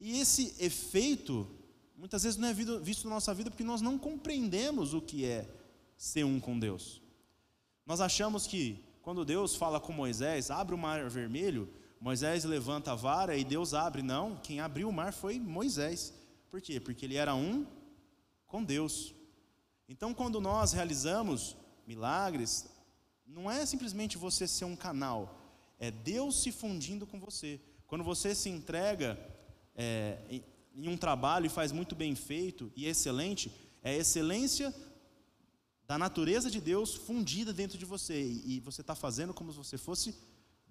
E 0.00 0.20
esse 0.20 0.54
efeito, 0.58 1.48
muitas 1.96 2.24
vezes 2.24 2.38
não 2.38 2.48
é 2.48 2.52
visto 2.52 3.04
na 3.08 3.14
nossa 3.14 3.32
vida 3.32 3.50
porque 3.50 3.64
nós 3.64 3.80
não 3.80 3.96
compreendemos 3.98 4.92
o 4.92 5.00
que 5.00 5.24
é 5.24 5.48
ser 5.96 6.24
um 6.24 6.38
com 6.38 6.58
Deus. 6.58 7.00
Nós 7.86 8.00
achamos 8.00 8.46
que 8.46 8.84
quando 9.00 9.24
Deus 9.24 9.54
fala 9.56 9.80
com 9.80 9.92
Moisés, 9.92 10.50
abre 10.50 10.74
o 10.74 10.78
mar 10.78 11.08
vermelho, 11.08 11.72
Moisés 12.00 12.44
levanta 12.44 12.92
a 12.92 12.94
vara 12.94 13.36
e 13.36 13.44
Deus 13.44 13.72
abre. 13.72 14.02
Não, 14.02 14.36
quem 14.36 14.60
abriu 14.60 14.88
o 14.88 14.92
mar 14.92 15.12
foi 15.12 15.38
Moisés. 15.40 16.12
Por 16.50 16.60
quê? 16.60 16.78
Porque 16.78 17.04
ele 17.06 17.16
era 17.16 17.34
um 17.34 17.66
com 18.46 18.62
Deus. 18.62 19.14
Então, 19.88 20.12
quando 20.12 20.40
nós 20.40 20.72
realizamos 20.72 21.56
milagres, 21.86 22.68
não 23.28 23.50
é 23.50 23.64
simplesmente 23.66 24.16
você 24.16 24.48
ser 24.48 24.64
um 24.64 24.74
canal, 24.74 25.38
é 25.78 25.90
Deus 25.90 26.42
se 26.42 26.50
fundindo 26.50 27.06
com 27.06 27.20
você. 27.20 27.60
Quando 27.86 28.02
você 28.02 28.34
se 28.34 28.48
entrega 28.48 29.18
é, 29.74 30.18
em, 30.74 30.88
um 30.88 30.96
trabalho 30.96 31.46
e 31.46 31.50
faz 31.50 31.70
muito 31.70 31.94
bem 31.94 32.14
feito 32.14 32.72
e 32.74 32.86
excelente, 32.86 33.52
é 33.82 33.90
a 33.90 33.96
excelência 33.96 34.74
da 35.86 35.96
natureza 35.96 36.50
de 36.50 36.60
Deus 36.60 36.94
fundida 36.94 37.52
dentro 37.52 37.78
de 37.78 37.84
você 37.84 38.20
e 38.20 38.60
você 38.60 38.80
está 38.80 38.94
fazendo 38.94 39.32
como 39.32 39.50
se 39.52 39.58
você 39.58 39.78
fosse 39.78 40.14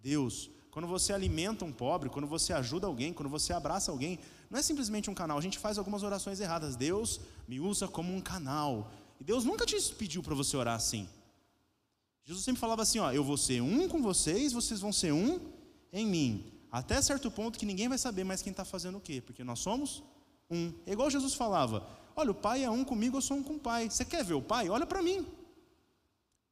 Deus. 0.01 0.49
Quando 0.69 0.87
você 0.87 1.11
alimenta 1.11 1.65
um 1.65 1.71
pobre, 1.71 2.09
quando 2.09 2.27
você 2.27 2.53
ajuda 2.53 2.85
alguém, 2.85 3.11
quando 3.11 3.29
você 3.29 3.51
abraça 3.51 3.89
alguém, 3.89 4.19
não 4.49 4.59
é 4.59 4.61
simplesmente 4.61 5.09
um 5.09 5.15
canal. 5.15 5.37
A 5.37 5.41
gente 5.41 5.57
faz 5.57 5.77
algumas 5.77 6.03
orações 6.03 6.39
erradas. 6.39 6.75
Deus 6.75 7.19
me 7.47 7.59
usa 7.59 7.87
como 7.87 8.13
um 8.13 8.21
canal. 8.21 8.91
E 9.19 9.23
Deus 9.23 9.43
nunca 9.43 9.65
te 9.65 9.75
pediu 9.95 10.21
para 10.21 10.35
você 10.35 10.55
orar 10.55 10.75
assim. 10.75 11.09
Jesus 12.27 12.43
sempre 12.43 12.59
falava 12.59 12.81
assim: 12.81 12.99
ó, 12.99 13.09
eu 13.11 13.23
vou 13.23 13.37
ser 13.37 13.61
um 13.61 13.87
com 13.87 14.01
vocês, 14.01 14.51
vocês 14.51 14.81
vão 14.81 14.91
ser 14.91 15.13
um 15.13 15.39
em 15.93 16.05
mim. 16.05 16.51
Até 16.69 17.01
certo 17.01 17.31
ponto 17.31 17.57
que 17.57 17.65
ninguém 17.65 17.87
vai 17.87 17.97
saber 17.97 18.25
mais 18.25 18.41
quem 18.41 18.51
está 18.51 18.65
fazendo 18.65 18.97
o 18.97 19.01
quê, 19.01 19.21
porque 19.21 19.45
nós 19.45 19.59
somos 19.59 20.03
um. 20.51 20.73
É 20.85 20.91
igual 20.91 21.09
Jesus 21.09 21.33
falava: 21.33 21.87
olha, 22.17 22.31
o 22.31 22.35
Pai 22.35 22.65
é 22.65 22.69
um 22.69 22.83
comigo, 22.83 23.15
eu 23.15 23.21
sou 23.21 23.37
um 23.37 23.43
com 23.43 23.53
o 23.53 23.59
Pai. 23.59 23.89
Você 23.89 24.03
quer 24.03 24.25
ver 24.25 24.33
o 24.33 24.41
Pai? 24.41 24.67
Olha 24.67 24.85
para 24.85 25.01
mim. 25.01 25.25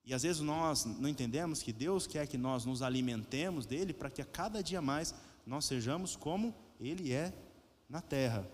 E 0.06 0.14
às 0.14 0.24
vezes 0.24 0.42
nós 0.42 0.86
não 0.86 1.10
entendemos 1.10 1.62
que 1.62 1.74
Deus 1.74 2.08
quer 2.08 2.26
que 2.26 2.38
nós 2.38 2.64
nos 2.64 2.82
alimentemos 2.82 3.66
dele 3.66 3.92
para 3.92 4.10
que 4.10 4.22
a 4.22 4.26
cada 4.26 4.64
dia 4.64 4.82
mais 4.82 5.14
nós 5.46 5.66
sejamos 5.66 6.16
como 6.16 6.56
Ele 6.80 7.12
é 7.12 7.34
na 7.90 8.00
terra 8.00 8.48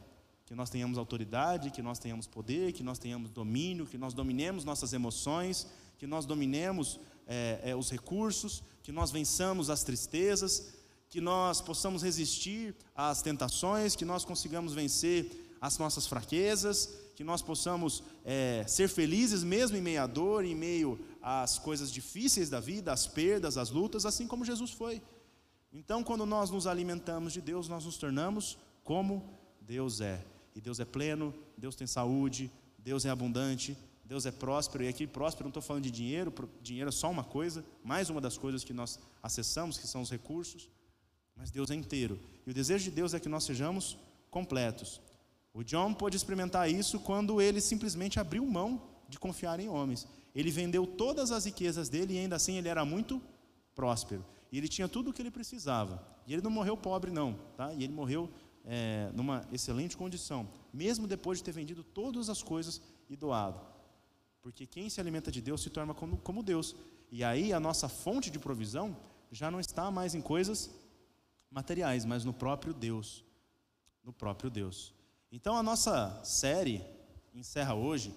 que 0.51 0.55
nós 0.55 0.69
tenhamos 0.69 0.97
autoridade, 0.97 1.71
que 1.71 1.81
nós 1.81 1.97
tenhamos 1.97 2.27
poder, 2.27 2.73
que 2.73 2.83
nós 2.83 2.99
tenhamos 2.99 3.29
domínio, 3.29 3.85
que 3.85 3.97
nós 3.97 4.13
dominemos 4.13 4.65
nossas 4.65 4.91
emoções, 4.91 5.65
que 5.97 6.05
nós 6.05 6.25
dominemos 6.25 6.99
é, 7.27 7.59
é, 7.63 7.75
os 7.75 7.89
recursos, 7.89 8.63
que 8.83 8.91
nós 8.91 9.11
vençamos 9.11 9.69
as 9.69 9.83
tristezas, 9.83 10.73
que 11.09 11.21
nós 11.21 11.61
possamos 11.61 12.01
resistir 12.01 12.75
às 12.95 13.21
tentações, 13.21 13.95
que 13.95 14.05
nós 14.05 14.23
consigamos 14.23 14.73
vencer 14.73 15.55
as 15.59 15.77
nossas 15.77 16.07
fraquezas, 16.07 16.89
que 17.15 17.23
nós 17.23 17.41
possamos 17.41 18.01
é, 18.25 18.63
ser 18.67 18.87
felizes 18.89 19.43
mesmo 19.43 19.77
em 19.77 19.81
meio 19.81 20.01
à 20.01 20.07
dor, 20.07 20.43
em 20.43 20.55
meio 20.55 20.99
às 21.21 21.59
coisas 21.59 21.91
difíceis 21.91 22.49
da 22.49 22.59
vida, 22.59 22.91
às 22.91 23.05
perdas, 23.05 23.57
às 23.57 23.69
lutas, 23.69 24.05
assim 24.05 24.25
como 24.25 24.45
Jesus 24.45 24.71
foi. 24.71 25.01
Então, 25.71 26.03
quando 26.03 26.25
nós 26.25 26.49
nos 26.49 26.65
alimentamos 26.65 27.31
de 27.31 27.41
Deus, 27.41 27.67
nós 27.67 27.85
nos 27.85 27.97
tornamos 27.97 28.57
como 28.83 29.23
Deus 29.61 30.01
é. 30.01 30.25
E 30.55 30.59
Deus 30.59 30.79
é 30.79 30.85
pleno, 30.85 31.33
Deus 31.57 31.75
tem 31.75 31.87
saúde, 31.87 32.51
Deus 32.77 33.05
é 33.05 33.09
abundante, 33.09 33.77
Deus 34.11 34.25
é 34.25 34.31
próspero. 34.31 34.83
E 34.83 34.89
aqui, 34.89 35.07
próspero, 35.07 35.45
não 35.45 35.51
estou 35.51 35.63
falando 35.63 35.83
de 35.83 35.91
dinheiro, 35.91 36.33
dinheiro 36.61 36.89
é 36.89 36.91
só 36.91 37.09
uma 37.09 37.23
coisa, 37.23 37.63
mais 37.81 38.09
uma 38.09 38.19
das 38.19 38.37
coisas 38.37 38.61
que 38.61 38.73
nós 38.73 38.99
acessamos, 39.23 39.77
que 39.77 39.87
são 39.87 40.01
os 40.01 40.11
recursos. 40.11 40.67
Mas 41.33 41.49
Deus 41.49 41.71
é 41.71 41.75
inteiro. 41.75 42.19
E 42.45 42.51
o 42.51 42.53
desejo 42.53 42.83
de 42.83 42.91
Deus 42.91 43.13
é 43.13 43.21
que 43.21 43.29
nós 43.29 43.45
sejamos 43.45 43.97
completos. 44.29 44.99
O 45.53 45.63
John 45.63 45.93
pôde 45.93 46.17
experimentar 46.17 46.69
isso 46.69 46.99
quando 46.99 47.39
ele 47.39 47.61
simplesmente 47.61 48.19
abriu 48.19 48.45
mão 48.45 48.81
de 49.07 49.17
confiar 49.17 49.61
em 49.61 49.69
homens. 49.69 50.05
Ele 50.35 50.51
vendeu 50.51 50.85
todas 50.85 51.31
as 51.31 51.45
riquezas 51.45 51.87
dele 51.87 52.15
e 52.15 52.19
ainda 52.19 52.35
assim 52.35 52.57
ele 52.57 52.67
era 52.67 52.83
muito 52.83 53.21
próspero. 53.73 54.25
E 54.51 54.57
ele 54.57 54.67
tinha 54.67 54.89
tudo 54.89 55.11
o 55.11 55.13
que 55.13 55.21
ele 55.21 55.31
precisava. 55.31 56.05
E 56.27 56.33
ele 56.33 56.41
não 56.41 56.51
morreu 56.51 56.75
pobre, 56.75 57.11
não. 57.11 57.39
Tá? 57.55 57.73
E 57.73 57.85
ele 57.85 57.93
morreu 57.93 58.29
é, 58.65 59.09
numa 59.13 59.47
excelente 59.53 59.95
condição, 59.95 60.49
mesmo 60.73 61.07
depois 61.07 61.37
de 61.37 61.45
ter 61.45 61.53
vendido 61.53 61.81
todas 61.81 62.27
as 62.27 62.43
coisas 62.43 62.81
e 63.09 63.15
doado. 63.15 63.70
Porque 64.41 64.65
quem 64.65 64.89
se 64.89 64.99
alimenta 64.99 65.31
de 65.31 65.41
Deus 65.41 65.61
se 65.61 65.69
torna 65.69 65.93
como, 65.93 66.17
como 66.17 66.41
Deus. 66.41 66.75
E 67.11 67.23
aí 67.23 67.53
a 67.53 67.59
nossa 67.59 67.87
fonte 67.87 68.29
de 68.29 68.39
provisão 68.39 68.95
já 69.31 69.51
não 69.51 69.59
está 69.59 69.91
mais 69.91 70.15
em 70.15 70.21
coisas 70.21 70.69
materiais, 71.49 72.05
mas 72.05 72.25
no 72.25 72.33
próprio 72.33 72.73
Deus. 72.73 73.23
No 74.03 74.11
próprio 74.11 74.49
Deus. 74.49 74.93
Então 75.31 75.55
a 75.55 75.63
nossa 75.63 76.21
série 76.23 76.83
encerra 77.33 77.73
hoje 77.75 78.13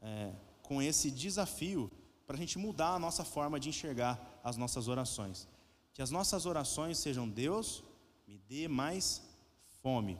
é, 0.00 0.32
com 0.62 0.82
esse 0.82 1.10
desafio 1.10 1.90
para 2.26 2.36
a 2.36 2.38
gente 2.38 2.58
mudar 2.58 2.94
a 2.94 2.98
nossa 2.98 3.24
forma 3.24 3.60
de 3.60 3.68
enxergar 3.68 4.40
as 4.42 4.56
nossas 4.56 4.88
orações. 4.88 5.48
Que 5.92 6.02
as 6.02 6.10
nossas 6.10 6.46
orações 6.46 6.98
sejam: 6.98 7.28
Deus, 7.28 7.84
me 8.26 8.38
dê 8.38 8.66
mais 8.68 9.22
fome. 9.82 10.18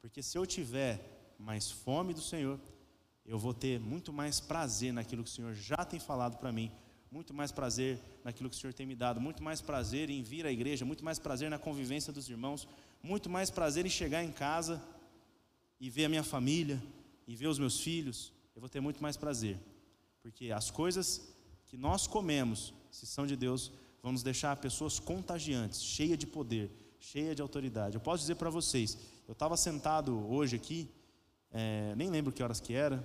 Porque 0.00 0.22
se 0.22 0.36
eu 0.36 0.46
tiver 0.46 1.34
mais 1.38 1.70
fome 1.70 2.14
do 2.14 2.20
Senhor, 2.20 2.58
eu 3.24 3.38
vou 3.38 3.54
ter 3.54 3.78
muito 3.80 4.12
mais 4.12 4.40
prazer 4.40 4.92
naquilo 4.92 5.22
que 5.22 5.30
o 5.30 5.32
Senhor 5.32 5.54
já 5.54 5.84
tem 5.84 6.00
falado 6.00 6.38
para 6.38 6.50
mim, 6.50 6.70
muito 7.10 7.34
mais 7.34 7.50
prazer 7.50 8.00
naquilo 8.24 8.48
que 8.48 8.56
o 8.56 8.58
Senhor 8.58 8.72
tem 8.72 8.86
me 8.86 8.94
dado, 8.94 9.20
muito 9.20 9.42
mais 9.42 9.60
prazer 9.60 10.10
em 10.10 10.22
vir 10.22 10.46
à 10.46 10.52
igreja, 10.52 10.84
muito 10.84 11.04
mais 11.04 11.18
prazer 11.18 11.50
na 11.50 11.58
convivência 11.58 12.12
dos 12.12 12.28
irmãos, 12.28 12.68
muito 13.02 13.28
mais 13.28 13.50
prazer 13.50 13.84
em 13.84 13.90
chegar 13.90 14.22
em 14.22 14.30
casa 14.30 14.82
e 15.80 15.88
ver 15.90 16.04
a 16.04 16.08
minha 16.08 16.22
família, 16.22 16.80
e 17.30 17.36
ver 17.36 17.46
os 17.46 17.60
meus 17.60 17.78
filhos, 17.80 18.32
eu 18.56 18.60
vou 18.60 18.68
ter 18.68 18.80
muito 18.80 19.00
mais 19.00 19.16
prazer. 19.16 19.56
Porque 20.20 20.50
as 20.50 20.68
coisas 20.68 21.32
que 21.66 21.76
nós 21.76 22.06
comemos, 22.06 22.74
se 22.90 23.06
são 23.06 23.24
de 23.24 23.36
Deus, 23.36 23.70
vão 24.02 24.10
nos 24.10 24.24
deixar 24.24 24.56
pessoas 24.56 24.98
contagiantes, 24.98 25.80
cheias 25.80 26.18
de 26.18 26.26
poder, 26.26 26.70
cheias 26.98 27.36
de 27.36 27.42
autoridade. 27.42 27.94
Eu 27.94 28.00
posso 28.00 28.22
dizer 28.22 28.34
para 28.34 28.50
vocês, 28.50 28.98
eu 29.28 29.32
estava 29.32 29.56
sentado 29.56 30.28
hoje 30.28 30.56
aqui, 30.56 30.88
é, 31.52 31.94
nem 31.96 32.10
lembro 32.10 32.32
que 32.32 32.42
horas 32.42 32.60
que 32.60 32.74
era, 32.74 33.02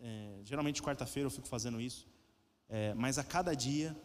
é, 0.00 0.40
geralmente 0.44 0.82
quarta-feira 0.82 1.26
eu 1.26 1.30
fico 1.30 1.48
fazendo 1.48 1.80
isso, 1.80 2.06
é, 2.68 2.94
mas 2.94 3.18
a 3.18 3.24
cada 3.24 3.54
dia 3.54 3.96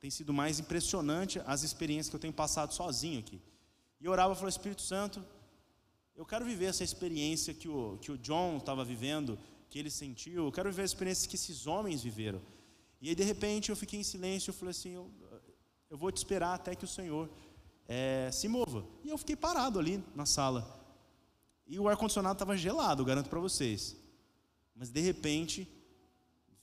tem 0.00 0.10
sido 0.10 0.32
mais 0.32 0.58
impressionante 0.58 1.40
as 1.46 1.62
experiências 1.62 2.08
que 2.08 2.16
eu 2.16 2.20
tenho 2.20 2.32
passado 2.32 2.72
sozinho 2.72 3.20
aqui. 3.20 3.40
E 4.00 4.08
orava 4.08 4.32
e 4.32 4.36
falei, 4.36 4.48
Espírito 4.48 4.80
Santo, 4.80 5.22
eu 6.16 6.24
quero 6.24 6.44
viver 6.44 6.66
essa 6.66 6.82
experiência 6.82 7.52
que 7.52 7.68
o, 7.68 7.98
que 8.00 8.10
o 8.10 8.16
John 8.18 8.56
estava 8.56 8.84
vivendo, 8.84 9.38
que 9.68 9.78
ele 9.78 9.90
sentiu, 9.90 10.46
eu 10.46 10.52
quero 10.52 10.70
viver 10.70 10.82
a 10.82 10.86
experiência 10.86 11.28
que 11.28 11.36
esses 11.36 11.66
homens 11.66 12.02
viveram. 12.02 12.40
E 13.00 13.08
aí, 13.08 13.14
de 13.14 13.22
repente, 13.22 13.70
eu 13.70 13.76
fiquei 13.76 14.00
em 14.00 14.02
silêncio, 14.02 14.50
eu 14.50 14.54
falei 14.54 14.70
assim: 14.70 14.90
eu, 14.90 15.10
eu 15.88 15.96
vou 15.96 16.10
te 16.10 16.18
esperar 16.18 16.54
até 16.54 16.74
que 16.74 16.84
o 16.84 16.88
Senhor 16.88 17.30
é, 17.88 18.30
se 18.32 18.48
mova. 18.48 18.84
E 19.04 19.08
eu 19.08 19.18
fiquei 19.18 19.36
parado 19.36 19.78
ali 19.78 20.02
na 20.14 20.26
sala. 20.26 20.79
E 21.70 21.78
o 21.78 21.88
ar-condicionado 21.88 22.34
estava 22.34 22.56
gelado, 22.56 23.04
garanto 23.04 23.30
para 23.30 23.38
vocês. 23.38 23.96
Mas, 24.74 24.90
de 24.90 25.00
repente, 25.00 25.68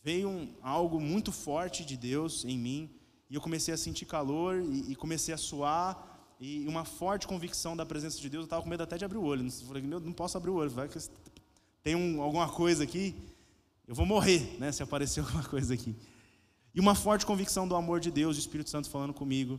veio 0.04 0.28
um, 0.28 0.54
algo 0.62 1.00
muito 1.00 1.32
forte 1.32 1.86
de 1.86 1.96
Deus 1.96 2.44
em 2.44 2.60
mim, 2.60 2.92
e 3.30 3.36
eu 3.36 3.40
comecei 3.40 3.74
a 3.74 3.78
sentir 3.78 4.06
calor, 4.06 4.62
e, 4.62 4.92
e 4.92 4.96
comecei 4.98 5.34
a 5.34 5.38
suar, 5.38 6.36
e 6.42 6.68
uma 6.68 6.84
forte 6.84 7.26
convicção 7.26 7.76
da 7.76 7.86
presença 7.86 8.20
de 8.20 8.30
Deus. 8.30 8.42
Eu 8.42 8.46
estava 8.48 8.62
com 8.62 8.70
medo 8.70 8.84
até 8.84 8.98
de 8.98 9.06
abrir 9.06 9.18
o 9.18 9.24
olho. 9.24 9.46
Eu 9.46 9.52
falei, 9.66 9.82
meu, 9.82 10.02
não 10.02 10.12
posso 10.12 10.36
abrir 10.38 10.52
o 10.52 10.56
olho, 10.56 10.70
vai 10.70 10.90
que 10.90 11.00
tem 11.82 11.96
um, 11.96 12.22
alguma 12.22 12.50
coisa 12.50 12.84
aqui, 12.84 13.16
eu 13.88 13.96
vou 13.96 14.06
morrer, 14.06 14.58
né, 14.60 14.74
se 14.74 14.84
aparecer 14.84 15.22
alguma 15.24 15.46
coisa 15.46 15.74
aqui. 15.74 15.96
E 16.76 16.82
uma 16.82 16.94
forte 16.94 17.26
convicção 17.26 17.66
do 17.66 17.78
amor 17.78 18.02
de 18.02 18.12
Deus, 18.12 18.36
do 18.36 18.42
Espírito 18.42 18.70
Santo 18.70 18.90
falando 18.90 19.14
comigo. 19.14 19.58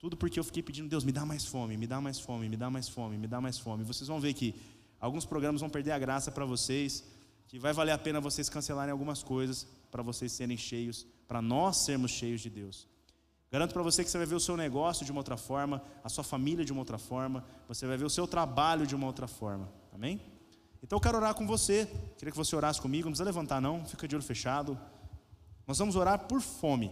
Tudo 0.00 0.16
porque 0.16 0.40
eu 0.40 0.44
fiquei 0.44 0.62
pedindo, 0.62 0.88
Deus, 0.88 1.04
me 1.04 1.12
dá 1.12 1.26
mais 1.26 1.44
fome, 1.44 1.76
me 1.76 1.86
dá 1.86 2.00
mais 2.00 2.18
fome, 2.18 2.48
me 2.48 2.56
dá 2.56 2.70
mais 2.70 2.88
fome, 2.88 3.18
me 3.18 3.28
dá 3.28 3.38
mais 3.38 3.58
fome. 3.58 3.84
Vocês 3.84 4.08
vão 4.08 4.18
ver 4.18 4.32
que 4.32 4.54
alguns 4.98 5.26
programas 5.26 5.60
vão 5.60 5.68
perder 5.68 5.92
a 5.92 5.98
graça 5.98 6.32
para 6.32 6.46
vocês, 6.46 7.04
que 7.46 7.58
vai 7.58 7.74
valer 7.74 7.92
a 7.92 7.98
pena 7.98 8.18
vocês 8.18 8.48
cancelarem 8.48 8.90
algumas 8.90 9.22
coisas 9.22 9.68
para 9.90 10.02
vocês 10.02 10.32
serem 10.32 10.56
cheios, 10.56 11.06
para 11.28 11.42
nós 11.42 11.84
sermos 11.84 12.12
cheios 12.12 12.40
de 12.40 12.48
Deus. 12.48 12.88
Garanto 13.52 13.74
para 13.74 13.82
você 13.82 14.02
que 14.02 14.10
você 14.10 14.16
vai 14.16 14.26
ver 14.26 14.36
o 14.36 14.40
seu 14.40 14.56
negócio 14.56 15.04
de 15.04 15.12
uma 15.12 15.20
outra 15.20 15.36
forma, 15.36 15.82
a 16.02 16.08
sua 16.08 16.24
família 16.24 16.64
de 16.64 16.72
uma 16.72 16.80
outra 16.80 16.96
forma, 16.96 17.44
você 17.68 17.86
vai 17.86 17.98
ver 17.98 18.06
o 18.06 18.10
seu 18.10 18.26
trabalho 18.26 18.86
de 18.86 18.94
uma 18.94 19.06
outra 19.06 19.26
forma. 19.28 19.70
Amém? 19.92 20.18
Então 20.82 20.96
eu 20.96 21.00
quero 21.00 21.18
orar 21.18 21.34
com 21.34 21.46
você. 21.46 21.86
Queria 22.16 22.32
que 22.32 22.38
você 22.38 22.56
orasse 22.56 22.80
comigo, 22.80 23.04
não 23.04 23.12
precisa 23.12 23.24
levantar 23.24 23.60
não, 23.60 23.84
fica 23.84 24.08
de 24.08 24.14
olho 24.14 24.24
fechado. 24.24 24.78
Nós 25.66 25.76
vamos 25.76 25.94
orar 25.94 26.20
por 26.20 26.40
fome. 26.40 26.90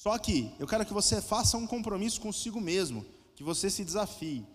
Só 0.00 0.16
que 0.16 0.50
eu 0.58 0.66
quero 0.66 0.86
que 0.86 0.94
você 0.94 1.20
faça 1.20 1.58
um 1.58 1.66
compromisso 1.66 2.22
consigo 2.22 2.58
mesmo, 2.58 3.04
que 3.36 3.44
você 3.44 3.68
se 3.68 3.84
desafie 3.84 4.46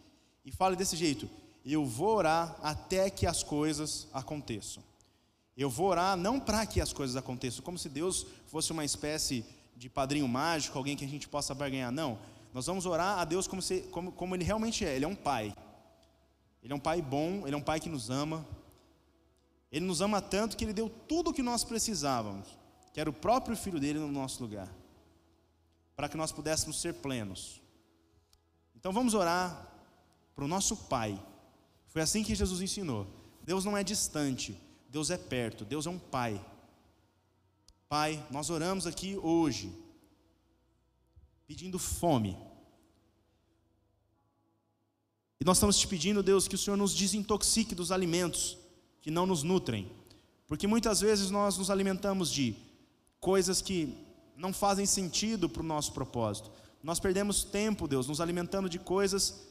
e 0.43 0.51
fale 0.51 0.75
desse 0.75 0.95
jeito: 0.95 1.29
eu 1.63 1.85
vou 1.85 2.15
orar 2.15 2.57
até 2.63 3.11
que 3.11 3.27
as 3.27 3.43
coisas 3.43 4.07
aconteçam. 4.11 4.81
Eu 5.55 5.69
vou 5.69 5.89
orar 5.89 6.17
não 6.17 6.39
para 6.39 6.65
que 6.65 6.81
as 6.81 6.91
coisas 6.91 7.15
aconteçam, 7.15 7.63
como 7.63 7.77
se 7.77 7.87
Deus 7.87 8.25
fosse 8.47 8.71
uma 8.71 8.83
espécie 8.83 9.45
de 9.77 9.87
padrinho 9.87 10.27
mágico, 10.27 10.79
alguém 10.79 10.97
que 10.97 11.05
a 11.05 11.07
gente 11.07 11.29
possa 11.29 11.53
barganhar. 11.53 11.91
Não. 11.91 12.17
Nós 12.51 12.65
vamos 12.65 12.87
orar 12.87 13.19
a 13.19 13.23
Deus 13.23 13.45
como, 13.45 13.61
se, 13.61 13.81
como, 13.91 14.11
como 14.13 14.35
Ele 14.35 14.43
realmente 14.43 14.83
é. 14.83 14.95
Ele 14.95 15.05
é 15.05 15.07
um 15.07 15.13
pai. 15.13 15.55
Ele 16.63 16.73
é 16.73 16.75
um 16.75 16.79
pai 16.79 17.03
bom, 17.03 17.43
Ele 17.45 17.53
é 17.53 17.57
um 17.57 17.61
pai 17.61 17.79
que 17.79 17.87
nos 17.87 18.09
ama. 18.09 18.43
Ele 19.71 19.85
nos 19.85 20.01
ama 20.01 20.23
tanto 20.23 20.57
que 20.57 20.65
Ele 20.65 20.73
deu 20.73 20.89
tudo 20.89 21.29
o 21.29 21.33
que 21.33 21.43
nós 21.43 21.63
precisávamos 21.63 22.47
que 22.95 23.01
era 23.01 23.09
o 23.09 23.13
próprio 23.13 23.57
filho 23.57 23.77
dele 23.77 23.99
no 23.99 24.09
nosso 24.09 24.41
lugar, 24.41 24.69
para 25.95 26.09
que 26.09 26.17
nós 26.17 26.31
pudéssemos 26.31 26.81
ser 26.81 26.95
plenos. 26.95 27.61
Então 28.75 28.91
vamos 28.91 29.13
orar 29.13 29.71
para 30.35 30.45
o 30.45 30.47
nosso 30.47 30.75
Pai. 30.75 31.19
Foi 31.87 32.01
assim 32.01 32.23
que 32.23 32.35
Jesus 32.35 32.61
ensinou. 32.61 33.07
Deus 33.43 33.63
não 33.63 33.77
é 33.77 33.83
distante, 33.83 34.59
Deus 34.89 35.09
é 35.09 35.17
perto, 35.17 35.63
Deus 35.63 35.85
é 35.85 35.89
um 35.89 35.99
Pai. 35.99 36.43
Pai, 37.87 38.25
nós 38.29 38.49
oramos 38.49 38.85
aqui 38.85 39.17
hoje, 39.17 39.71
pedindo 41.47 41.79
fome. 41.79 42.37
E 45.39 45.45
nós 45.45 45.57
estamos 45.57 45.77
te 45.77 45.87
pedindo, 45.87 46.23
Deus, 46.23 46.47
que 46.47 46.55
o 46.55 46.57
Senhor 46.57 46.75
nos 46.75 46.93
desintoxique 46.93 47.75
dos 47.75 47.91
alimentos 47.91 48.57
que 49.01 49.11
não 49.11 49.25
nos 49.25 49.43
nutrem. 49.43 49.91
Porque 50.47 50.67
muitas 50.67 51.01
vezes 51.01 51.29
nós 51.29 51.57
nos 51.57 51.69
alimentamos 51.69 52.31
de 52.31 52.55
coisas 53.19 53.61
que 53.61 54.04
não 54.37 54.53
fazem 54.53 54.85
sentido 54.85 55.49
para 55.49 55.61
o 55.61 55.65
nosso 55.65 55.93
propósito. 55.93 56.51
Nós 56.83 56.99
perdemos 56.99 57.43
tempo, 57.43 57.87
Deus, 57.87 58.07
nos 58.07 58.21
alimentando 58.21 58.69
de 58.69 58.77
coisas 58.77 59.41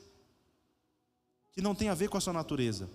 que 1.52 1.60
não 1.60 1.74
têm 1.74 1.88
a 1.88 1.94
ver 1.94 2.08
com 2.08 2.16
a 2.16 2.20
sua 2.20 2.32
natureza. 2.32 2.88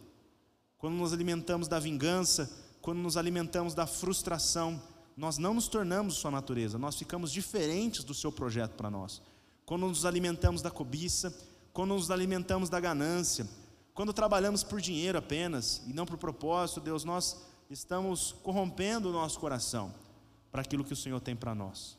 Quando 0.77 0.95
nos 0.95 1.11
alimentamos 1.11 1.67
da 1.67 1.79
vingança, 1.79 2.49
quando 2.81 2.99
nos 2.99 3.17
alimentamos 3.17 3.73
da 3.73 3.85
frustração, 3.85 4.81
nós 5.17 5.37
não 5.37 5.53
nos 5.53 5.67
tornamos 5.67 6.15
sua 6.15 6.31
natureza, 6.31 6.77
nós 6.77 6.95
ficamos 6.95 7.31
diferentes 7.31 8.03
do 8.03 8.13
seu 8.13 8.31
projeto 8.31 8.75
para 8.75 8.89
nós. 8.89 9.21
Quando 9.65 9.87
nos 9.87 10.05
alimentamos 10.05 10.61
da 10.61 10.71
cobiça, 10.71 11.37
quando 11.73 11.93
nos 11.93 12.09
alimentamos 12.09 12.69
da 12.69 12.79
ganância, 12.79 13.47
quando 13.93 14.13
trabalhamos 14.13 14.63
por 14.63 14.79
dinheiro 14.79 15.17
apenas 15.17 15.81
e 15.85 15.93
não 15.93 16.05
por 16.05 16.17
propósito, 16.17 16.79
Deus, 16.79 17.03
nós 17.03 17.41
estamos 17.69 18.33
corrompendo 18.41 19.09
o 19.09 19.13
nosso 19.13 19.39
coração 19.39 19.93
para 20.51 20.61
aquilo 20.61 20.83
que 20.83 20.93
o 20.93 20.97
Senhor 20.97 21.19
tem 21.19 21.35
para 21.35 21.55
nós. 21.55 21.97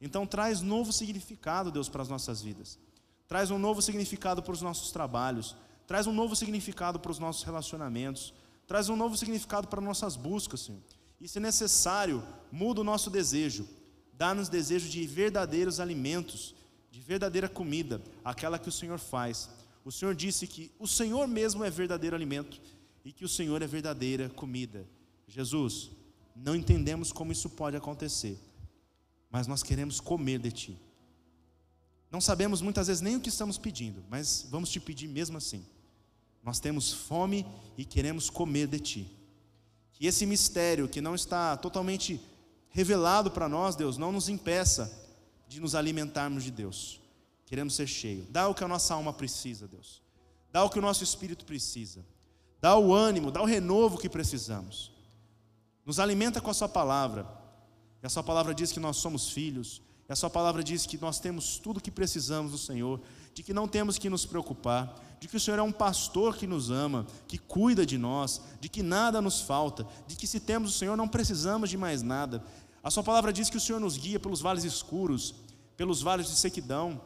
Então 0.00 0.26
traz 0.26 0.60
novo 0.60 0.92
significado, 0.92 1.70
Deus, 1.70 1.88
para 1.88 2.02
as 2.02 2.08
nossas 2.08 2.42
vidas. 2.42 2.78
Traz 3.26 3.50
um 3.50 3.58
novo 3.58 3.82
significado 3.82 4.42
para 4.42 4.52
os 4.52 4.62
nossos 4.62 4.90
trabalhos. 4.90 5.56
Traz 5.86 6.06
um 6.06 6.12
novo 6.12 6.34
significado 6.36 6.98
para 6.98 7.10
os 7.10 7.18
nossos 7.18 7.42
relacionamentos. 7.42 8.32
Traz 8.66 8.88
um 8.88 8.96
novo 8.96 9.16
significado 9.16 9.68
para 9.68 9.80
nossas 9.80 10.16
buscas, 10.16 10.60
Senhor. 10.60 10.82
E 11.20 11.26
se 11.26 11.40
necessário, 11.40 12.22
muda 12.52 12.80
o 12.80 12.84
nosso 12.84 13.10
desejo. 13.10 13.68
Dá-nos 14.12 14.48
desejo 14.48 14.88
de 14.88 15.06
verdadeiros 15.06 15.80
alimentos, 15.80 16.54
de 16.90 17.00
verdadeira 17.00 17.48
comida, 17.48 18.00
aquela 18.24 18.58
que 18.58 18.68
o 18.68 18.72
Senhor 18.72 18.98
faz. 18.98 19.50
O 19.84 19.92
Senhor 19.92 20.14
disse 20.14 20.46
que 20.46 20.70
o 20.78 20.86
Senhor 20.86 21.26
mesmo 21.26 21.64
é 21.64 21.70
verdadeiro 21.70 22.14
alimento 22.14 22.60
e 23.04 23.12
que 23.12 23.24
o 23.24 23.28
Senhor 23.28 23.62
é 23.62 23.66
verdadeira 23.66 24.28
comida. 24.28 24.86
Jesus, 25.26 25.90
não 26.44 26.54
entendemos 26.54 27.12
como 27.12 27.32
isso 27.32 27.50
pode 27.50 27.76
acontecer, 27.76 28.38
mas 29.30 29.46
nós 29.46 29.62
queremos 29.62 30.00
comer 30.00 30.38
de 30.38 30.52
Ti. 30.52 30.78
Não 32.10 32.20
sabemos 32.20 32.62
muitas 32.62 32.86
vezes 32.86 33.02
nem 33.02 33.16
o 33.16 33.20
que 33.20 33.28
estamos 33.28 33.58
pedindo, 33.58 34.02
mas 34.08 34.46
vamos 34.50 34.70
te 34.70 34.80
pedir 34.80 35.08
mesmo 35.08 35.36
assim. 35.36 35.64
Nós 36.42 36.58
temos 36.58 36.92
fome 36.92 37.44
e 37.76 37.84
queremos 37.84 38.30
comer 38.30 38.66
de 38.66 38.80
Ti. 38.80 39.10
Que 39.92 40.06
esse 40.06 40.24
mistério 40.24 40.88
que 40.88 41.00
não 41.00 41.14
está 41.14 41.56
totalmente 41.56 42.20
revelado 42.70 43.30
para 43.30 43.48
nós, 43.48 43.76
Deus, 43.76 43.98
não 43.98 44.12
nos 44.12 44.28
impeça 44.28 44.90
de 45.46 45.60
nos 45.60 45.74
alimentarmos 45.74 46.44
de 46.44 46.50
Deus. 46.50 47.00
Queremos 47.44 47.74
ser 47.74 47.86
cheios. 47.86 48.26
Dá 48.30 48.48
o 48.48 48.54
que 48.54 48.62
a 48.62 48.68
nossa 48.68 48.94
alma 48.94 49.12
precisa, 49.12 49.66
Deus. 49.66 50.00
Dá 50.52 50.62
o 50.64 50.70
que 50.70 50.78
o 50.78 50.82
nosso 50.82 51.02
espírito 51.02 51.44
precisa. 51.44 52.04
Dá 52.60 52.76
o 52.76 52.94
ânimo, 52.94 53.30
dá 53.30 53.42
o 53.42 53.46
renovo 53.46 53.98
que 53.98 54.08
precisamos. 54.08 54.97
Nos 55.88 55.98
alimenta 55.98 56.38
com 56.38 56.50
a 56.50 56.54
Sua 56.54 56.68
palavra. 56.68 57.26
E 58.02 58.06
a 58.06 58.10
Sua 58.10 58.22
palavra 58.22 58.54
diz 58.54 58.70
que 58.70 58.78
nós 58.78 58.98
somos 58.98 59.30
filhos. 59.30 59.80
E 60.06 60.12
a 60.12 60.16
Sua 60.16 60.28
palavra 60.28 60.62
diz 60.62 60.84
que 60.84 60.98
nós 60.98 61.18
temos 61.18 61.58
tudo 61.58 61.78
o 61.78 61.80
que 61.80 61.90
precisamos 61.90 62.52
do 62.52 62.58
Senhor. 62.58 63.00
de 63.32 63.42
que 63.42 63.54
não 63.54 63.68
temos 63.68 63.98
que 63.98 64.10
nos 64.10 64.26
preocupar, 64.26 65.00
de 65.20 65.28
que 65.28 65.36
o 65.36 65.40
Senhor 65.40 65.60
é 65.60 65.62
um 65.62 65.70
pastor 65.70 66.36
que 66.36 66.44
nos 66.44 66.72
ama, 66.72 67.06
que 67.28 67.38
cuida 67.38 67.86
de 67.86 67.96
nós, 67.96 68.42
de 68.60 68.68
que 68.68 68.82
nada 68.82 69.22
nos 69.22 69.40
falta, 69.40 69.86
de 70.08 70.16
que 70.16 70.26
se 70.26 70.40
temos 70.40 70.74
o 70.74 70.76
Senhor 70.76 70.96
não 70.96 71.06
precisamos 71.06 71.70
de 71.70 71.76
mais 71.76 72.02
nada. 72.02 72.42
A 72.82 72.90
Sua 72.90 73.04
palavra 73.04 73.32
diz 73.32 73.48
que 73.48 73.56
o 73.56 73.60
Senhor 73.60 73.80
nos 73.80 73.96
guia 73.96 74.18
pelos 74.18 74.40
vales 74.40 74.64
escuros, 74.64 75.36
pelos 75.76 76.02
vales 76.02 76.26
de 76.26 76.34
sequidão, 76.34 77.00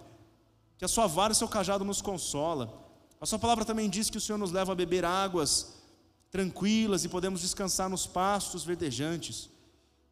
que 0.79 0.87
a 0.87 0.89
Sua 0.89 1.07
vara 1.07 1.33
e 1.33 1.37
o 1.37 1.37
seu 1.37 1.49
cajado 1.49 1.85
nos 1.85 2.01
consola. 2.01 2.83
A 3.21 3.27
Sua 3.27 3.39
palavra 3.39 3.65
também 3.65 3.91
diz 3.91 4.09
que 4.09 4.17
o 4.19 4.21
Senhor 4.21 4.39
nos 4.39 4.51
leva 4.51 4.73
a 4.73 4.75
beber 4.75 5.05
águas 5.05 5.82
tranquilas 6.33 7.05
e 7.05 7.11
podemos 7.11 7.43
descansar 7.43 7.91
nos 7.91 8.07
pastos 8.07 8.65
verdejantes. 8.65 9.51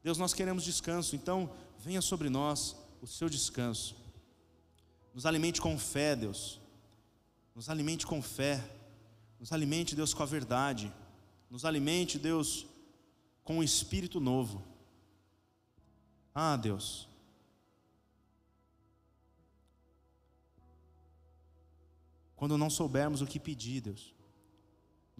Deus, 0.04 0.18
nós 0.18 0.34
queremos 0.34 0.62
descanso, 0.62 1.16
então 1.16 1.50
venha 1.78 2.02
sobre 2.02 2.28
nós 2.28 2.76
o 3.00 3.06
seu 3.06 3.28
descanso. 3.28 3.96
Nos 5.14 5.24
alimente 5.24 5.62
com 5.62 5.78
fé, 5.78 6.14
Deus. 6.14 6.60
Nos 7.54 7.70
alimente 7.70 8.06
com 8.06 8.20
fé. 8.20 8.62
Nos 9.40 9.50
alimente, 9.50 9.96
Deus, 9.96 10.12
com 10.12 10.22
a 10.22 10.26
verdade. 10.26 10.92
Nos 11.48 11.64
alimente, 11.64 12.18
Deus, 12.18 12.66
com 13.42 13.58
um 13.58 13.62
espírito 13.62 14.20
novo. 14.20 14.62
Ah, 16.34 16.54
Deus. 16.54 17.08
Quando 22.36 22.58
não 22.58 22.68
soubermos 22.68 23.22
o 23.22 23.26
que 23.26 23.40
pedir, 23.40 23.80
Deus, 23.80 24.14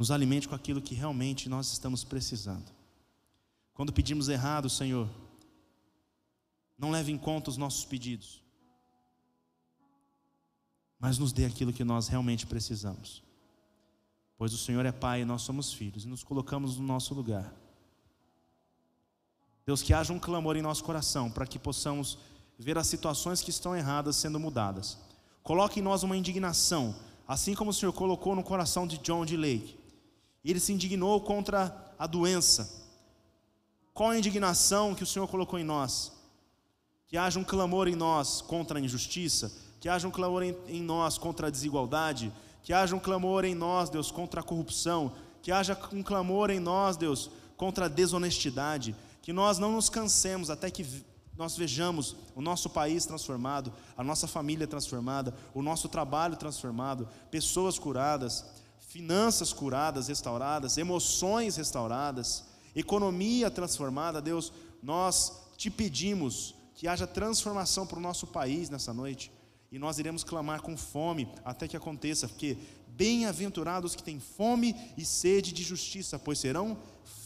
nos 0.01 0.11
alimente 0.11 0.49
com 0.49 0.57
aquilo 0.57 0.83
que 0.83 0.97
realmente 0.97 1.49
nós 1.49 1.71
estamos 1.73 2.03
precisando. 2.03 2.73
Quando 3.73 3.93
pedimos 3.93 4.29
errado, 4.29 4.69
Senhor, 4.69 5.09
não 6.77 6.91
leve 6.91 7.13
em 7.13 7.19
conta 7.19 7.51
os 7.51 7.57
nossos 7.57 7.85
pedidos 7.85 8.43
mas 11.01 11.17
nos 11.17 11.33
dê 11.33 11.47
aquilo 11.47 11.73
que 11.73 11.83
nós 11.83 12.09
realmente 12.09 12.47
precisamos. 12.47 13.23
Pois 14.37 14.53
o 14.53 14.59
Senhor 14.59 14.85
é 14.85 14.93
Pai 14.93 15.23
e 15.23 15.25
nós 15.25 15.41
somos 15.41 15.73
filhos 15.73 16.05
e 16.05 16.09
nos 16.09 16.23
colocamos 16.23 16.77
no 16.77 16.87
nosso 16.87 17.15
lugar. 17.15 17.51
Deus, 19.65 19.81
que 19.81 19.95
haja 19.95 20.13
um 20.13 20.19
clamor 20.19 20.57
em 20.57 20.63
nosso 20.63 20.85
coração 20.85 21.31
para 21.31 21.47
que 21.47 21.59
possamos 21.59 22.19
ver 22.59 22.77
as 22.77 22.87
situações 22.87 23.41
que 23.41 23.51
estão 23.51 23.75
erradas 23.75 24.17
sendo 24.17 24.39
mudadas. 24.39 24.99
Coloque 25.43 25.81
em 25.81 25.83
nós 25.83 26.03
uma 26.03 26.17
indignação, 26.17 26.95
assim 27.27 27.55
como 27.55 27.71
o 27.71 27.75
Senhor 27.75 27.93
colocou 27.95 28.37
no 28.37 28.43
coração 28.43 28.87
de 28.87 28.99
John 28.99 29.25
de 29.25 29.39
Lake. 29.39 29.80
Ele 30.45 30.61
se 30.61 30.73
indignou 30.73 31.21
contra 31.21 31.95
a 31.99 32.07
doença. 32.07 32.81
Qual 33.93 34.11
a 34.11 34.19
indignação 34.19 34.95
que 34.95 35.03
o 35.03 35.07
Senhor 35.07 35.29
colocou 35.29 35.59
em 35.59 35.65
nós? 35.65 36.13
Que 37.07 37.17
haja 37.17 37.39
um 37.39 37.45
clamor 37.45 37.89
em 37.89 37.95
nós 37.95 38.41
contra 38.41 38.79
a 38.79 38.81
injustiça, 38.81 39.53
que 39.81 39.89
haja 39.89 40.09
um 40.09 40.11
clamor 40.11 40.43
em 40.43 40.83
nós 40.83 41.19
contra 41.19 41.49
a 41.49 41.51
desigualdade, 41.51 42.33
que 42.63 42.73
haja 42.73 42.95
um 42.95 43.01
clamor 43.01 43.45
em 43.45 43.55
nós, 43.55 43.91
Deus, 43.91 44.11
contra 44.11 44.41
a 44.41 44.45
corrupção, 44.45 45.13
que 45.43 45.51
haja 45.51 45.79
um 45.93 46.03
clamor 46.03 46.51
em 46.51 46.61
nós, 46.61 46.97
Deus, 46.97 47.31
contra 47.57 47.87
a 47.87 47.89
desonestidade, 47.89 48.95
que 49.23 49.33
nós 49.33 49.59
não 49.59 49.73
nos 49.73 49.89
cansemos 49.89 50.51
até 50.51 50.71
que 50.71 50.87
nós 51.37 51.57
vejamos 51.57 52.17
o 52.35 52.43
nosso 52.43 52.69
país 52.69 53.07
transformado, 53.07 53.73
a 53.97 54.05
nossa 54.05 54.27
família 54.27 54.67
transformada, 54.67 55.35
o 55.55 55.63
nosso 55.63 55.89
trabalho 55.89 56.37
transformado, 56.37 57.09
pessoas 57.31 57.79
curadas, 57.79 58.45
finanças 58.91 59.53
curadas, 59.53 60.09
restauradas, 60.09 60.77
emoções 60.77 61.55
restauradas, 61.55 62.43
economia 62.75 63.49
transformada, 63.49 64.21
Deus, 64.21 64.53
nós 64.83 65.33
te 65.57 65.71
pedimos 65.71 66.57
que 66.75 66.89
haja 66.89 67.07
transformação 67.07 67.87
para 67.87 68.01
o 68.01 68.03
nosso 68.03 68.27
país 68.27 68.69
nessa 68.69 68.93
noite. 68.93 69.31
E 69.71 69.79
nós 69.79 70.01
iremos 70.01 70.25
clamar 70.25 70.61
com 70.61 70.77
fome 70.77 71.29
até 71.45 71.69
que 71.69 71.77
aconteça, 71.77 72.27
porque 72.27 72.59
bem-aventurados 72.89 73.95
que 73.95 74.03
têm 74.03 74.19
fome 74.19 74.75
e 74.99 75.05
sede 75.05 75.53
de 75.53 75.63
justiça, 75.63 76.19
pois 76.19 76.41
serão 76.41 76.77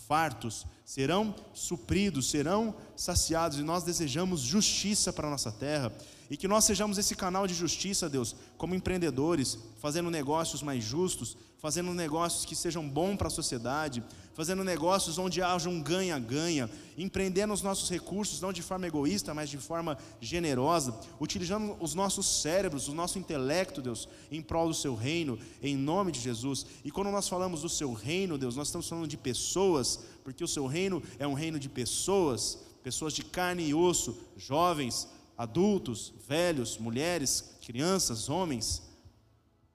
fartos, 0.06 0.66
serão 0.84 1.34
supridos, 1.54 2.28
serão 2.28 2.74
saciados, 2.94 3.58
e 3.58 3.62
nós 3.62 3.84
desejamos 3.84 4.42
justiça 4.42 5.14
para 5.14 5.28
a 5.28 5.30
nossa 5.30 5.50
terra, 5.50 5.90
e 6.30 6.36
que 6.36 6.48
nós 6.48 6.64
sejamos 6.64 6.98
esse 6.98 7.14
canal 7.14 7.46
de 7.46 7.54
justiça, 7.54 8.08
Deus, 8.08 8.34
como 8.56 8.74
empreendedores, 8.74 9.58
fazendo 9.80 10.10
negócios 10.10 10.62
mais 10.62 10.82
justos, 10.82 11.36
fazendo 11.58 11.94
negócios 11.94 12.44
que 12.44 12.54
sejam 12.54 12.86
bons 12.86 13.16
para 13.16 13.28
a 13.28 13.30
sociedade, 13.30 14.02
fazendo 14.34 14.62
negócios 14.62 15.16
onde 15.16 15.40
haja 15.40 15.70
um 15.70 15.82
ganha-ganha, 15.82 16.68
empreendendo 16.98 17.54
os 17.54 17.62
nossos 17.62 17.88
recursos, 17.88 18.40
não 18.40 18.52
de 18.52 18.60
forma 18.60 18.86
egoísta, 18.86 19.32
mas 19.32 19.48
de 19.48 19.56
forma 19.56 19.96
generosa, 20.20 20.94
utilizando 21.20 21.76
os 21.80 21.94
nossos 21.94 22.42
cérebros, 22.42 22.88
o 22.88 22.94
nosso 22.94 23.18
intelecto, 23.18 23.80
Deus, 23.80 24.08
em 24.30 24.42
prol 24.42 24.68
do 24.68 24.74
seu 24.74 24.94
reino, 24.94 25.38
em 25.62 25.76
nome 25.76 26.12
de 26.12 26.20
Jesus. 26.20 26.66
E 26.84 26.90
quando 26.90 27.10
nós 27.10 27.28
falamos 27.28 27.62
do 27.62 27.68
seu 27.68 27.94
reino, 27.94 28.36
Deus, 28.36 28.56
nós 28.56 28.68
estamos 28.68 28.88
falando 28.88 29.08
de 29.08 29.16
pessoas, 29.16 30.00
porque 30.22 30.44
o 30.44 30.48
seu 30.48 30.66
reino 30.66 31.02
é 31.18 31.26
um 31.26 31.34
reino 31.34 31.58
de 31.58 31.70
pessoas, 31.70 32.58
pessoas 32.82 33.14
de 33.14 33.24
carne 33.24 33.66
e 33.66 33.74
osso, 33.74 34.18
jovens, 34.36 35.08
adultos, 35.36 36.12
velhos, 36.26 36.78
mulheres, 36.78 37.56
crianças, 37.60 38.28
homens, 38.28 38.82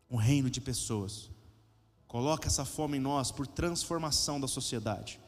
um 0.09 0.15
reino 0.15 0.49
de 0.49 0.61
pessoas. 0.61 1.29
Coloca 2.07 2.47
essa 2.47 2.65
fome 2.65 2.97
em 2.97 3.01
nós 3.01 3.31
por 3.31 3.45
transformação 3.45 4.39
da 4.39 4.47
sociedade. 4.47 5.19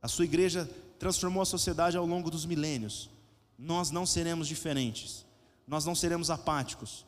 A 0.00 0.08
sua 0.08 0.24
igreja 0.24 0.68
transformou 0.98 1.42
a 1.42 1.46
sociedade 1.46 1.96
ao 1.96 2.06
longo 2.06 2.30
dos 2.30 2.46
milênios. 2.46 3.10
Nós 3.58 3.90
não 3.90 4.06
seremos 4.06 4.48
diferentes. 4.48 5.26
Nós 5.66 5.84
não 5.84 5.94
seremos 5.94 6.30
apáticos. 6.30 7.04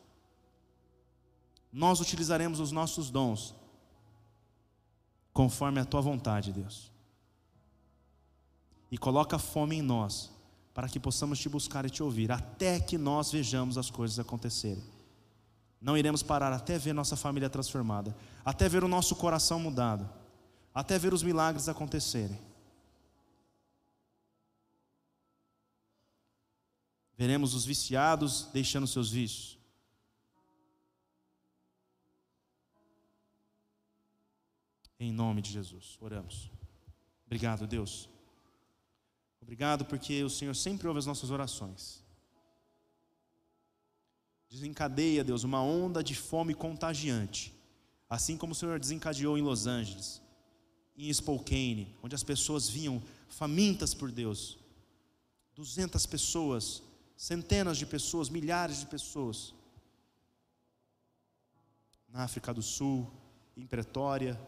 Nós 1.73 2.01
utilizaremos 2.01 2.61
os 2.61 2.71
nossos 2.71 3.11
dons 3.11 3.55
conforme 5.33 5.81
a 5.81 5.85
tua 5.85 6.01
vontade, 6.01 6.53
Deus. 6.53 6.93
E 8.91 8.99
coloca 8.99 9.39
fome 9.39 9.77
em 9.77 9.83
nós 9.83 10.34
para 10.75 10.89
que 10.89 10.99
possamos 10.99 11.39
te 11.39 11.49
buscar 11.49 11.87
e 11.87 11.91
te 11.91 12.03
ouvir 12.03 12.33
até 12.33 12.81
que 12.81 12.99
nós 12.99 13.31
vejamos 13.31 13.79
as 13.79 13.89
coisas 13.89 14.19
acontecerem. 14.19 14.83
Não 15.81 15.97
iremos 15.97 16.23
parar 16.23 16.53
até 16.53 16.77
ver 16.77 16.93
nossa 16.93 17.17
família 17.17 17.49
transformada, 17.49 18.15
até 18.45 18.69
ver 18.69 18.83
o 18.83 18.89
nosso 18.89 19.15
coração 19.15 19.61
mudado, 19.61 20.11
até 20.75 20.99
ver 20.99 21.15
os 21.15 21.23
milagres 21.23 21.69
acontecerem. 21.69 22.41
Veremos 27.17 27.55
os 27.55 27.65
viciados 27.65 28.51
deixando 28.53 28.89
seus 28.89 29.11
vícios. 29.11 29.57
Em 34.99 35.13
nome 35.13 35.41
de 35.41 35.53
Jesus, 35.53 35.97
oramos. 36.01 36.51
Obrigado, 37.27 37.67
Deus. 37.67 38.14
Obrigado 39.45 39.85
porque 39.85 40.25
o 40.25 40.31
Senhor 40.31 40.57
sempre 40.57 40.89
ouve 40.89 40.99
as 40.99 41.07
nossas 41.07 41.31
orações. 41.31 42.03
Desencadeia, 44.49 45.23
Deus, 45.23 45.45
uma 45.45 45.63
onda 45.63 46.03
de 46.03 46.15
fome 46.15 46.55
contagiante, 46.55 47.53
assim 48.09 48.39
como 48.39 48.53
o 48.53 48.57
Senhor 48.57 48.81
desencadeou 48.81 49.37
em 49.37 49.43
Los 49.43 49.67
Angeles, 49.67 50.23
em 50.97 51.13
Spokane, 51.13 51.95
onde 52.03 52.15
as 52.15 52.23
pessoas 52.23 52.71
vinham 52.71 53.03
famintas 53.29 53.93
por 53.93 54.11
Deus. 54.11 54.57
200 55.55 56.07
pessoas, 56.07 56.83
centenas 57.15 57.77
de 57.77 57.85
pessoas, 57.85 58.31
milhares 58.31 58.81
de 58.81 58.87
pessoas. 58.87 59.53
Na 62.09 62.25
África 62.25 62.55
do 62.55 62.63
Sul, 62.63 63.07
em 63.55 63.67
Pretória. 63.67 64.41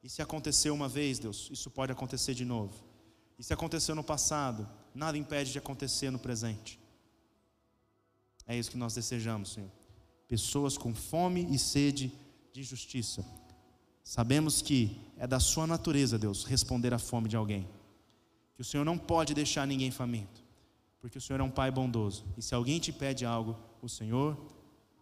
E 0.00 0.08
se 0.08 0.22
aconteceu 0.22 0.72
uma 0.72 0.88
vez, 0.88 1.18
Deus, 1.18 1.48
isso 1.50 1.72
pode 1.72 1.90
acontecer 1.90 2.32
de 2.32 2.44
novo. 2.44 2.85
E 3.38 3.44
se 3.44 3.52
aconteceu 3.52 3.94
no 3.94 4.02
passado, 4.02 4.68
nada 4.94 5.18
impede 5.18 5.52
de 5.52 5.58
acontecer 5.58 6.10
no 6.10 6.18
presente. 6.18 6.80
É 8.46 8.56
isso 8.56 8.70
que 8.70 8.78
nós 8.78 8.94
desejamos, 8.94 9.52
Senhor. 9.52 9.70
Pessoas 10.28 10.78
com 10.78 10.94
fome 10.94 11.46
e 11.52 11.58
sede 11.58 12.12
de 12.52 12.62
justiça. 12.62 13.24
Sabemos 14.02 14.62
que 14.62 14.98
é 15.16 15.26
da 15.26 15.40
Sua 15.40 15.66
natureza, 15.66 16.18
Deus, 16.18 16.44
responder 16.44 16.94
à 16.94 16.98
fome 16.98 17.28
de 17.28 17.36
alguém. 17.36 17.68
Que 18.54 18.62
o 18.62 18.64
Senhor 18.64 18.84
não 18.84 18.96
pode 18.96 19.34
deixar 19.34 19.66
ninguém 19.66 19.90
faminto, 19.90 20.42
porque 21.00 21.18
o 21.18 21.20
Senhor 21.20 21.40
é 21.40 21.42
um 21.42 21.50
Pai 21.50 21.70
bondoso. 21.70 22.24
E 22.36 22.42
se 22.42 22.54
alguém 22.54 22.78
te 22.78 22.92
pede 22.92 23.26
algo, 23.26 23.58
o 23.82 23.88
Senhor 23.88 24.36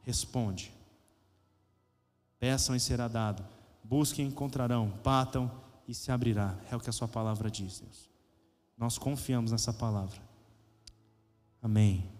responde. 0.02 0.72
Peçam 2.38 2.74
e 2.74 2.80
será 2.80 3.06
dado. 3.06 3.46
Busquem 3.82 4.24
e 4.24 4.28
encontrarão. 4.28 4.88
Batam 5.04 5.50
e 5.86 5.94
se 5.94 6.10
abrirá. 6.10 6.58
É 6.70 6.76
o 6.76 6.80
que 6.80 6.90
a 6.90 6.92
Sua 6.92 7.06
palavra 7.06 7.50
diz, 7.50 7.80
Deus. 7.80 8.13
Nós 8.76 8.98
confiamos 8.98 9.52
nessa 9.52 9.72
palavra. 9.72 10.20
Amém. 11.62 12.13